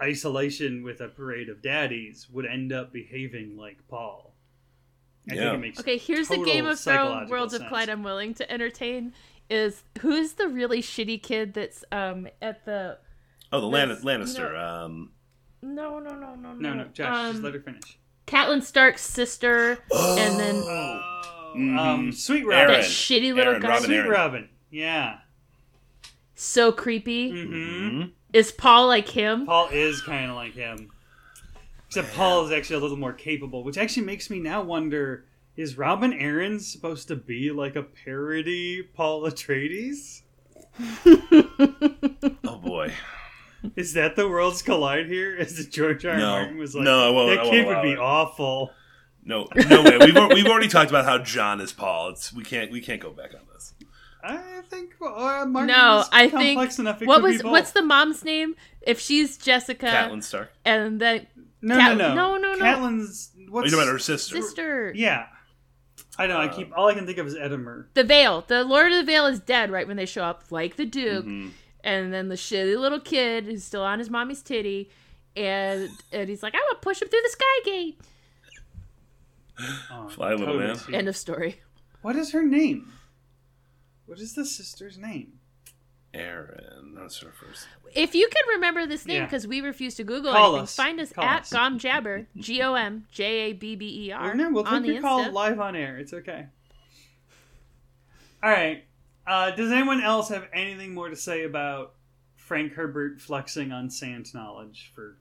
isolation 0.00 0.82
with 0.82 1.00
a 1.00 1.08
parade 1.08 1.48
of 1.48 1.62
daddies 1.62 2.28
would 2.30 2.44
end 2.46 2.72
up 2.72 2.92
behaving 2.92 3.56
like 3.56 3.78
Paul. 3.88 4.34
I 5.30 5.34
Yeah. 5.34 5.40
think 5.50 5.54
it 5.54 5.58
makes 5.60 5.80
Okay, 5.80 5.98
here's 5.98 6.28
the 6.28 6.36
Game 6.44 6.66
of 6.66 6.78
Thrones 6.78 6.80
psychological 6.80 7.30
Worlds 7.30 7.54
of. 7.54 7.66
Clyde 7.68 7.88
I'm 7.88 8.02
willing 8.02 8.34
to 8.34 8.50
entertain. 8.50 9.12
Is 9.48 9.82
who's 10.00 10.32
the 10.34 10.48
really 10.48 10.82
shitty 10.82 11.22
kid 11.22 11.54
that's 11.54 11.84
um 11.92 12.26
at 12.42 12.64
the 12.64 12.98
Oh, 13.52 13.60
the 13.60 13.66
Lan- 13.68 13.88
Lannister. 14.02 14.50
you 14.52 14.58
um, 14.58 15.12
no 15.74 15.98
no 15.98 16.14
no 16.14 16.34
no 16.34 16.52
No, 16.54 16.74
no, 16.74 16.74
no, 16.74 16.84
Josh, 16.92 17.14
um, 17.14 17.32
just 17.32 17.42
let 17.44 17.54
her 17.54 17.60
finish. 17.60 17.98
Catelyn 18.26 18.62
Stark's 18.62 19.02
sister 19.02 19.78
and 19.92 20.38
then 20.40 20.56
Oh, 20.66 21.52
Mhm. 21.56 21.78
um, 21.78 22.12
Sweet 22.12 22.40
Aaron. 22.44 22.48
Robin. 22.48 22.72
that 22.80 22.84
shitty 22.84 23.32
little 23.34 23.52
Aaron, 23.54 23.62
guy 23.62 23.68
Robin 23.68 23.84
Sweet 23.84 23.96
Aaron. 23.96 24.10
Robin. 24.10 24.48
Yeah. 24.70 25.18
so 26.34 26.70
creepy. 26.72 27.30
hmm 27.30 27.52
mhm. 27.54 28.10
Is 28.32 28.52
Paul 28.52 28.88
like 28.88 29.08
him? 29.08 29.46
Paul 29.46 29.68
is 29.72 30.02
kind 30.02 30.28
of 30.30 30.36
like 30.36 30.52
him. 30.54 30.90
Except 31.86 32.12
Paul 32.14 32.44
is 32.44 32.52
actually 32.52 32.76
a 32.76 32.80
little 32.80 32.96
more 32.98 33.12
capable, 33.14 33.64
which 33.64 33.78
actually 33.78 34.04
makes 34.04 34.28
me 34.28 34.38
now 34.40 34.60
wonder 34.62 35.24
Is 35.56 35.78
Robin 35.78 36.12
Arryn 36.12 36.60
supposed 36.60 37.08
to 37.08 37.16
be 37.16 37.50
like 37.50 37.76
a 37.76 37.82
parody 37.82 38.82
Paul 38.82 39.22
Atreides? 39.22 40.22
Oh 42.44 42.58
boy. 42.58 42.92
Is 43.74 43.94
that 43.94 44.16
the 44.16 44.28
worlds 44.28 44.62
collide 44.62 45.06
here? 45.06 45.36
As 45.38 45.66
George 45.66 46.04
R. 46.04 46.12
R. 46.12 46.18
No. 46.18 46.30
Martin 46.30 46.58
was 46.58 46.74
like, 46.74 46.84
No, 46.84 47.06
I 47.06 47.10
won't- 47.10 47.30
I 47.30 47.34
that 47.36 47.42
won't 47.44 47.50
kid 47.54 47.66
would 47.66 47.82
be 47.82 47.92
it." 47.92 47.98
awful. 47.98 48.72
No, 49.24 49.48
no 49.68 49.82
way. 49.82 49.98
We've, 49.98 50.14
we've 50.34 50.46
already 50.46 50.68
talked 50.68 50.90
about 50.90 51.04
how 51.04 51.18
John 51.18 51.60
is 51.60 51.72
Paul. 51.72 52.10
It's 52.10 52.32
we 52.32 52.44
can't 52.44 52.70
we 52.70 52.80
can't 52.80 53.00
go 53.00 53.10
back 53.10 53.34
on 53.34 53.40
this. 53.52 53.74
I 54.22 54.60
think 54.70 54.94
uh, 55.00 55.44
Martin 55.46 55.66
No, 55.68 56.00
is 56.00 56.08
I 56.12 56.28
think 56.28 56.78
enough. 56.78 57.02
It 57.02 57.08
what 57.08 57.16
could 57.16 57.22
was 57.24 57.36
be 57.38 57.42
both. 57.42 57.52
what's 57.52 57.70
the 57.72 57.82
mom's 57.82 58.24
name? 58.24 58.54
If 58.82 59.00
she's 59.00 59.36
Jessica, 59.36 59.86
Catelyn 59.86 60.22
Stark. 60.22 60.52
and 60.64 61.00
then 61.00 61.26
no, 61.60 61.76
Cat- 61.76 61.96
no, 61.96 62.14
no, 62.14 62.36
no, 62.36 62.52
no, 62.52 62.54
no. 62.54 62.64
Catelyn's 62.64 63.30
Oh, 63.36 63.42
what's 63.50 63.70
you 63.70 63.76
know 63.76 63.82
about 63.82 63.90
her 63.92 63.98
sister? 63.98 64.36
sister, 64.42 64.92
Yeah, 64.94 65.26
I 66.18 66.26
know. 66.26 66.38
I 66.38 66.46
Uh, 66.46 66.56
keep 66.56 66.72
all 66.76 66.88
I 66.88 66.94
can 66.94 67.06
think 67.06 67.18
of 67.18 67.26
is 67.26 67.34
Edmure. 67.34 67.86
the 67.94 68.04
Veil, 68.04 68.44
the 68.46 68.64
Lord 68.64 68.90
of 68.92 68.98
the 68.98 69.04
Veil 69.12 69.26
is 69.26 69.38
dead 69.40 69.70
right 69.70 69.86
when 69.88 69.96
they 69.96 70.06
show 70.06 70.22
up, 70.24 70.44
like 70.50 70.76
the 70.76 70.86
Duke, 70.86 71.24
Mhm. 71.26 71.50
And 71.86 72.12
then 72.12 72.28
the 72.28 72.34
shitty 72.34 72.78
little 72.78 73.00
kid 73.00 73.48
is 73.48 73.64
still 73.64 73.82
on 73.82 73.98
his 74.00 74.10
mommy's 74.10 74.42
titty, 74.42 74.90
and 75.36 75.88
and 76.12 76.28
he's 76.28 76.42
like, 76.42 76.54
I'm 76.54 76.60
gonna 76.70 76.80
push 76.82 77.00
him 77.00 77.08
through 77.08 77.22
the 77.22 77.30
sky 77.30 77.60
gate. 77.64 78.00
Oh, 79.90 80.08
Fly, 80.08 80.34
little 80.34 80.58
man. 80.58 80.76
End 80.92 81.08
of 81.08 81.16
story. 81.16 81.60
What 82.02 82.16
is 82.16 82.32
her 82.32 82.42
name? 82.42 82.92
What 84.04 84.20
is 84.20 84.34
the 84.34 84.44
sister's 84.44 84.98
name? 84.98 85.32
Aaron. 86.12 86.94
That's 86.96 87.18
her 87.20 87.30
first. 87.32 87.66
If 87.94 88.14
you 88.14 88.28
can 88.28 88.54
remember 88.54 88.86
this 88.86 89.04
name 89.06 89.16
Yeah. 89.18 89.24
because 89.26 89.46
we 89.46 89.60
refuse 89.60 89.94
to 89.96 90.04
Google 90.04 90.32
Call 90.32 90.50
anything, 90.52 90.62
us. 90.64 90.76
find 90.76 91.00
us 91.00 91.12
Call 91.12 91.24
at 91.24 91.42
us. 91.42 91.50
Gomjabber, 91.52 92.26
G 92.36 92.62
O 92.62 92.74
M 92.74 93.06
J 93.12 93.24
A 93.24 93.52
B 93.52 93.76
B 93.76 94.06
E 94.06 94.12
R, 94.12 94.28
Well, 94.28 94.36
no, 94.36 94.50
we'll 94.50 94.66
on 94.66 94.82
take 94.82 94.92
your 94.92 95.02
call 95.02 95.24
Insta. 95.24 95.32
live 95.32 95.60
on 95.60 95.76
air. 95.76 95.98
It's 95.98 96.12
okay. 96.14 96.46
All 98.42 98.50
right. 98.50 98.84
Uh, 99.26 99.50
does 99.52 99.72
anyone 99.72 100.00
else 100.02 100.28
have 100.28 100.46
anything 100.52 100.94
more 100.94 101.08
to 101.08 101.16
say 101.16 101.44
about 101.44 101.94
Frank 102.36 102.72
Herbert 102.74 103.20
flexing 103.20 103.72
on 103.72 103.90
sand 103.90 104.32
knowledge 104.34 104.92
for 104.94 105.16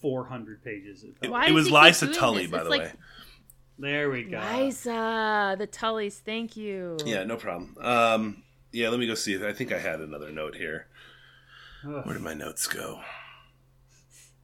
400 0.00 0.62
pages? 0.62 1.04
It, 1.22 1.30
Why 1.30 1.46
it 1.46 1.52
was 1.52 1.66
he 1.66 1.72
keep 1.72 1.80
Lysa 1.80 2.14
Tully, 2.14 2.42
this? 2.42 2.50
by 2.50 2.56
It's 2.58 2.64
the 2.64 2.70
like- 2.70 2.80
way. 2.82 2.92
There 3.76 4.08
we 4.08 4.22
go. 4.22 4.38
Lysa, 4.38 5.58
the 5.58 5.66
Tullys, 5.66 6.20
thank 6.20 6.56
you. 6.56 6.96
Yeah, 7.04 7.24
no 7.24 7.36
problem. 7.36 7.76
Um, 7.80 8.42
yeah, 8.70 8.88
let 8.88 9.00
me 9.00 9.06
go 9.08 9.14
see. 9.14 9.44
I 9.44 9.52
think 9.52 9.72
I 9.72 9.78
had 9.80 10.00
another 10.00 10.30
note 10.30 10.54
here. 10.54 10.86
Ugh, 11.84 12.06
Where 12.06 12.14
did 12.14 12.22
my 12.22 12.34
notes 12.34 12.68
go? 12.68 13.00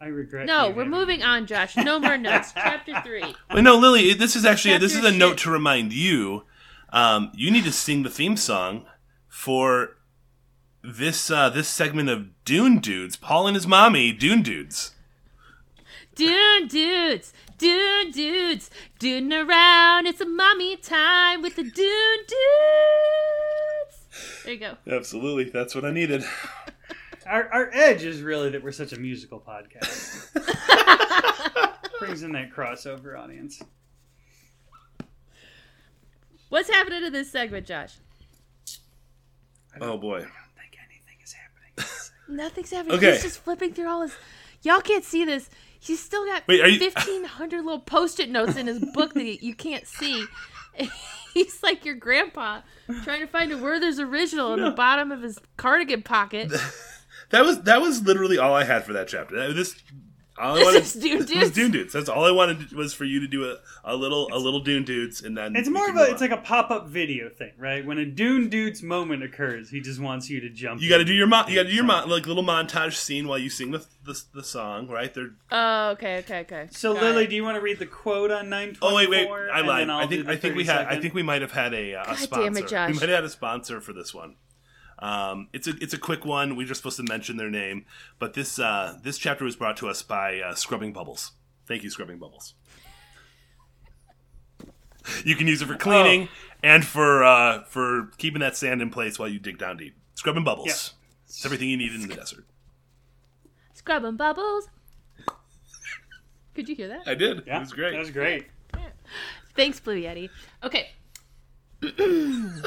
I 0.00 0.06
regret. 0.06 0.46
No, 0.46 0.70
we're 0.70 0.84
moving 0.84 1.22
on, 1.22 1.46
Josh. 1.46 1.76
No 1.76 2.00
more 2.00 2.18
notes. 2.18 2.50
Chapter 2.54 3.00
three. 3.04 3.22
Wait, 3.54 3.62
no, 3.62 3.76
Lily. 3.78 4.14
This 4.14 4.34
is 4.34 4.44
actually 4.44 4.78
this 4.78 4.94
is 4.96 5.02
Chapter 5.02 5.14
a 5.14 5.18
note 5.18 5.28
shit. 5.30 5.38
to 5.40 5.50
remind 5.52 5.92
you. 5.92 6.44
Um, 6.92 7.30
you 7.34 7.50
need 7.50 7.64
to 7.64 7.72
sing 7.72 8.02
the 8.02 8.10
theme 8.10 8.36
song 8.36 8.86
for 9.28 9.96
this 10.82 11.30
uh, 11.30 11.50
this 11.50 11.68
segment 11.68 12.08
of 12.08 12.44
Dune 12.44 12.78
Dudes. 12.78 13.16
Paul 13.16 13.46
and 13.46 13.54
his 13.54 13.66
mommy, 13.66 14.12
Dune 14.12 14.42
Dudes. 14.42 14.94
Dune 16.14 16.66
dudes, 16.66 17.32
dune 17.56 18.10
dudes, 18.10 18.70
dune 18.98 19.32
around. 19.32 20.06
It's 20.06 20.20
a 20.20 20.26
mommy 20.26 20.76
time 20.76 21.40
with 21.40 21.56
the 21.56 21.62
dune 21.62 22.18
dudes. 22.26 22.34
There 24.44 24.52
you 24.52 24.60
go. 24.60 24.76
Absolutely, 24.86 25.44
that's 25.44 25.74
what 25.74 25.84
I 25.84 25.92
needed. 25.92 26.24
Our, 27.26 27.48
our 27.52 27.70
edge 27.72 28.02
is 28.02 28.22
really 28.22 28.50
that 28.50 28.62
we're 28.62 28.72
such 28.72 28.92
a 28.92 28.98
musical 28.98 29.38
podcast. 29.38 30.32
Brings 32.00 32.24
in 32.24 32.32
that 32.32 32.50
crossover 32.50 33.16
audience. 33.16 33.62
What's 36.50 36.68
happening 36.68 37.02
to 37.04 37.10
this 37.10 37.30
segment, 37.32 37.66
Josh? 37.66 37.94
Oh 39.80 39.96
boy. 39.96 40.16
I 40.16 40.20
don't 40.20 40.30
think 40.58 40.76
anything 40.84 41.16
is 41.24 41.32
happening. 41.32 41.88
Nothing's 42.28 42.70
happening. 42.70 42.96
Okay. 42.98 43.12
He's 43.12 43.22
just 43.22 43.38
flipping 43.40 43.72
through 43.72 43.88
all 43.88 44.02
his. 44.02 44.14
Y'all 44.62 44.80
can't 44.80 45.04
see 45.04 45.24
this. 45.24 45.48
He's 45.78 46.02
still 46.02 46.26
got 46.26 46.46
Wait, 46.46 46.60
you- 46.72 46.78
fifteen 46.78 47.24
hundred 47.24 47.64
little 47.64 47.80
post-it 47.80 48.28
notes 48.28 48.56
in 48.56 48.66
his 48.66 48.84
book 48.92 49.14
that 49.14 49.22
he, 49.22 49.38
you 49.40 49.54
can't 49.54 49.86
see. 49.86 50.26
He's 51.34 51.62
like 51.62 51.84
your 51.84 51.94
grandpa 51.94 52.62
trying 53.04 53.20
to 53.20 53.26
find 53.26 53.52
a 53.52 53.56
Werther's 53.58 54.00
original 54.00 54.52
in 54.54 54.60
the 54.60 54.72
bottom 54.72 55.12
of 55.12 55.22
his 55.22 55.38
cardigan 55.56 56.02
pocket. 56.02 56.52
That 57.30 57.44
was 57.44 57.62
that 57.62 57.80
was 57.80 58.02
literally 58.02 58.38
all 58.38 58.54
I 58.54 58.64
had 58.64 58.82
for 58.84 58.92
that 58.94 59.06
chapter. 59.06 59.52
This 59.52 59.76
all 60.40 60.54
I 60.54 60.58
This 60.58 60.64
wanted 60.64 60.82
is 60.82 60.92
Dune 60.94 61.16
was 61.18 61.26
Dudes. 61.26 61.50
Dune 61.52 61.70
Dudes. 61.70 61.92
That's 61.92 62.08
all 62.08 62.24
I 62.24 62.30
wanted 62.30 62.72
was 62.72 62.92
for 62.94 63.04
you 63.04 63.20
to 63.20 63.26
do 63.28 63.44
a, 63.50 63.56
a 63.84 63.94
little 63.94 64.28
a 64.32 64.38
little 64.38 64.60
Dune 64.60 64.84
Dudes, 64.84 65.22
and 65.22 65.36
then 65.36 65.54
It's 65.56 65.68
more 65.68 65.88
of 65.88 65.96
a 65.96 66.10
it's 66.10 66.20
like 66.20 66.30
a 66.30 66.36
pop 66.38 66.70
up 66.70 66.88
video 66.88 67.28
thing, 67.28 67.52
right? 67.58 67.84
When 67.84 67.98
a 67.98 68.06
Dune 68.06 68.48
Dude's 68.48 68.82
moment 68.82 69.22
occurs, 69.22 69.70
he 69.70 69.80
just 69.80 70.00
wants 70.00 70.28
you 70.30 70.40
to 70.40 70.48
jump. 70.50 70.80
you 70.80 70.88
got 70.88 70.98
to 70.98 71.04
do 71.04 71.12
your 71.14 71.26
mon- 71.26 71.48
you 71.48 71.54
got 71.56 71.64
to 71.64 71.68
do 71.68 71.74
your 71.74 71.84
mon- 71.84 72.08
like 72.08 72.26
little 72.26 72.42
montage 72.44 72.94
scene 72.94 73.28
while 73.28 73.38
you 73.38 73.50
sing 73.50 73.70
the 73.70 73.84
the, 74.04 74.20
the 74.34 74.42
song, 74.44 74.88
right? 74.88 75.12
They're 75.12 75.30
Oh, 75.52 75.90
okay, 75.90 76.18
okay, 76.18 76.40
okay. 76.40 76.68
So 76.70 76.94
Got 76.94 77.02
Lily, 77.02 77.24
it. 77.24 77.30
do 77.30 77.36
you 77.36 77.44
want 77.44 77.56
to 77.56 77.60
read 77.60 77.78
the 77.78 77.86
quote 77.86 78.30
on 78.30 78.48
nine 78.48 78.74
twenty 78.74 78.80
four? 78.80 78.90
Oh 78.90 78.94
wait, 78.96 79.10
wait, 79.30 79.50
I 79.52 79.60
lied. 79.60 79.90
I 79.90 80.06
think 80.06 80.26
I 80.28 80.36
think 80.36 80.56
we 80.56 80.64
had 80.64 80.86
I 80.86 80.98
think 81.00 81.14
we 81.14 81.22
might 81.22 81.42
have 81.42 81.52
had 81.52 81.74
a, 81.74 81.94
uh, 81.96 82.02
a 82.02 82.06
God 82.06 82.16
sponsor. 82.18 82.44
damn 82.44 82.56
it, 82.56 82.68
Josh. 82.68 82.88
We 82.88 82.94
might 82.94 83.08
have 83.08 83.16
had 83.18 83.24
a 83.24 83.28
sponsor 83.30 83.80
for 83.80 83.92
this 83.92 84.14
one. 84.14 84.36
Um, 85.00 85.48
it's 85.52 85.66
a 85.66 85.72
it's 85.80 85.94
a 85.94 85.98
quick 85.98 86.24
one. 86.24 86.56
We're 86.56 86.66
just 86.66 86.80
supposed 86.80 86.98
to 86.98 87.02
mention 87.02 87.36
their 87.36 87.50
name, 87.50 87.86
but 88.18 88.34
this 88.34 88.58
uh, 88.58 88.98
this 89.02 89.18
chapter 89.18 89.44
was 89.44 89.56
brought 89.56 89.76
to 89.78 89.88
us 89.88 90.02
by 90.02 90.40
uh, 90.40 90.54
Scrubbing 90.54 90.92
Bubbles. 90.92 91.32
Thank 91.66 91.82
you, 91.82 91.90
Scrubbing 91.90 92.18
Bubbles. 92.18 92.54
You 95.24 95.34
can 95.34 95.46
use 95.46 95.62
it 95.62 95.66
for 95.66 95.76
cleaning 95.76 96.28
and 96.62 96.84
for 96.84 97.24
uh, 97.24 97.64
for 97.64 98.10
keeping 98.18 98.40
that 98.40 98.56
sand 98.56 98.82
in 98.82 98.90
place 98.90 99.18
while 99.18 99.28
you 99.28 99.38
dig 99.38 99.58
down 99.58 99.78
deep. 99.78 99.96
Scrubbing 100.14 100.44
Bubbles. 100.44 100.66
Yeah. 100.68 100.96
It's 101.30 101.44
everything 101.44 101.68
you 101.70 101.76
need 101.76 101.94
in 101.94 102.06
the 102.06 102.14
desert. 102.14 102.44
Scrubbing 103.72 104.16
bubbles. 104.16 104.68
Could 106.54 106.68
you 106.68 106.74
hear 106.74 106.88
that? 106.88 107.02
I 107.06 107.14
did. 107.14 107.44
Yeah, 107.46 107.58
it 107.58 107.60
was 107.60 107.72
great. 107.72 107.92
That 107.92 108.00
was 108.00 108.10
great. 108.10 108.46
Thanks, 109.54 109.80
Blue 109.80 110.00
Yeti. 110.00 110.28
Okay. 110.62 110.90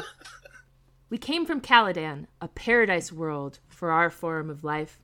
we 1.10 1.18
came 1.18 1.44
from 1.44 1.60
Caladan, 1.60 2.26
a 2.40 2.48
paradise 2.48 3.12
world 3.12 3.58
for 3.68 3.90
our 3.90 4.10
form 4.10 4.50
of 4.50 4.64
life. 4.64 4.98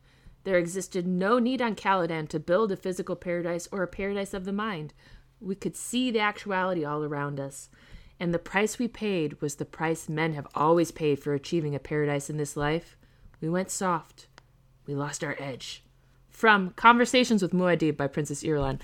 There 0.45 0.57
existed 0.57 1.07
no 1.07 1.39
need 1.39 1.61
on 1.61 1.75
Caladan 1.75 2.29
to 2.29 2.41
build 2.41 2.73
a 2.73 2.77
physical 2.77 3.17
paradise 3.17 3.69
or 3.71 3.83
a 3.83 3.89
paradise 3.89 4.33
of 4.33 4.45
the 4.45 4.53
mind. 4.53 4.95
We 5.41 5.55
could 5.55 5.77
see 5.77 6.11
the 6.11 6.21
actuality 6.21 6.85
all 6.85 7.05
around 7.05 7.39
us. 7.39 7.69
And 8.19 8.35
the 8.35 8.39
price 8.39 8.79
we 8.79 8.89
paid 8.89 9.41
was 9.41 9.55
the 9.55 9.65
price 9.65 10.09
men 10.09 10.35
have 10.35 10.47
always 10.55 10.91
paid 10.91 11.21
for 11.21 11.33
achieving 11.35 11.75
a 11.75 11.79
paradise 11.79 12.29
in 12.29 12.37
this 12.37 12.57
life. 12.57 12.97
We 13.41 13.49
went 13.49 13.71
soft. 13.71 14.27
We 14.87 14.95
lost 14.95 15.25
our 15.25 15.37
edge. 15.39 15.85
From 16.29 16.71
Conversations 16.71 17.43
with 17.43 17.53
Muad'Dib 17.53 17.97
by 17.97 18.07
Princess 18.07 18.43
Irulan. 18.43 18.81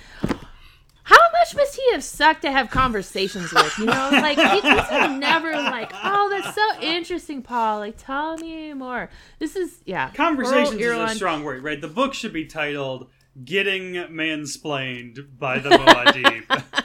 How 1.07 1.17
much 1.39 1.55
must 1.55 1.77
he 1.77 1.93
have 1.93 2.03
sucked 2.03 2.43
to 2.43 2.51
have 2.51 2.69
conversations 2.69 3.53
with? 3.53 3.79
You 3.79 3.87
know, 3.87 3.93
like 4.13 4.37
he 4.37 4.61
just 4.61 4.91
never 5.21 5.53
like, 5.53 5.93
oh, 6.03 6.29
that's 6.31 6.53
so 6.53 6.81
interesting, 6.83 7.43
Paul. 7.43 7.79
Like, 7.79 7.95
tell 7.97 8.37
me 8.39 8.73
more. 8.75 9.09
This 9.39 9.55
is 9.55 9.79
yeah. 9.85 10.11
Conversations 10.15 10.81
is 10.81 10.93
a 10.99 11.09
strong 11.11 11.45
word, 11.45 11.63
right? 11.63 11.81
The 11.81 11.87
book 11.87 12.13
should 12.13 12.33
be 12.33 12.47
titled 12.47 13.09
"Getting 13.45 13.93
Mansplained" 13.93 15.39
by 15.39 15.61
the 15.61 15.71
Muad'Dib. 15.71 16.85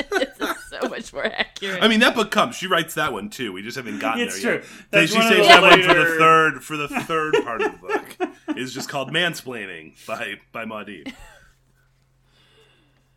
this 0.10 0.40
is 0.40 0.64
so 0.70 0.88
much 0.88 1.12
more 1.12 1.26
accurate. 1.26 1.82
I 1.82 1.88
mean, 1.88 2.00
that 2.00 2.14
book 2.14 2.30
comes. 2.30 2.56
She 2.56 2.66
writes 2.66 2.94
that 2.94 3.12
one 3.12 3.28
too. 3.28 3.52
We 3.52 3.60
just 3.60 3.76
haven't 3.76 3.98
gotten 3.98 4.22
It's 4.22 4.40
there 4.42 4.54
yet. 4.54 4.62
true. 4.62 4.70
They- 4.90 5.00
That's 5.00 5.12
she 5.12 5.18
one 5.18 5.28
saves 5.28 5.46
the 5.46 5.48
that 5.48 5.62
one 5.62 5.82
for 5.82 5.94
the 5.94 6.16
third 6.18 6.64
for 6.64 6.76
the 6.78 6.88
third 6.88 7.34
part 7.44 7.60
of 7.60 7.72
the 7.72 7.78
book. 7.78 8.56
Is 8.56 8.72
just 8.72 8.88
called 8.88 9.12
Mansplaining 9.12 9.94
by 10.06 10.36
by 10.50 10.64
Maudie. 10.64 11.04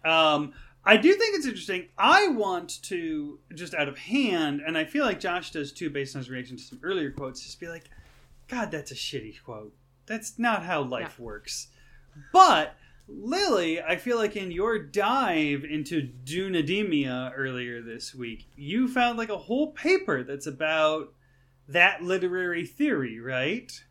Um, 0.04 0.54
I 0.86 0.98
do 0.98 1.14
think 1.14 1.36
it's 1.36 1.46
interesting. 1.46 1.88
I 1.98 2.28
want 2.28 2.82
to 2.84 3.40
just 3.56 3.74
out 3.74 3.88
of 3.88 3.98
hand, 3.98 4.62
and 4.66 4.78
I 4.78 4.84
feel 4.86 5.06
like 5.06 5.20
Josh 5.20 5.52
does 5.52 5.72
too, 5.72 5.90
based 5.90 6.16
on 6.16 6.20
his 6.20 6.30
reaction 6.30 6.58
to 6.58 6.64
some 6.64 6.80
earlier 6.84 7.12
quotes. 7.12 7.42
Just 7.44 7.60
be 7.60 7.68
like, 7.68 7.90
"God, 8.48 8.70
that's 8.72 8.92
a 8.92 8.96
shitty 8.96 9.42
quote. 9.44 9.74
That's 10.06 10.38
not 10.38 10.64
how 10.64 10.82
life 10.82 11.20
works." 11.20 11.68
But 12.34 12.76
Lily, 13.08 13.82
I 13.82 13.96
feel 13.96 14.18
like 14.18 14.36
in 14.36 14.52
your 14.52 14.80
dive 14.80 15.64
into 15.64 16.02
Dunademia 16.02 17.34
earlier 17.36 17.82
this 17.82 18.14
week, 18.14 18.48
you 18.56 18.88
found 18.88 19.18
like 19.18 19.30
a 19.30 19.38
whole 19.38 19.72
paper 19.72 20.24
that's 20.24 20.48
about 20.48 21.14
that 21.68 22.04
literary 22.04 22.66
theory, 22.66 23.20
right? 23.20 23.84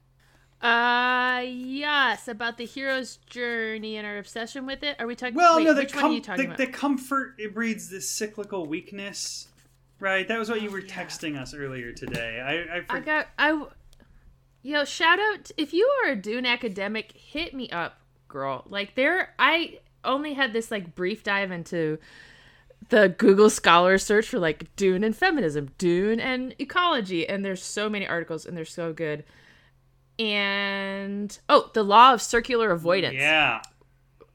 Uh, 0.62 1.42
yes, 1.44 2.28
about 2.28 2.56
the 2.56 2.64
hero's 2.64 3.16
journey 3.26 3.96
and 3.96 4.06
our 4.06 4.18
obsession 4.18 4.64
with 4.64 4.82
it. 4.82 4.96
Are 5.00 5.06
we 5.06 5.16
talking? 5.16 5.34
Well, 5.34 5.56
wait, 5.56 5.64
no, 5.64 5.74
the, 5.74 5.80
which 5.82 5.94
one 5.96 6.04
are 6.04 6.12
you 6.12 6.20
com- 6.22 6.36
the, 6.36 6.44
about? 6.44 6.56
the 6.58 6.66
comfort 6.68 7.34
it 7.38 7.52
breeds 7.52 7.90
this 7.90 8.08
cyclical 8.08 8.66
weakness, 8.66 9.48
right? 9.98 10.26
That 10.28 10.38
was 10.38 10.48
what 10.48 10.62
you 10.62 10.68
Oh, 10.68 10.72
were 10.72 10.78
yeah. 10.80 10.92
texting 11.04 11.36
us 11.36 11.52
earlier 11.52 11.92
today. 11.92 12.40
I, 12.40 12.76
I, 12.76 12.78
I 12.78 12.98
for- 12.98 13.00
got 13.04 13.28
I. 13.38 13.64
Yo, 14.62 14.84
shout 14.84 15.18
out 15.18 15.50
if 15.56 15.72
you 15.74 15.90
are 16.04 16.10
a 16.12 16.16
Dune 16.16 16.46
academic, 16.46 17.10
hit 17.16 17.52
me 17.52 17.68
up, 17.70 17.98
girl. 18.28 18.62
Like 18.68 18.94
there, 18.94 19.34
I 19.40 19.80
only 20.04 20.34
had 20.34 20.52
this 20.52 20.70
like 20.70 20.94
brief 20.94 21.24
dive 21.24 21.50
into 21.50 21.98
the 22.90 23.08
Google 23.08 23.50
Scholar 23.50 23.98
search 23.98 24.28
for 24.28 24.38
like 24.38 24.74
Dune 24.76 25.02
and 25.02 25.16
feminism, 25.16 25.72
Dune 25.78 26.20
and 26.20 26.54
ecology, 26.60 27.28
and 27.28 27.44
there's 27.44 27.64
so 27.64 27.88
many 27.90 28.06
articles 28.06 28.46
and 28.46 28.56
they're 28.56 28.64
so 28.64 28.92
good. 28.92 29.24
And 30.18 31.36
oh, 31.48 31.70
the 31.74 31.82
law 31.82 32.12
of 32.12 32.22
circular 32.22 32.70
avoidance 32.70 33.14
Yeah, 33.14 33.62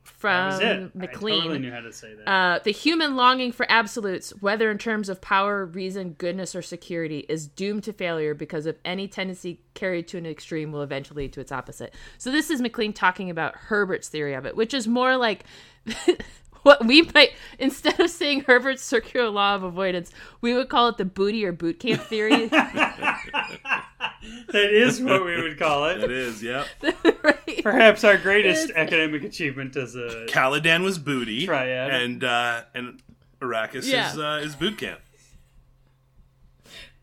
from. 0.03 0.91
McLean. 0.95 1.35
I 1.35 1.43
totally 1.43 1.59
knew 1.59 1.71
how 1.71 1.81
to 1.81 1.93
say 1.93 2.13
that. 2.15 2.27
Uh, 2.29 2.59
the 2.63 2.71
human 2.71 3.15
longing 3.15 3.51
for 3.51 3.65
absolutes, 3.69 4.31
whether 4.41 4.71
in 4.71 4.77
terms 4.79 5.09
of 5.09 5.21
power, 5.21 5.65
reason, 5.65 6.13
goodness, 6.17 6.55
or 6.55 6.61
security, 6.61 7.25
is 7.29 7.47
doomed 7.47 7.83
to 7.83 7.93
failure 7.93 8.33
because 8.33 8.65
of 8.65 8.77
any 8.83 9.07
tendency 9.07 9.61
carried 9.75 10.07
to 10.09 10.17
an 10.17 10.25
extreme 10.25 10.71
will 10.71 10.81
eventually 10.81 11.23
lead 11.23 11.33
to 11.33 11.39
its 11.39 11.51
opposite. 11.51 11.93
So 12.17 12.31
this 12.31 12.49
is 12.49 12.61
McLean 12.61 12.93
talking 12.93 13.29
about 13.29 13.55
Herbert's 13.55 14.09
theory 14.09 14.33
of 14.33 14.45
it, 14.45 14.55
which 14.55 14.73
is 14.73 14.87
more 14.87 15.15
like 15.15 15.43
what 16.67 16.85
we 16.85 17.01
might 17.15 17.31
instead 17.57 17.99
of 17.99 18.09
saying 18.11 18.41
Herbert's 18.41 18.83
circular 18.83 19.29
law 19.29 19.55
of 19.55 19.63
avoidance, 19.63 20.11
we 20.41 20.53
would 20.53 20.69
call 20.69 20.89
it 20.89 20.97
the 20.97 21.05
booty 21.05 21.43
or 21.45 21.51
boot 21.51 21.79
camp 21.79 22.01
theory. 22.03 22.47
that 22.47 23.83
is 24.53 25.01
what 25.01 25.25
we 25.25 25.41
would 25.41 25.57
call 25.57 25.85
It 25.85 26.03
it. 26.03 26.11
is, 26.11 26.43
yep. 26.43 26.67
right? 27.23 27.63
Perhaps 27.63 28.03
our 28.03 28.17
greatest 28.17 28.69
It's- 28.69 28.77
academic 28.77 29.23
achievement 29.23 29.75
as 29.75 29.95
a 29.95 30.25
Caladan 30.27 30.83
was 30.83 30.97
booty, 30.99 31.45
Triad. 31.45 31.89
and 31.93 32.23
uh, 32.23 32.61
and 32.75 33.01
Arrakis 33.41 33.89
Yeah. 33.89 34.11
is 34.11 34.19
uh, 34.19 34.41
is 34.43 34.55
boot 34.55 34.77
camp. 34.77 34.99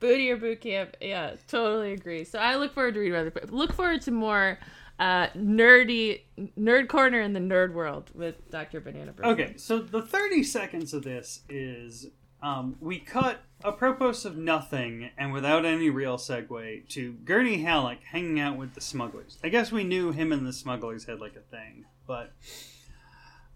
Booty 0.01 0.31
or 0.31 0.37
boot 0.37 0.61
camp. 0.61 0.97
Yeah, 1.01 1.33
totally 1.49 1.93
agree. 1.93 2.25
So 2.25 2.39
I 2.39 2.57
look 2.57 2.75
forward 2.75 2.95
to 2.95 3.01
reading 3.01 3.17
other. 3.19 3.29
it. 3.35 3.53
Look 3.53 3.73
forward 3.73 4.03
to 4.03 4.11
more 4.11 4.59
uh, 4.99 5.29
nerdy 5.37 6.23
nerd 6.59 6.89
corner 6.89 7.21
in 7.21 7.33
the 7.33 7.41
nerd 7.41 7.73
world 7.73 8.11
with 8.15 8.51
Dr. 8.51 8.81
Banana 8.81 9.13
Bread. 9.13 9.31
Okay, 9.33 9.55
so 9.57 9.79
the 9.79 10.03
30 10.03 10.43
seconds 10.43 10.95
of 10.95 11.03
this 11.03 11.41
is 11.49 12.09
um, 12.43 12.77
we 12.81 12.99
cut 12.99 13.41
apropos 13.65 14.25
of 14.25 14.37
nothing 14.37 15.11
and 15.17 15.33
without 15.33 15.65
any 15.65 15.91
real 15.91 16.17
segue 16.17 16.89
to 16.91 17.13
Gurney 17.25 17.63
Halleck 17.63 18.03
hanging 18.05 18.39
out 18.39 18.57
with 18.57 18.75
the 18.75 18.81
smugglers. 18.81 19.39
I 19.43 19.49
guess 19.49 19.73
we 19.73 19.85
knew 19.85 20.13
him 20.13 20.33
and 20.33 20.47
the 20.47 20.53
smugglers 20.53 21.07
had 21.07 21.21
like 21.21 21.37
a 21.37 21.41
thing, 21.41 21.87
but. 22.07 22.33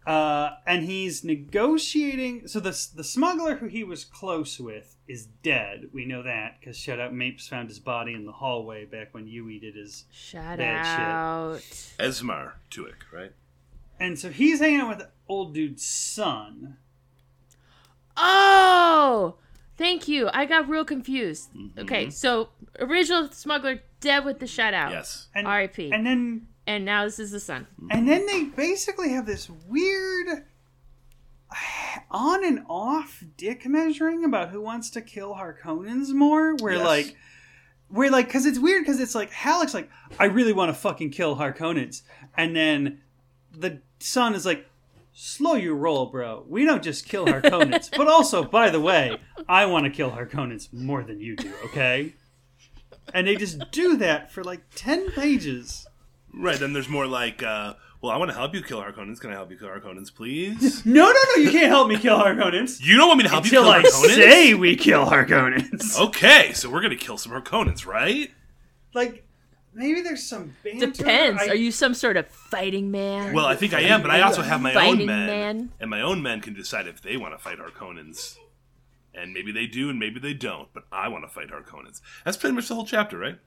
Uh, 0.08 0.56
and 0.66 0.84
he's 0.84 1.22
negotiating. 1.22 2.48
So 2.48 2.60
the 2.60 2.70
the 2.96 3.04
smuggler 3.04 3.56
who 3.56 3.66
he 3.66 3.84
was 3.84 4.06
close 4.06 4.58
with 4.58 4.96
is 5.06 5.26
dead. 5.42 5.90
We 5.92 6.06
know 6.06 6.22
that 6.22 6.58
because 6.58 6.78
Shadout 6.78 7.12
Mapes 7.12 7.46
found 7.46 7.68
his 7.68 7.78
body 7.78 8.14
in 8.14 8.24
the 8.24 8.32
hallway 8.32 8.86
back 8.86 9.12
when 9.12 9.26
Yueh 9.26 9.60
did 9.60 9.74
his 9.76 10.06
Shout 10.10 10.56
Bad 10.56 10.86
shit. 10.86 12.00
out. 12.00 12.08
Esmar 12.08 12.52
Tuek, 12.70 13.12
right? 13.12 13.32
And 14.00 14.18
so 14.18 14.30
he's 14.30 14.60
hanging 14.60 14.80
out 14.80 14.88
with 14.88 14.98
the 15.00 15.10
old 15.28 15.52
dude's 15.52 15.84
son. 15.84 16.78
Oh, 18.16 19.36
thank 19.76 20.08
you. 20.08 20.30
I 20.32 20.46
got 20.46 20.70
real 20.70 20.86
confused. 20.86 21.50
Okay, 21.76 22.08
so 22.08 22.48
original 22.80 23.28
smuggler 23.30 23.82
dead 24.00 24.24
with 24.24 24.38
the 24.38 24.46
Shadout. 24.46 24.90
Yes. 24.90 25.28
And, 25.34 25.46
R.I.P. 25.46 25.92
And 25.92 26.06
then 26.06 26.46
And 26.68 26.84
now 26.84 27.04
this 27.04 27.18
is 27.18 27.30
the 27.30 27.40
son. 27.40 27.66
and 27.90 28.06
then 28.06 28.26
they 28.26 28.44
basically 28.44 29.08
have 29.10 29.24
this 29.26 29.48
weird 29.48 30.44
on 32.10 32.44
and 32.44 32.60
off 32.68 33.24
dick 33.38 33.64
measuring 33.66 34.22
about 34.24 34.50
who 34.50 34.60
wants 34.60 34.90
to 34.90 35.00
kill 35.00 35.34
Harkonnens 35.34 36.10
more. 36.12 36.54
Where 36.56 36.74
Yes. 36.74 36.84
like 36.86 37.16
where 37.88 38.10
like 38.10 38.26
because 38.26 38.44
it's 38.44 38.58
weird 38.58 38.82
because 38.84 39.00
it's 39.00 39.14
like 39.14 39.30
Halleck's 39.32 39.72
like 39.72 39.88
I 40.18 40.26
really 40.26 40.52
want 40.52 40.68
to 40.68 40.74
fucking 40.74 41.10
kill 41.10 41.36
Harkonnens, 41.36 42.02
and 42.36 42.54
then 42.54 43.00
the 43.52 43.80
son 43.98 44.34
is 44.34 44.46
like. 44.46 44.66
Slow 45.20 45.54
your 45.54 45.74
roll, 45.74 46.06
bro. 46.06 46.44
We 46.46 46.64
don't 46.64 46.80
just 46.80 47.08
kill 47.08 47.26
Harkonnens, 47.26 47.90
but 47.96 48.06
also, 48.06 48.44
by 48.44 48.70
the 48.70 48.78
way, 48.80 49.18
I 49.48 49.66
want 49.66 49.84
to 49.86 49.90
kill 49.90 50.12
Harkonnens 50.12 50.72
more 50.72 51.02
than 51.02 51.18
you 51.20 51.34
do. 51.34 51.52
Okay, 51.64 52.14
and 53.12 53.26
they 53.26 53.34
just 53.34 53.58
do 53.72 53.96
that 53.96 54.30
for 54.30 54.44
like 54.44 54.60
ten 54.76 55.10
pages. 55.10 55.87
Right. 56.38 56.58
Then 56.58 56.72
there's 56.72 56.88
more 56.88 57.06
like, 57.06 57.42
uh, 57.42 57.74
well, 58.00 58.12
I 58.12 58.16
want 58.16 58.30
to 58.30 58.36
help 58.36 58.54
you 58.54 58.62
kill 58.62 58.80
Harkonnens. 58.80 59.20
Can 59.20 59.30
I 59.30 59.32
help 59.34 59.50
you 59.50 59.58
kill 59.58 59.68
Harkonnens, 59.68 60.14
please? 60.14 60.84
No, 60.86 61.04
no, 61.06 61.12
no! 61.36 61.42
You 61.42 61.50
can't 61.50 61.66
help 61.68 61.88
me 61.88 61.98
kill 61.98 62.16
Harkonnens 62.18 62.80
you 62.80 62.96
don't 62.96 63.08
want 63.08 63.18
me 63.18 63.24
to 63.24 63.30
help 63.30 63.44
until 63.44 63.64
you 63.64 63.70
I 63.70 63.82
kill 63.82 63.90
Harkonnens? 63.92 64.14
say 64.14 64.54
we 64.54 64.76
kill 64.76 65.04
Harkonnens. 65.04 65.98
Okay, 65.98 66.52
so 66.54 66.70
we're 66.70 66.80
gonna 66.80 66.96
kill 66.96 67.18
some 67.18 67.32
Harkonnens, 67.32 67.84
right? 67.84 68.30
Like 68.94 69.24
maybe 69.74 70.00
there's 70.00 70.22
some 70.22 70.54
banter. 70.62 70.86
Depends. 70.86 71.42
I- 71.42 71.48
Are 71.48 71.54
you 71.56 71.72
some 71.72 71.92
sort 71.94 72.16
of 72.16 72.28
fighting 72.28 72.90
man? 72.90 73.34
Well, 73.34 73.46
I 73.46 73.56
think 73.56 73.74
I 73.74 73.80
am, 73.80 74.00
but 74.02 74.10
I 74.12 74.20
also 74.22 74.42
have 74.42 74.60
my 74.62 74.72
own 74.74 74.98
men, 75.04 75.26
man. 75.26 75.72
and 75.80 75.90
my 75.90 76.00
own 76.00 76.22
men 76.22 76.40
can 76.40 76.54
decide 76.54 76.86
if 76.86 77.02
they 77.02 77.16
want 77.16 77.34
to 77.34 77.38
fight 77.38 77.58
Harkonnens. 77.58 78.36
And 79.14 79.32
maybe 79.32 79.50
they 79.50 79.66
do, 79.66 79.90
and 79.90 79.98
maybe 79.98 80.20
they 80.20 80.34
don't. 80.34 80.68
But 80.72 80.84
I 80.92 81.08
want 81.08 81.24
to 81.24 81.28
fight 81.28 81.48
Harkonnens. 81.48 82.00
That's 82.24 82.36
pretty 82.36 82.54
much 82.54 82.68
the 82.68 82.76
whole 82.76 82.86
chapter, 82.86 83.18
right? 83.18 83.38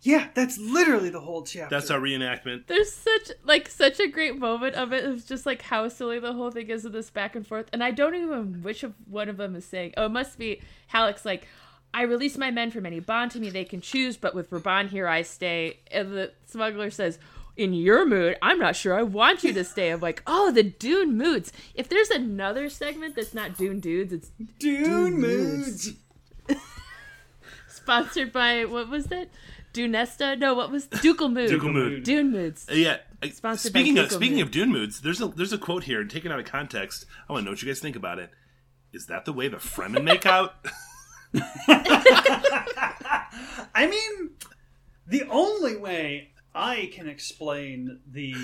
Yeah, 0.00 0.28
that's 0.32 0.58
literally 0.58 1.10
the 1.10 1.20
whole 1.20 1.42
chapter. 1.42 1.74
That's 1.74 1.90
our 1.90 1.98
reenactment. 1.98 2.66
There's 2.66 2.92
such 2.92 3.32
like 3.44 3.68
such 3.68 3.98
a 3.98 4.06
great 4.06 4.38
moment 4.38 4.76
of 4.76 4.92
it. 4.92 5.04
It's 5.04 5.24
just 5.24 5.44
like 5.44 5.62
how 5.62 5.88
silly 5.88 6.20
the 6.20 6.32
whole 6.32 6.50
thing 6.50 6.68
is 6.68 6.84
of 6.84 6.92
this 6.92 7.10
back 7.10 7.34
and 7.34 7.46
forth. 7.46 7.68
And 7.72 7.82
I 7.82 7.90
don't 7.90 8.14
even 8.14 8.62
which 8.62 8.84
of 8.84 8.94
one 9.08 9.28
of 9.28 9.38
them 9.38 9.56
is 9.56 9.64
saying. 9.64 9.94
Oh, 9.96 10.06
it 10.06 10.10
must 10.10 10.38
be 10.38 10.60
Halleck's 10.86 11.24
like, 11.24 11.48
I 11.92 12.02
release 12.02 12.38
my 12.38 12.50
men 12.50 12.70
from 12.70 12.86
any 12.86 13.00
bond 13.00 13.32
to 13.32 13.40
me 13.40 13.50
they 13.50 13.64
can 13.64 13.80
choose, 13.80 14.16
but 14.16 14.34
with 14.34 14.50
Rabban 14.50 14.88
here 14.88 15.08
I 15.08 15.22
stay. 15.22 15.80
And 15.90 16.12
the 16.12 16.32
smuggler 16.46 16.90
says, 16.90 17.18
In 17.56 17.74
your 17.74 18.06
mood, 18.06 18.36
I'm 18.40 18.60
not 18.60 18.76
sure 18.76 18.94
I 18.94 19.02
want 19.02 19.42
you 19.42 19.52
to 19.52 19.64
stay. 19.64 19.90
I'm 19.90 20.00
like, 20.00 20.22
oh, 20.28 20.52
the 20.52 20.62
Dune 20.62 21.16
moods. 21.16 21.52
If 21.74 21.88
there's 21.88 22.10
another 22.10 22.68
segment 22.68 23.16
that's 23.16 23.34
not 23.34 23.56
Dune 23.56 23.80
dudes, 23.80 24.12
it's 24.12 24.30
Dune 24.60 25.20
moods. 25.20 25.92
sponsored 27.88 28.32
by 28.32 28.66
what 28.66 28.88
was 28.90 29.10
it? 29.10 29.30
Dunesta? 29.74 30.38
No, 30.38 30.54
what 30.54 30.70
was 30.70 30.86
Ducal 30.86 31.28
Mood? 31.28 31.48
Ducal 31.50 31.72
Mood. 31.72 32.02
Dune 32.02 32.30
moods. 32.32 32.66
Uh, 32.70 32.74
yeah. 32.74 32.96
uh, 33.22 33.28
Sponsored 33.28 33.72
by 33.72 33.78
speaking 33.80 33.98
of 33.98 34.04
Google 34.06 34.18
speaking 34.18 34.36
Mood. 34.38 34.46
of 34.46 34.50
Dune 34.50 34.70
moods, 34.72 35.00
there's 35.02 35.20
a 35.20 35.28
there's 35.28 35.52
a 35.52 35.58
quote 35.58 35.84
here, 35.84 36.00
and 36.00 36.10
taken 36.10 36.32
out 36.32 36.38
of 36.40 36.46
context. 36.46 37.04
I 37.28 37.32
want 37.32 37.42
to 37.42 37.44
know 37.46 37.52
what 37.52 37.62
you 37.62 37.68
guys 37.68 37.80
think 37.80 37.96
about 37.96 38.18
it. 38.18 38.30
Is 38.92 39.06
that 39.06 39.24
the 39.24 39.32
way 39.32 39.48
the 39.48 39.58
Fremen 39.58 40.02
make 40.04 40.24
out? 40.26 40.54
I 43.74 43.86
mean, 43.88 44.30
the 45.06 45.24
only 45.28 45.76
way 45.76 46.30
I 46.54 46.90
can 46.94 47.08
explain 47.08 48.00
the 48.10 48.34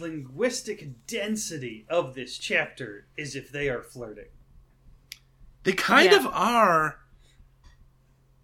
linguistic 0.00 1.06
density 1.06 1.86
of 1.88 2.14
this 2.14 2.38
chapter 2.38 3.06
is 3.16 3.34
if 3.36 3.50
they 3.50 3.68
are 3.68 3.82
flirting. 3.82 4.26
they 5.64 5.72
kind 5.72 6.12
Yeah. 6.12 6.18
of 6.18 6.26
are 6.28 7.00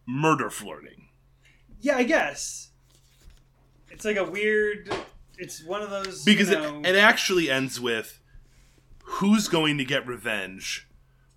murder 0.07 0.51
flirting. 0.51 1.02
Yeah, 1.83 1.97
I 1.97 2.05
guess. 2.05 2.71
It's 3.91 4.05
like 4.05 4.17
a 4.17 4.25
weird. 4.25 4.91
It's 5.37 5.63
one 5.63 5.83
of 5.83 5.91
those 5.91 6.25
because 6.25 6.49
you 6.49 6.57
know, 6.57 6.81
it, 6.81 6.95
it 6.95 6.97
actually 6.97 7.51
ends 7.51 7.81
with 7.81 8.21
who's 9.03 9.49
going 9.49 9.77
to 9.79 9.85
get 9.85 10.07
revenge 10.07 10.89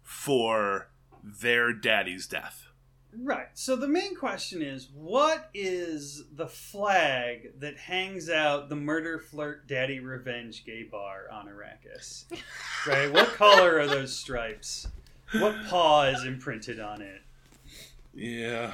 for 0.01 0.89
their 1.23 1.73
daddy's 1.73 2.27
death. 2.27 2.67
Right. 3.17 3.47
So 3.53 3.75
the 3.75 3.87
main 3.87 4.15
question 4.15 4.61
is 4.61 4.89
what 4.93 5.49
is 5.53 6.23
the 6.33 6.47
flag 6.47 7.59
that 7.59 7.77
hangs 7.77 8.29
out 8.29 8.69
the 8.69 8.75
murder 8.75 9.19
flirt 9.19 9.67
daddy 9.67 9.99
revenge 9.99 10.65
gay 10.65 10.83
bar 10.83 11.25
on 11.31 11.47
Arrakis? 11.47 12.25
Right? 12.87 13.11
What 13.11 13.29
color 13.33 13.79
are 13.79 13.87
those 13.87 14.15
stripes? 14.15 14.87
What 15.39 15.55
paw 15.65 16.03
is 16.03 16.23
imprinted 16.23 16.79
on 16.79 17.01
it? 17.01 17.21
Yeah. 18.13 18.73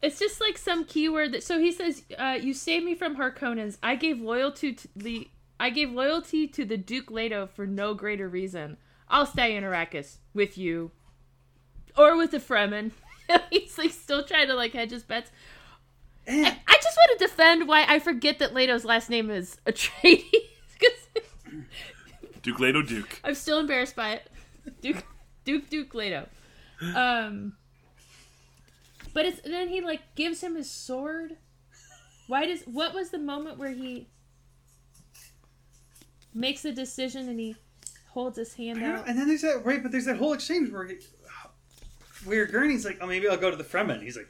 It's 0.00 0.18
just 0.18 0.40
like 0.40 0.56
some 0.58 0.84
keyword 0.84 1.32
that. 1.32 1.42
So 1.42 1.58
he 1.58 1.72
says, 1.72 2.02
uh, 2.18 2.38
"You 2.40 2.54
saved 2.54 2.84
me 2.84 2.94
from 2.94 3.16
Harkonnens. 3.16 3.78
I 3.82 3.96
gave 3.96 4.20
loyalty 4.20 4.72
to 4.72 4.88
the. 4.94 5.28
I 5.60 5.70
gave 5.70 5.90
loyalty 5.90 6.46
to 6.46 6.64
the 6.64 6.76
Duke 6.76 7.10
Leto 7.10 7.46
for 7.46 7.66
no 7.66 7.94
greater 7.94 8.28
reason. 8.28 8.76
I'll 9.08 9.26
stay 9.26 9.56
in 9.56 9.64
Arrakis 9.64 10.18
with 10.34 10.56
you, 10.56 10.92
or 11.96 12.16
with 12.16 12.30
the 12.30 12.38
Fremen." 12.38 12.92
He's 13.50 13.76
like 13.76 13.90
still 13.90 14.24
trying 14.24 14.46
to 14.48 14.54
like 14.54 14.72
hedge 14.72 14.90
his 14.90 15.02
bets. 15.02 15.30
Eh, 16.26 16.44
I, 16.44 16.58
I 16.66 16.76
just 16.76 16.96
want 16.96 17.18
to 17.18 17.26
defend 17.26 17.68
why 17.68 17.84
I 17.88 17.98
forget 17.98 18.38
that 18.38 18.54
Leto's 18.54 18.84
last 18.84 19.10
name 19.10 19.30
is 19.30 19.56
Atreides 19.66 20.24
because 20.78 21.24
Duke 22.42 22.60
Leto 22.60 22.82
Duke. 22.82 23.20
I'm 23.24 23.34
still 23.34 23.58
embarrassed 23.58 23.96
by 23.96 24.12
it. 24.12 24.30
Duke 24.80 25.04
Duke 25.44 25.68
Duke 25.68 25.94
Leto. 25.94 26.28
Um 26.94 27.54
But 29.18 29.26
it's 29.26 29.40
then 29.40 29.68
he 29.68 29.80
like 29.80 30.14
gives 30.14 30.40
him 30.40 30.54
his 30.54 30.70
sword. 30.70 31.38
Why 32.28 32.46
does 32.46 32.62
what 32.66 32.94
was 32.94 33.10
the 33.10 33.18
moment 33.18 33.58
where 33.58 33.72
he 33.72 34.06
makes 36.32 36.64
a 36.64 36.70
decision 36.70 37.28
and 37.28 37.40
he 37.40 37.56
holds 38.10 38.38
his 38.38 38.54
hand 38.54 38.80
out? 38.80 39.08
And 39.08 39.18
then 39.18 39.26
there's 39.26 39.42
that 39.42 39.66
right, 39.66 39.82
but 39.82 39.90
there's 39.90 40.04
that 40.04 40.18
whole 40.18 40.34
exchange 40.34 40.70
where 40.70 40.86
he, 40.86 40.98
where 42.26 42.46
Gurney's 42.46 42.84
like, 42.84 42.98
"Oh, 43.00 43.08
maybe 43.08 43.26
I'll 43.26 43.36
go 43.36 43.50
to 43.50 43.56
the 43.56 43.64
Fremen." 43.64 44.00
He's 44.04 44.16
like, 44.16 44.28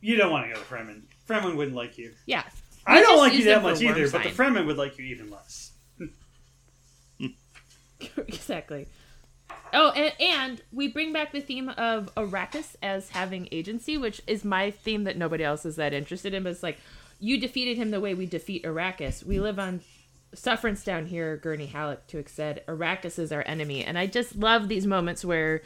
"You 0.00 0.14
don't 0.14 0.30
want 0.30 0.46
to 0.46 0.54
go 0.54 0.60
to 0.60 0.66
Fremen. 0.66 1.02
Fremen 1.26 1.56
wouldn't 1.56 1.74
like 1.74 1.98
you. 1.98 2.12
Yeah. 2.26 2.44
I 2.86 3.00
don't 3.00 3.18
like 3.18 3.32
you 3.32 3.42
that 3.46 3.64
much 3.64 3.82
either, 3.82 4.02
worm 4.02 4.12
but 4.12 4.22
the. 4.22 4.28
Fremen 4.28 4.66
would 4.66 4.78
like 4.78 4.98
you 4.98 5.04
even 5.06 5.30
less." 5.30 5.72
exactly. 8.18 8.86
Oh, 9.72 9.90
and, 9.90 10.12
and 10.20 10.62
we 10.72 10.88
bring 10.88 11.12
back 11.12 11.32
the 11.32 11.40
theme 11.40 11.68
of 11.70 12.12
Arrakis 12.16 12.76
as 12.82 13.10
having 13.10 13.48
agency, 13.52 13.96
which 13.96 14.20
is 14.26 14.44
my 14.44 14.70
theme 14.70 15.04
that 15.04 15.16
nobody 15.16 15.44
else 15.44 15.64
is 15.64 15.76
that 15.76 15.92
interested 15.92 16.34
in. 16.34 16.42
But 16.42 16.50
it's 16.50 16.62
like, 16.62 16.78
you 17.20 17.40
defeated 17.40 17.76
him 17.76 17.90
the 17.90 18.00
way 18.00 18.14
we 18.14 18.26
defeat 18.26 18.64
Arrakis. 18.64 19.24
We 19.24 19.40
live 19.40 19.58
on 19.58 19.80
sufferance 20.34 20.84
down 20.84 21.06
here, 21.06 21.36
Gurney 21.36 21.66
Halleck 21.66 22.06
to 22.08 22.22
said. 22.28 22.62
Arrakis 22.68 23.18
is 23.18 23.32
our 23.32 23.42
enemy. 23.46 23.84
And 23.84 23.98
I 23.98 24.06
just 24.06 24.36
love 24.36 24.68
these 24.68 24.86
moments 24.86 25.24
where 25.24 25.62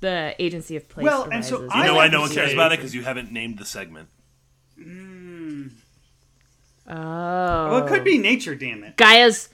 the 0.00 0.34
agency 0.38 0.76
of 0.76 0.88
place 0.88 1.04
Well, 1.04 1.28
and 1.30 1.44
so 1.44 1.62
You 1.62 1.68
I 1.70 1.86
know 1.86 1.92
like 1.92 1.96
why 1.96 2.06
to 2.06 2.12
no 2.12 2.20
one 2.22 2.30
cares 2.30 2.52
about 2.52 2.72
it 2.72 2.78
because 2.78 2.94
you 2.94 3.02
haven't 3.02 3.32
named 3.32 3.58
the 3.58 3.64
segment. 3.64 4.08
oh. 4.80 5.68
Well, 6.88 7.84
it 7.84 7.88
could 7.88 8.04
be 8.04 8.18
oh. 8.18 8.22
nature, 8.22 8.54
damn 8.54 8.84
it. 8.84 8.96
Gaia's 8.96 9.48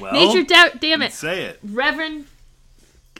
Well, 0.00 0.12
nature. 0.34 0.44
Da- 0.44 0.78
damn 0.78 1.02
it. 1.02 1.12
say 1.12 1.44
it. 1.44 1.58
Reverend, 1.62 2.26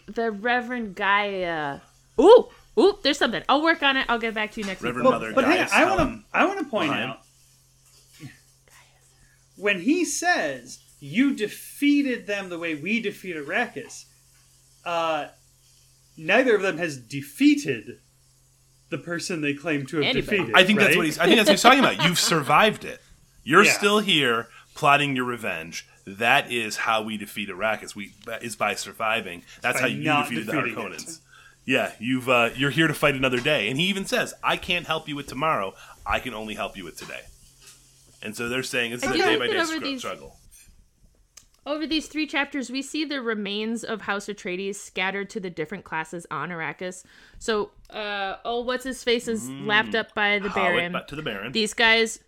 the 0.06 0.30
Reverend 0.30 0.94
Gaia. 0.96 1.80
Ooh, 2.20 2.48
ooh, 2.78 2.98
there's 3.02 3.18
something. 3.18 3.42
I'll 3.48 3.62
work 3.62 3.82
on 3.82 3.96
it. 3.96 4.06
I'll 4.08 4.18
get 4.18 4.34
back 4.34 4.52
to 4.52 4.60
you 4.60 4.66
next 4.66 4.82
Reverend 4.82 5.04
week. 5.06 5.12
Mother 5.12 5.32
but 5.34 5.44
hang 5.44 5.58
Gaius 5.58 5.72
on, 5.72 5.78
I 5.80 5.84
want 5.96 6.00
to 6.00 6.24
I 6.38 6.44
want 6.46 6.58
to 6.60 6.64
point 6.66 6.90
Lime. 6.90 7.10
out 7.10 7.20
when 9.56 9.80
he 9.80 10.04
says 10.04 10.80
you 11.00 11.34
defeated 11.34 12.26
them 12.26 12.48
the 12.48 12.58
way 12.58 12.74
we 12.74 13.00
defeat 13.00 13.36
Arrakis. 13.36 14.04
Uh, 14.84 15.28
neither 16.16 16.54
of 16.54 16.62
them 16.62 16.78
has 16.78 16.96
defeated 16.98 17.98
the 18.90 18.98
person 18.98 19.40
they 19.40 19.54
claim 19.54 19.86
to 19.86 19.96
have 19.96 20.04
Anybody. 20.06 20.38
defeated. 20.38 20.54
I 20.54 20.64
think 20.64 20.78
that's 20.78 20.96
what 20.96 21.06
he's. 21.06 21.18
I 21.18 21.24
think 21.26 21.36
that's 21.36 21.48
what 21.48 21.54
he's 21.54 21.62
talking 21.62 21.78
about. 21.80 22.04
You've 22.04 22.18
survived 22.20 22.84
it. 22.84 23.00
You're 23.42 23.64
Yeah. 23.64 23.72
still 23.72 23.98
here 24.00 24.48
plotting 24.74 25.16
your 25.16 25.24
revenge. 25.24 25.86
That 26.06 26.52
is 26.52 26.76
how 26.76 27.02
we 27.02 27.16
defeat 27.16 27.48
Arrakis. 27.48 27.94
We 27.94 28.12
is 28.42 28.56
by 28.56 28.74
surviving. 28.74 29.42
That's 29.62 29.78
By 29.78 29.82
how 29.82 29.86
you 29.88 30.04
not 30.04 30.24
defeated 30.28 30.46
the 30.46 30.52
defeating 30.52 30.76
Harkonnens. 30.76 31.20
Yeah, 31.64 31.92
you've 31.98 32.28
uh, 32.28 32.50
you're 32.54 32.70
here 32.70 32.88
to 32.88 32.94
fight 32.94 33.14
another 33.14 33.40
day, 33.40 33.70
and 33.70 33.78
he 33.78 33.86
even 33.86 34.04
says, 34.04 34.34
"I 34.42 34.58
can't 34.58 34.86
help 34.86 35.08
you 35.08 35.16
with 35.16 35.26
tomorrow. 35.28 35.74
I 36.04 36.18
can 36.20 36.34
only 36.34 36.54
help 36.54 36.76
you 36.76 36.84
with 36.84 36.98
today." 36.98 37.22
And 38.22 38.36
so 38.36 38.48
they're 38.48 38.62
saying 38.62 38.92
it's 38.92 39.04
I 39.04 39.10
a 39.10 39.12
do 39.14 39.18
day 39.18 39.36
by 39.38 39.46
day 39.46 39.58
over 39.58 39.80
these- 39.80 40.00
struggle. 40.00 40.36
Over 41.66 41.86
these 41.86 42.08
three 42.08 42.26
chapters, 42.26 42.68
we 42.70 42.82
see 42.82 43.06
the 43.06 43.22
remains 43.22 43.84
of 43.84 44.02
House 44.02 44.26
Atreides 44.26 44.74
scattered 44.76 45.30
to 45.30 45.40
the 45.40 45.48
different 45.48 45.82
classes 45.84 46.26
on 46.30 46.50
Arrakis. 46.50 47.04
So, 47.38 47.70
uh, 47.88 48.36
oh, 48.44 48.60
what's 48.60 48.84
his 48.84 49.02
face 49.02 49.28
is 49.28 49.48
lapped 49.48 49.94
up 49.94 50.14
by 50.14 50.38
the 50.40 50.50
Baron. 50.50 50.92
but 50.92 51.08
to 51.08 51.16
the 51.16 51.22
Baron. 51.22 51.52
These 51.52 51.72
guys, 51.72 52.20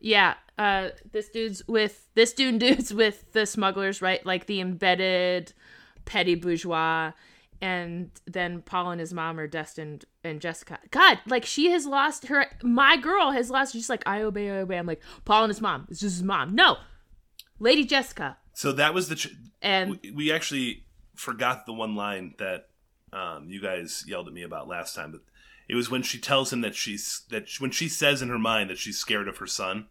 yeah, 0.00 0.36
uh, 0.58 0.88
this 1.12 1.28
dude's 1.28 1.62
with 1.68 2.08
this 2.14 2.32
dude 2.32 2.58
dude's 2.60 2.92
with 2.92 3.32
the 3.32 3.46
smugglers, 3.46 4.02
right? 4.02 4.24
Like 4.26 4.46
the 4.46 4.60
embedded 4.60 5.52
petty 6.04 6.34
bourgeois, 6.34 7.12
and 7.60 8.10
then 8.26 8.62
Paul 8.62 8.90
and 8.92 9.00
his 9.00 9.12
mom 9.14 9.38
are 9.38 9.46
destined 9.46 10.04
and 10.24 10.40
Jessica. 10.40 10.78
God, 10.90 11.18
like 11.26 11.44
she 11.44 11.70
has 11.70 11.86
lost 11.86 12.26
her. 12.26 12.46
My 12.62 12.96
girl 12.96 13.30
has 13.32 13.50
lost. 13.50 13.72
She's 13.72 13.88
like, 13.90 14.02
I 14.06 14.22
obey, 14.22 14.50
I 14.50 14.58
obey. 14.58 14.78
I'm 14.78 14.86
like 14.86 15.02
Paul 15.24 15.44
and 15.44 15.50
his 15.50 15.60
mom. 15.60 15.86
It's 15.90 16.00
just 16.00 16.16
his 16.16 16.22
mom. 16.24 16.54
No, 16.54 16.76
Lady 17.58 17.84
Jessica. 17.84 18.36
so 18.52 18.72
that 18.72 18.94
was 18.94 19.08
the. 19.08 19.14
Ch- 19.16 19.34
And 19.62 19.98
we, 20.02 20.10
we 20.10 20.32
actually 20.32 20.84
forgot 21.14 21.66
the 21.66 21.72
one 21.72 21.94
line 21.96 22.34
that 22.38 22.68
um, 23.12 23.48
you 23.48 23.60
guys 23.60 24.04
yelled 24.06 24.28
at 24.28 24.34
me 24.34 24.42
about 24.42 24.68
last 24.68 24.94
time, 24.94 25.10
but 25.12 25.20
it 25.68 25.74
was 25.74 25.90
when 25.90 26.02
she 26.02 26.18
tells 26.18 26.52
him 26.52 26.60
that 26.62 26.74
she's 26.74 27.22
that 27.30 27.48
sh- 27.48 27.60
when 27.60 27.70
she 27.70 27.88
says 27.88 28.22
in 28.22 28.28
her 28.28 28.38
mind 28.38 28.70
that 28.70 28.78
she's 28.78 28.98
scared 28.98 29.28
of 29.28 29.38
her 29.38 29.46
son. 29.46 29.86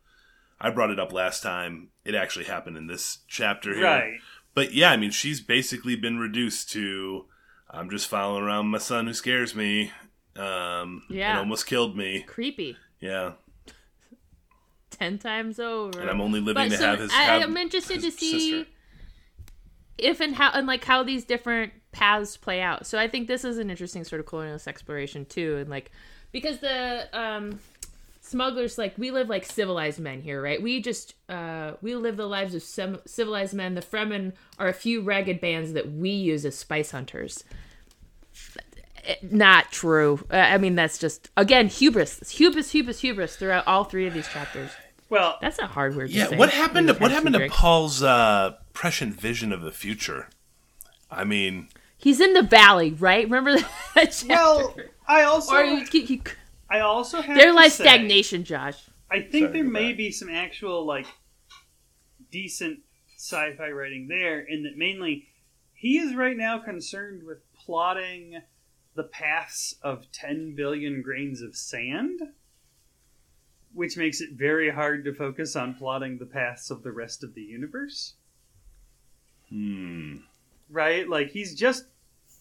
I 0.59 0.69
brought 0.71 0.89
it 0.91 0.99
up 0.99 1.13
last 1.13 1.43
time. 1.43 1.89
It 2.05 2.15
actually 2.15 2.45
happened 2.45 2.77
in 2.77 2.87
this 2.87 3.19
chapter 3.27 3.73
here. 3.73 3.83
Right. 3.83 4.19
But 4.55 4.73
yeah, 4.73 4.91
I 4.91 4.97
mean, 4.97 5.11
she's 5.11 5.39
basically 5.41 5.95
been 5.95 6.17
reduced 6.17 6.71
to 6.71 7.25
I'm 7.69 7.89
just 7.89 8.07
following 8.07 8.43
around 8.43 8.67
my 8.67 8.77
son 8.79 9.07
who 9.07 9.13
scares 9.13 9.53
me. 9.55 9.91
Um, 10.35 11.03
Yeah. 11.09 11.31
and 11.31 11.39
almost 11.39 11.65
killed 11.67 11.97
me. 11.97 12.21
creepy. 12.27 12.77
Yeah, 12.99 13.33
Ten 14.89 15.19
times 15.19 15.59
over. 15.59 15.99
and 15.99 16.09
I'm 16.09 16.21
only 16.21 16.39
living 16.39 16.63
But 16.63 16.69
to 16.69 16.77
so 16.77 16.85
have 16.87 16.99
his. 16.99 17.11
I, 17.11 17.23
have 17.23 17.43
I'm 17.43 17.57
interested 17.57 18.01
to 18.01 18.09
see 18.09 18.31
sister. 18.61 18.65
if 19.99 20.19
and 20.21 20.33
how 20.35 20.51
and 20.53 20.65
like 20.65 20.83
how 20.83 21.03
these 21.03 21.23
different 21.23 21.73
paths 21.91 22.37
play 22.37 22.61
out. 22.61 22.87
So 22.87 22.97
I 22.97 23.07
think 23.07 23.27
this 23.27 23.43
is 23.43 23.57
an 23.59 23.69
interesting 23.69 24.03
sort 24.03 24.19
of 24.21 24.25
colonialist 24.25 24.67
exploration 24.67 25.25
too, 25.25 25.57
and 25.57 25.69
like 25.69 25.91
because 26.31 26.59
the 26.59 27.07
um 27.13 27.59
smugglers 28.27 28.77
like 28.77 28.97
we 28.97 29.11
live 29.11 29.29
like 29.29 29.45
civilized 29.45 29.99
men 29.99 30.21
here, 30.21 30.41
right? 30.41 30.61
We 30.61 30.81
just 30.81 31.15
uh 31.29 31.73
we 31.81 31.95
live 31.95 32.17
the 32.17 32.27
lives 32.27 32.53
of 32.55 32.63
some 32.63 32.99
civilized 33.05 33.53
men. 33.53 33.75
The 33.75 33.81
Fremen 33.81 34.33
are 34.59 34.67
a 34.67 34.73
few 34.73 35.01
ragged 35.01 35.39
bands 35.41 35.73
that 35.73 35.91
we 35.91 36.09
use 36.09 36.45
as 36.45 36.57
spice 36.57 36.91
hunters. 36.91 37.43
Not 39.21 39.71
true. 39.71 40.25
Uh, 40.29 40.35
I 40.35 40.57
mean, 40.57 40.75
that's 40.75 40.97
just 40.97 41.29
again 41.37 41.67
hubris, 41.69 42.29
hubris, 42.31 42.71
hubris, 42.71 42.99
hubris 42.99 43.35
throughout 43.37 43.65
all 43.65 43.85
three 43.85 44.05
of 44.05 44.13
these 44.13 44.27
chapters. 44.27 44.71
Well, 45.09 45.37
That's 45.39 45.57
a 45.59 45.67
hard 45.67 45.95
word. 45.95 46.09
to 46.09 46.13
Yeah, 46.13 46.27
say 46.27 46.35
what 46.35 46.49
happened? 46.49 46.89
To, 46.89 46.93
what 46.95 47.11
happened 47.11 47.35
to. 47.35 47.47
Paul's 47.47 48.03
uh, 48.03 48.55
prescient 48.73 49.13
vision 49.17 49.53
of 49.53 49.61
the 49.61 49.71
future? 49.71 50.27
I 51.09 51.23
mean, 51.23 51.69
He's 51.97 52.19
in 52.19 52.33
the 52.33 52.41
valley, 52.41 52.91
right? 52.91 53.23
Remember 53.23 53.55
that 53.95 54.11
chapter? 54.11 54.27
well, 54.27 54.75
I 55.07 55.21
also 55.23 55.55
or 55.55 55.63
you, 55.63 55.85
you, 55.93 56.01
you, 56.01 56.21
I 56.69 56.79
also 56.81 57.21
have 57.21 57.37
their 57.37 57.47
to 57.47 57.53
life 57.53 57.73
say- 57.73 57.83
stagnation, 57.85 58.43
Josh. 58.43 58.77
I 59.09 59.21
think 59.21 59.47
Sorry, 59.47 59.53
there 59.53 59.63
may 59.63 59.89
back. 59.91 59.97
be 59.97 60.11
some 60.11 60.29
actual 60.29 60.85
like 60.85 61.07
decent 62.29 62.79
sci-fi 63.17 63.69
writing 63.69 64.07
there, 64.09 64.39
in 64.39 64.63
that 64.63 64.77
mainly 64.77 65.27
he 65.73 65.97
is 65.97 66.13
right 66.15 66.35
now 66.35 66.59
concerned 66.59 67.23
with 67.23 67.37
plotting 67.53 68.41
the 68.95 69.03
paths 69.03 69.75
of 69.81 70.11
10 70.11 70.55
billion 70.55 71.01
grains 71.01 71.41
of 71.41 71.55
sand, 71.55 72.19
which 73.73 73.95
makes 73.95 74.19
it 74.21 74.31
very 74.33 74.71
hard 74.71 75.05
to 75.05 75.13
focus 75.13 75.55
on 75.55 75.73
plotting 75.75 76.17
the 76.17 76.25
paths 76.25 76.69
of 76.71 76.83
the 76.83 76.91
rest 76.91 77.23
of 77.23 77.33
the 77.33 77.41
universe. 77.43 78.15
hmm. 79.49 80.17
Right? 80.69 81.07
Like 81.07 81.29
he's 81.29 81.55
just 81.55 81.85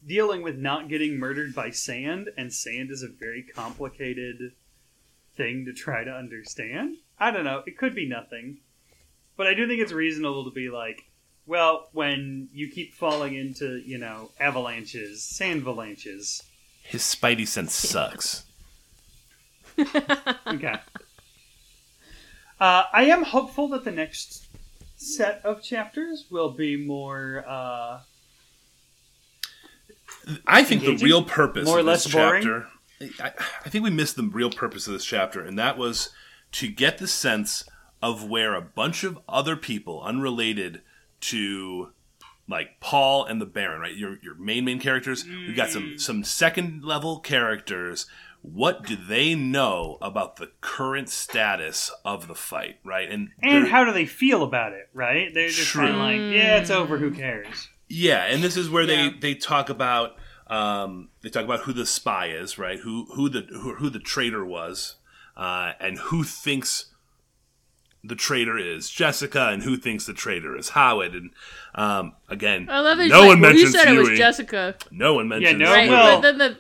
dealing 0.05 0.43
with 0.43 0.57
not 0.57 0.89
getting 0.89 1.19
murdered 1.19 1.55
by 1.55 1.71
sand, 1.71 2.31
and 2.37 2.53
sand 2.53 2.91
is 2.91 3.03
a 3.03 3.09
very 3.09 3.43
complicated 3.43 4.53
thing 5.37 5.65
to 5.67 5.73
try 5.73 6.05
to 6.05 6.11
understand. 6.11 6.97
I 7.19 7.31
don't 7.31 7.45
know. 7.45 7.63
It 7.67 7.79
could 7.79 7.95
be 7.95 8.09
nothing. 8.09 8.59
But 9.37 9.47
I 9.47 9.55
do 9.55 9.69
think 9.69 9.81
it's 9.81 9.93
reasonable 9.93 10.45
to 10.45 10.51
be 10.51 10.71
like, 10.71 11.05
well, 11.47 11.89
when 11.93 12.49
you 12.53 12.71
keep 12.71 12.95
falling 12.95 13.35
into, 13.35 13.83
you 13.85 13.99
know, 13.99 14.31
avalanches, 14.41 15.23
sand 15.23 15.63
avalanches. 15.63 16.43
His 16.83 17.03
spidey 17.03 17.47
sense 17.47 17.75
sucks. 17.75 18.45
Okay. 20.47 20.75
uh, 22.59 22.85
I 22.91 23.05
am 23.05 23.25
hopeful 23.25 23.69
that 23.69 23.85
the 23.85 23.91
next 23.91 24.47
set 24.97 25.43
of 25.45 25.63
chapters 25.63 26.25
will 26.31 26.51
be 26.51 26.77
more 26.79 27.45
uh, 27.47 28.01
I 30.47 30.65
think 30.65 30.83
the 30.85 30.97
real 30.97 31.23
purpose 31.25 31.67
More 31.67 31.77
or 31.77 31.81
of 31.81 31.87
this 31.87 32.07
less 32.07 32.13
boring? 32.15 32.43
chapter. 32.43 32.67
I, 33.23 33.33
I 33.65 33.69
think 33.69 33.85
we 33.85 33.91
missed 33.91 34.17
the 34.17 34.23
real 34.25 34.51
purpose 34.51 34.87
of 34.87 34.93
this 34.93 35.05
chapter, 35.05 35.41
and 35.43 35.59
that 35.59 35.77
was 35.79 36.11
to 36.53 36.69
get 36.69 36.99
the 36.99 37.07
sense 37.09 37.65
of 38.03 38.25
where 38.29 38.55
a 38.55 38.61
bunch 38.63 39.05
of 39.05 39.19
other 39.29 39.57
people, 39.57 40.03
unrelated 40.03 40.83
to 41.23 41.93
like 42.49 42.79
Paul 42.81 43.25
and 43.25 43.41
the 43.41 43.47
Baron, 43.47 43.81
right? 43.81 43.95
Your 43.97 44.19
your 44.23 44.35
main 44.37 44.65
main 44.65 44.79
characters. 44.81 45.25
We've 45.27 45.57
got 45.57 45.69
Mm. 45.69 45.73
some 45.73 45.99
some 45.99 46.25
second 46.25 46.85
level 46.85 47.19
characters. 47.21 48.07
What 48.43 48.85
do 48.85 48.95
they 48.95 49.35
know 49.35 49.99
about 50.01 50.37
the 50.37 50.53
current 50.61 51.09
status 51.09 51.91
of 52.05 52.29
the 52.29 52.35
fight, 52.37 52.79
right? 52.85 53.11
And 53.11 53.31
And 53.43 53.67
how 53.67 53.85
do 53.85 53.93
they 53.93 54.07
feel 54.07 54.45
about 54.45 54.73
it, 54.73 54.89
right? 54.95 55.35
They're 55.35 55.49
just 55.49 55.73
kind 55.73 55.91
of 55.91 55.97
like, 55.97 56.19
yeah, 56.21 56.59
it's 56.59 56.71
over, 56.71 56.97
who 56.99 57.11
cares? 57.11 57.69
Yeah, 57.89 58.25
and 58.25 58.43
this 58.43 58.57
is 58.57 58.69
where 58.71 58.85
Yeah. 58.85 59.11
they 59.11 59.19
they 59.19 59.35
talk 59.35 59.69
about 59.69 60.17
um, 60.49 61.09
they 61.23 61.29
talk 61.31 61.45
about 61.45 61.61
who 61.61 61.73
the 61.73 61.87
spy 61.87 62.27
is, 62.29 62.59
right? 62.59 62.79
Who 62.81 63.07
who 63.15 63.29
the 63.29 63.43
who, 63.51 63.75
who 63.77 63.91
the 63.91 63.99
traitor 63.99 64.45
was, 64.45 64.97
uh, 65.37 65.73
and 65.81 65.99
who 65.99 66.23
thinks 66.25 66.87
the 68.05 68.15
traitor 68.15 68.57
is 68.57 68.89
Jessica, 68.89 69.49
and 69.49 69.63
who 69.65 69.77
thinks 69.77 70.07
the 70.07 70.15
traitor 70.15 70.57
is 70.57 70.71
Hawat. 70.71 71.17
And 71.17 71.31
um, 71.75 72.15
again, 72.29 72.69
I 72.71 72.79
love 72.81 73.01
it. 73.01 73.09
no 73.09 73.21
like, 73.21 73.29
one 73.29 73.41
well, 73.41 73.51
mentions 73.53 73.75
you 73.75 73.81
said 73.81 73.93
it 73.95 73.99
was 73.99 74.09
Yueh. 74.11 74.17
Jessica, 74.17 74.75
No 74.93 75.15
one 75.15 75.29
mentions. 75.29 75.59
no 75.59 75.67
right? 75.73 75.89
one 75.89 75.99
Yueh. 75.99 76.05
will. 76.05 76.21
But 76.21 76.23
then 76.23 76.39
the 76.39 76.59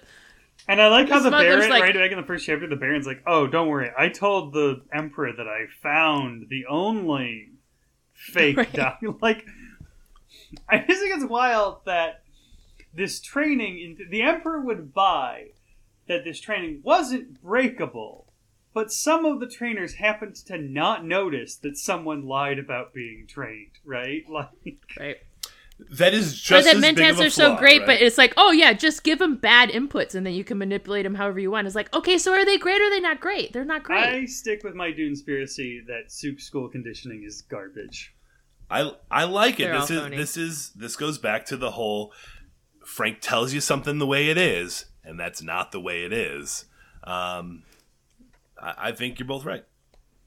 And 0.68 0.82
I 0.82 0.88
like 0.88 1.08
how 1.08 1.18
The 1.20 1.30
the 1.30 1.36
Baron, 1.36 1.70
like- 1.70 1.82
right 1.82 1.94
back 1.94 2.10
in 2.10 2.16
the 2.20 2.26
first 2.26 2.44
chapter, 2.46 2.66
the 2.66 2.74
Baron's 2.74 3.06
like, 3.06 3.22
oh, 3.28 3.46
don't 3.46 3.68
worry, 3.68 3.90
I 3.96 4.08
told 4.08 4.52
the 4.54 4.82
Emperor 4.92 5.32
that 5.36 5.46
I 5.46 5.66
found 5.80 6.48
the 6.48 6.66
only 6.66 7.50
fake 8.14 8.56
Right. 8.56 8.72
doc. 8.72 8.98
Like, 9.20 9.46
I 10.68 10.78
just 10.78 11.00
think 11.00 11.14
it's 11.14 11.24
wild 11.24 11.84
that 11.86 12.22
this 12.94 13.20
training, 13.20 13.78
in, 13.78 14.10
the 14.10 14.22
Emperor 14.22 14.60
would 14.60 14.92
buy 14.94 15.48
that 16.08 16.24
this 16.24 16.40
training 16.40 16.80
wasn't 16.82 17.42
breakable, 17.42 18.32
but 18.72 18.92
some 18.92 19.24
of 19.24 19.40
the 19.40 19.46
trainers 19.48 19.94
happened 19.94 20.36
to 20.46 20.58
not 20.58 21.04
notice 21.04 21.56
that 21.56 21.76
someone 21.76 22.26
lied 22.26 22.58
about 22.58 22.94
being 22.94 23.26
trained, 23.28 23.72
right? 23.84 24.22
Like, 24.30 24.48
right. 24.98 25.16
That 25.98 26.14
is 26.14 26.32
Or 26.50 26.56
just 26.62 26.66
that 26.66 26.76
as 26.76 26.82
mentats 26.82 27.20
a 27.20 27.26
are 27.26 27.30
so 27.30 27.50
flaw, 27.50 27.58
great, 27.58 27.80
right? 27.80 27.86
but 27.86 28.00
it's 28.00 28.16
like, 28.16 28.32
oh 28.38 28.50
yeah, 28.50 28.72
just 28.72 29.04
give 29.04 29.18
them 29.18 29.36
bad 29.36 29.68
inputs 29.68 30.14
and 30.14 30.24
then 30.26 30.32
you 30.32 30.42
can 30.42 30.56
manipulate 30.56 31.04
them 31.04 31.14
however 31.14 31.38
you 31.38 31.50
want. 31.50 31.66
It's 31.66 31.76
like, 31.76 31.94
okay, 31.94 32.16
so 32.16 32.32
are 32.32 32.46
they 32.46 32.56
great 32.56 32.80
or 32.80 32.84
are 32.84 32.90
they 32.90 33.00
not 33.00 33.20
great? 33.20 33.52
They're 33.52 33.64
not 33.64 33.82
great. 33.82 34.02
I 34.02 34.24
stick 34.24 34.64
with 34.64 34.74
my 34.74 34.90
Doonspiracy 34.90 35.86
that 35.86 36.04
Suk 36.10 36.40
School 36.40 36.70
conditioning 36.70 37.24
is 37.24 37.42
garbage. 37.42 38.14
I 38.70 38.92
I 39.10 39.24
like 39.24 39.60
it. 39.60 39.64
They're 39.64 39.80
This 39.80 39.90
is 39.90 40.00
phony. 40.00 40.16
this 40.16 40.36
is 40.36 40.70
this 40.70 40.96
goes 40.96 41.18
back 41.18 41.44
to 41.46 41.56
the 41.56 41.72
whole 41.72 42.12
Frank 42.84 43.18
tells 43.20 43.52
you 43.52 43.60
something 43.60 43.98
the 43.98 44.06
way 44.06 44.28
it 44.28 44.38
is, 44.38 44.86
and 45.04 45.18
that's 45.18 45.42
not 45.42 45.72
the 45.72 45.80
way 45.80 46.04
it 46.04 46.12
is. 46.12 46.66
Um, 47.04 47.62
I, 48.60 48.74
I 48.78 48.92
think 48.92 49.18
you're 49.18 49.28
both 49.28 49.44
right. 49.44 49.64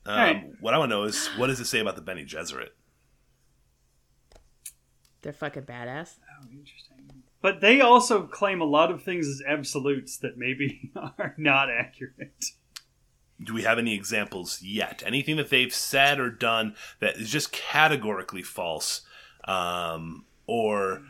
Um, 0.05 0.13
Alright. 0.17 0.53
What 0.61 0.73
I 0.73 0.77
want 0.77 0.91
to 0.91 0.95
know 0.97 1.03
is 1.03 1.27
what 1.37 1.47
does 1.47 1.59
it 1.59 1.65
say 1.65 1.79
about 1.79 1.95
the 1.95 2.01
Bene 2.01 2.23
Gesserit? 2.25 2.69
They're 5.21 5.33
fucking 5.33 5.63
badass. 5.63 6.17
Oh, 6.19 6.47
interesting. 6.51 7.23
But 7.41 7.61
they 7.61 7.81
also 7.81 8.23
claim 8.23 8.61
a 8.61 8.65
lot 8.65 8.91
of 8.91 9.03
things 9.03 9.27
as 9.27 9.41
absolutes 9.47 10.17
that 10.17 10.37
maybe 10.37 10.91
are 10.95 11.35
not 11.37 11.69
accurate. 11.69 12.45
Do 13.41 13.53
we 13.53 13.63
have 13.63 13.77
any 13.79 13.95
examples 13.95 14.61
yet? 14.61 15.01
Anything 15.05 15.37
that 15.37 15.49
they've 15.49 15.73
said 15.73 16.19
or 16.19 16.29
done 16.29 16.75
that 16.99 17.15
is 17.17 17.29
just 17.29 17.51
categorically 17.51 18.41
false, 18.43 19.01
um, 19.45 20.25
or 20.45 21.01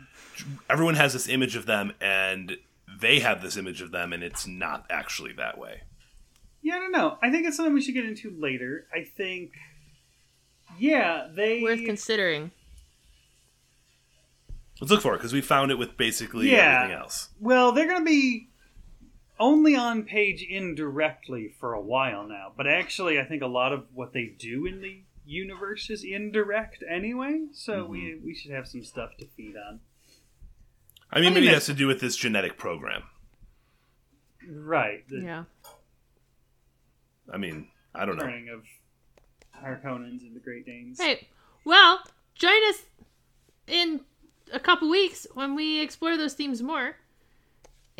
everyone 0.68 0.94
has 0.94 1.12
this 1.12 1.28
image 1.28 1.56
of 1.56 1.66
them 1.66 1.92
and 2.00 2.56
they 3.00 3.18
have 3.20 3.42
this 3.42 3.56
image 3.56 3.80
of 3.80 3.90
them 3.90 4.12
and 4.12 4.22
it's 4.22 4.46
not 4.46 4.86
actually 4.90 5.32
that 5.32 5.58
way? 5.58 5.80
Yeah, 6.62 6.76
I 6.76 6.78
don't 6.78 6.92
know. 6.92 7.18
I 7.22 7.30
think 7.30 7.46
it's 7.46 7.56
something 7.56 7.72
we 7.74 7.80
should 7.82 7.94
get 7.94 8.04
into 8.04 8.30
later. 8.38 8.86
I 8.94 9.02
think, 9.04 9.52
yeah, 10.78 11.26
they. 11.34 11.62
Worth 11.62 11.84
considering. 11.84 12.50
Let's 14.80 14.90
look 14.90 15.02
for 15.02 15.14
it 15.14 15.18
because 15.18 15.32
we 15.32 15.40
found 15.40 15.70
it 15.70 15.78
with 15.78 15.96
basically 15.96 16.50
Yeah. 16.50 16.76
everything 16.82 16.98
else. 17.00 17.30
Well, 17.40 17.72
they're 17.72 17.86
going 17.88 18.00
to 18.00 18.04
be 18.04 18.49
only 19.40 19.74
on 19.74 20.04
page 20.04 20.42
indirectly 20.48 21.48
for 21.58 21.72
a 21.72 21.80
while 21.80 22.24
now. 22.28 22.52
But 22.56 22.66
actually, 22.68 23.18
I 23.18 23.24
think 23.24 23.42
a 23.42 23.46
lot 23.48 23.72
of 23.72 23.86
what 23.92 24.12
they 24.12 24.26
do 24.38 24.66
in 24.66 24.80
the 24.82 25.00
universe 25.24 25.90
is 25.90 26.04
indirect 26.04 26.84
anyway. 26.88 27.46
So 27.52 27.72
Mm-hmm. 27.82 27.90
we 27.92 28.20
we 28.24 28.34
should 28.34 28.52
have 28.52 28.68
some 28.68 28.84
stuff 28.84 29.16
to 29.18 29.26
feed 29.36 29.56
on. 29.56 29.80
I 31.12 31.18
mean, 31.18 31.26
I 31.26 31.30
mean, 31.30 31.34
maybe 31.34 31.46
it 31.46 31.50
that's- 31.50 31.66
has 31.66 31.74
to 31.74 31.78
do 31.78 31.86
with 31.88 32.00
this 32.00 32.14
genetic 32.16 32.56
program. 32.56 33.02
Right. 34.48 35.08
The 35.08 35.20
Yeah. 35.20 35.44
I 37.32 37.36
mean, 37.36 37.68
I 37.94 38.04
don't 38.04 38.16
know. 38.16 38.24
turning 38.24 38.48
of 38.48 38.64
Harkonnens 39.62 40.22
into 40.22 40.40
Great 40.40 40.66
Danes. 40.66 41.00
Hey, 41.00 41.28
well, 41.64 42.00
join 42.34 42.62
us 42.68 42.82
in 43.66 44.00
a 44.52 44.58
couple 44.60 44.88
weeks 44.90 45.26
when 45.34 45.54
we 45.54 45.80
explore 45.80 46.16
those 46.16 46.34
themes 46.34 46.62
more. 46.62 46.96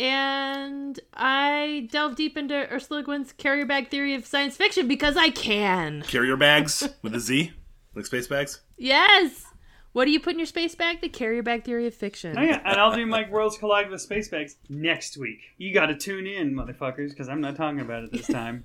And 0.01 0.99
I 1.13 1.87
delve 1.93 2.17
deep 2.17 2.39
into 2.39 2.55
Ursula 2.73 3.01
Le 3.01 3.05
Guin's 3.05 3.33
carrier 3.33 3.67
bag 3.67 3.91
theory 3.91 4.15
of 4.15 4.25
science 4.25 4.57
fiction 4.57 4.89
because 4.89 5.15
I 5.15 5.29
can. 5.29 6.01
Carrier 6.01 6.39
bags 6.39 6.89
with 7.03 7.15
a 7.15 7.21
Z, 7.21 7.53
like 7.95 8.07
space 8.07 8.27
bags. 8.27 8.63
Yes. 8.79 9.45
What 9.93 10.07
do 10.07 10.11
you 10.11 10.19
put 10.19 10.33
in 10.33 10.39
your 10.39 10.47
space 10.47 10.75
bag? 10.75 11.03
The 11.03 11.11
carrier 11.11 11.43
bag 11.43 11.65
theory 11.65 11.87
of 11.87 11.95
fiction. 11.95 12.39
Oh, 12.39 12.41
yeah, 12.41 12.63
and 12.65 12.81
I'll 12.81 12.95
do 12.95 13.05
my 13.05 13.29
Worlds 13.29 13.59
Collide 13.59 13.91
with 13.91 14.01
Space 14.01 14.29
Bags 14.29 14.57
next 14.71 15.19
week. 15.19 15.41
You 15.59 15.75
got 15.75 15.87
to 15.87 15.97
tune 15.97 16.27
in, 16.27 16.55
motherfuckers, 16.55 17.11
because 17.11 17.29
I'm 17.29 17.43
not 17.43 17.57
talking 17.57 17.81
about 17.81 18.05
it 18.05 18.13
this 18.13 18.27
time. 18.27 18.65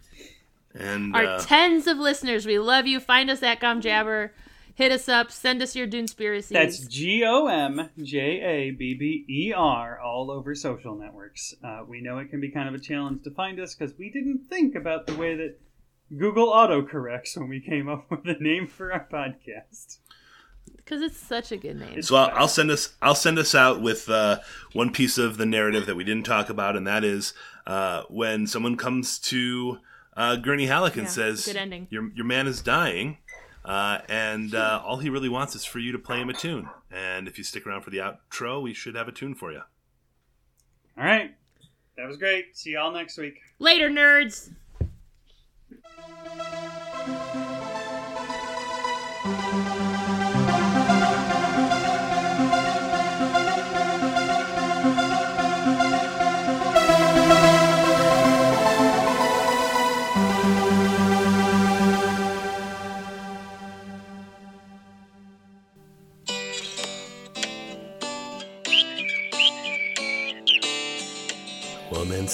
And 0.74 1.14
Our 1.16 1.26
uh, 1.26 1.40
tens 1.40 1.86
of 1.88 1.98
listeners, 1.98 2.46
we 2.46 2.60
love 2.60 2.88
you. 2.88 3.02
Find 3.02 3.30
us 3.30 3.44
at 3.44 3.60
Gomjabber. 3.60 4.30
Hit 4.76 4.92
us 4.92 5.08
up. 5.08 5.32
Send 5.32 5.62
us 5.62 5.76
your 5.76 5.88
Doonspiracies. 5.88 6.50
That's 6.50 6.86
G 6.86 7.24
O 7.26 7.48
M 7.48 7.90
J 8.02 8.20
A 8.20 8.72
B 8.72 8.94
B 8.94 9.26
E 9.30 9.54
R 9.56 10.00
all 10.00 10.30
over 10.30 10.54
social 10.54 10.96
networks. 10.96 11.54
Uh, 11.64 11.82
we 11.88 12.02
know 12.02 12.18
it 12.20 12.30
can 12.30 12.42
be 12.42 12.50
kind 12.52 12.68
of 12.68 12.76
a 12.76 12.80
challenge 12.80 13.24
to 13.24 13.32
find 13.32 13.60
us 13.60 13.74
because 13.74 13.98
we 13.98 14.10
didn't 14.10 14.48
think 14.50 14.76
about 14.76 15.08
the 15.08 15.16
way 15.16 15.36
that 15.36 15.58
Google 16.18 16.52
autocorrects 16.52 17.38
when 17.38 17.48
we 17.48 17.62
came 17.62 17.88
up 17.88 18.06
with 18.12 18.28
a 18.28 18.42
name 18.44 18.68
for 18.68 18.92
our 18.92 19.08
podcast. 19.12 20.00
because 20.76 21.02
it's 21.02 21.18
such 21.18 21.54
a 21.54 21.58
good 21.58 21.78
name. 21.80 22.02
So 22.02 22.18
I'll, 22.18 22.32
I'll 22.42 22.48
send 22.50 22.70
us 22.70 22.96
I'll 23.02 23.16
send 23.16 23.40
us 23.40 23.56
out 23.56 23.82
with 23.82 24.10
uh, 24.10 24.40
one 24.74 24.92
piece 24.92 25.18
of 25.18 25.38
the 25.38 25.46
narrative 25.46 25.86
that 25.86 25.96
we 25.96 26.04
didn't 26.04 26.26
talk 26.26 26.50
about, 26.50 26.76
and 26.76 26.86
that 26.86 27.06
is 27.06 27.34
uh, 27.66 28.04
when 28.10 28.46
someone 28.46 28.76
comes 28.76 29.20
to 29.20 29.80
uh, 30.18 30.36
Gurney 30.38 30.66
Halleck 30.68 30.96
and 30.96 31.04
Yeah, 31.08 31.12
says, 31.12 31.46
good 31.46 31.56
ending. 31.56 31.88
"Your 31.90 32.10
your 32.14 32.26
man 32.26 32.46
is 32.48 32.62
dying." 32.62 33.18
Uh, 33.66 34.00
and 34.08 34.54
uh, 34.54 34.82
all 34.86 34.98
he 34.98 35.10
really 35.10 35.28
wants 35.28 35.56
is 35.56 35.66
for 35.66 35.80
you 35.80 35.92
to 35.92 35.98
play 35.98 36.22
him 36.22 36.30
a 36.30 36.34
tune. 36.34 36.70
And 36.92 37.28
if 37.28 37.38
you 37.38 37.44
stick 37.44 37.66
around 37.66 37.82
for 37.82 37.90
the 37.90 37.98
outro, 37.98 38.62
we 38.62 38.74
should 38.74 38.96
have 38.96 39.08
a 39.08 39.12
tune 39.12 39.34
for 39.34 39.52
you. 39.52 39.62
All 40.98 41.04
right. 41.04 41.36
That 41.98 42.08
was 42.08 42.18
great. 42.18 42.56
See 42.56 42.74
y'all 42.74 42.92
next 42.92 43.18
week. 43.18 43.40
Later, 43.58 43.90
nerds. 43.90 44.52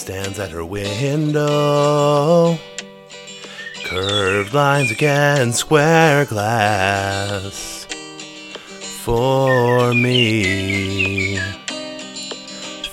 Stands 0.02 0.40
at 0.40 0.50
her 0.50 0.66
window. 0.66 2.58
Curved 3.86 4.52
lines 4.52 4.90
against 4.90 5.60
square 5.60 6.26
glass. 6.26 7.86
For 9.06 9.94
me. 9.94 11.38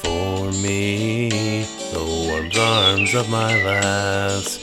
For 0.02 0.52
me. 0.52 1.30
The 1.92 2.04
warm 2.04 2.50
arms 2.60 3.14
of 3.14 3.30
my 3.30 3.56
lass. 3.64 4.58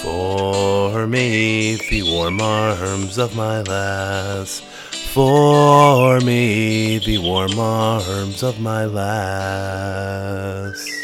For 0.00 1.08
me. 1.08 1.74
The 1.90 2.04
warm 2.04 2.40
arms 2.40 3.18
of 3.18 3.34
my 3.34 3.62
lass. 3.62 4.60
For 5.12 6.20
me, 6.20 6.98
the 6.98 7.18
warm 7.18 7.58
arms 7.58 8.44
of 8.44 8.60
my 8.60 8.84
lass. 8.84 10.99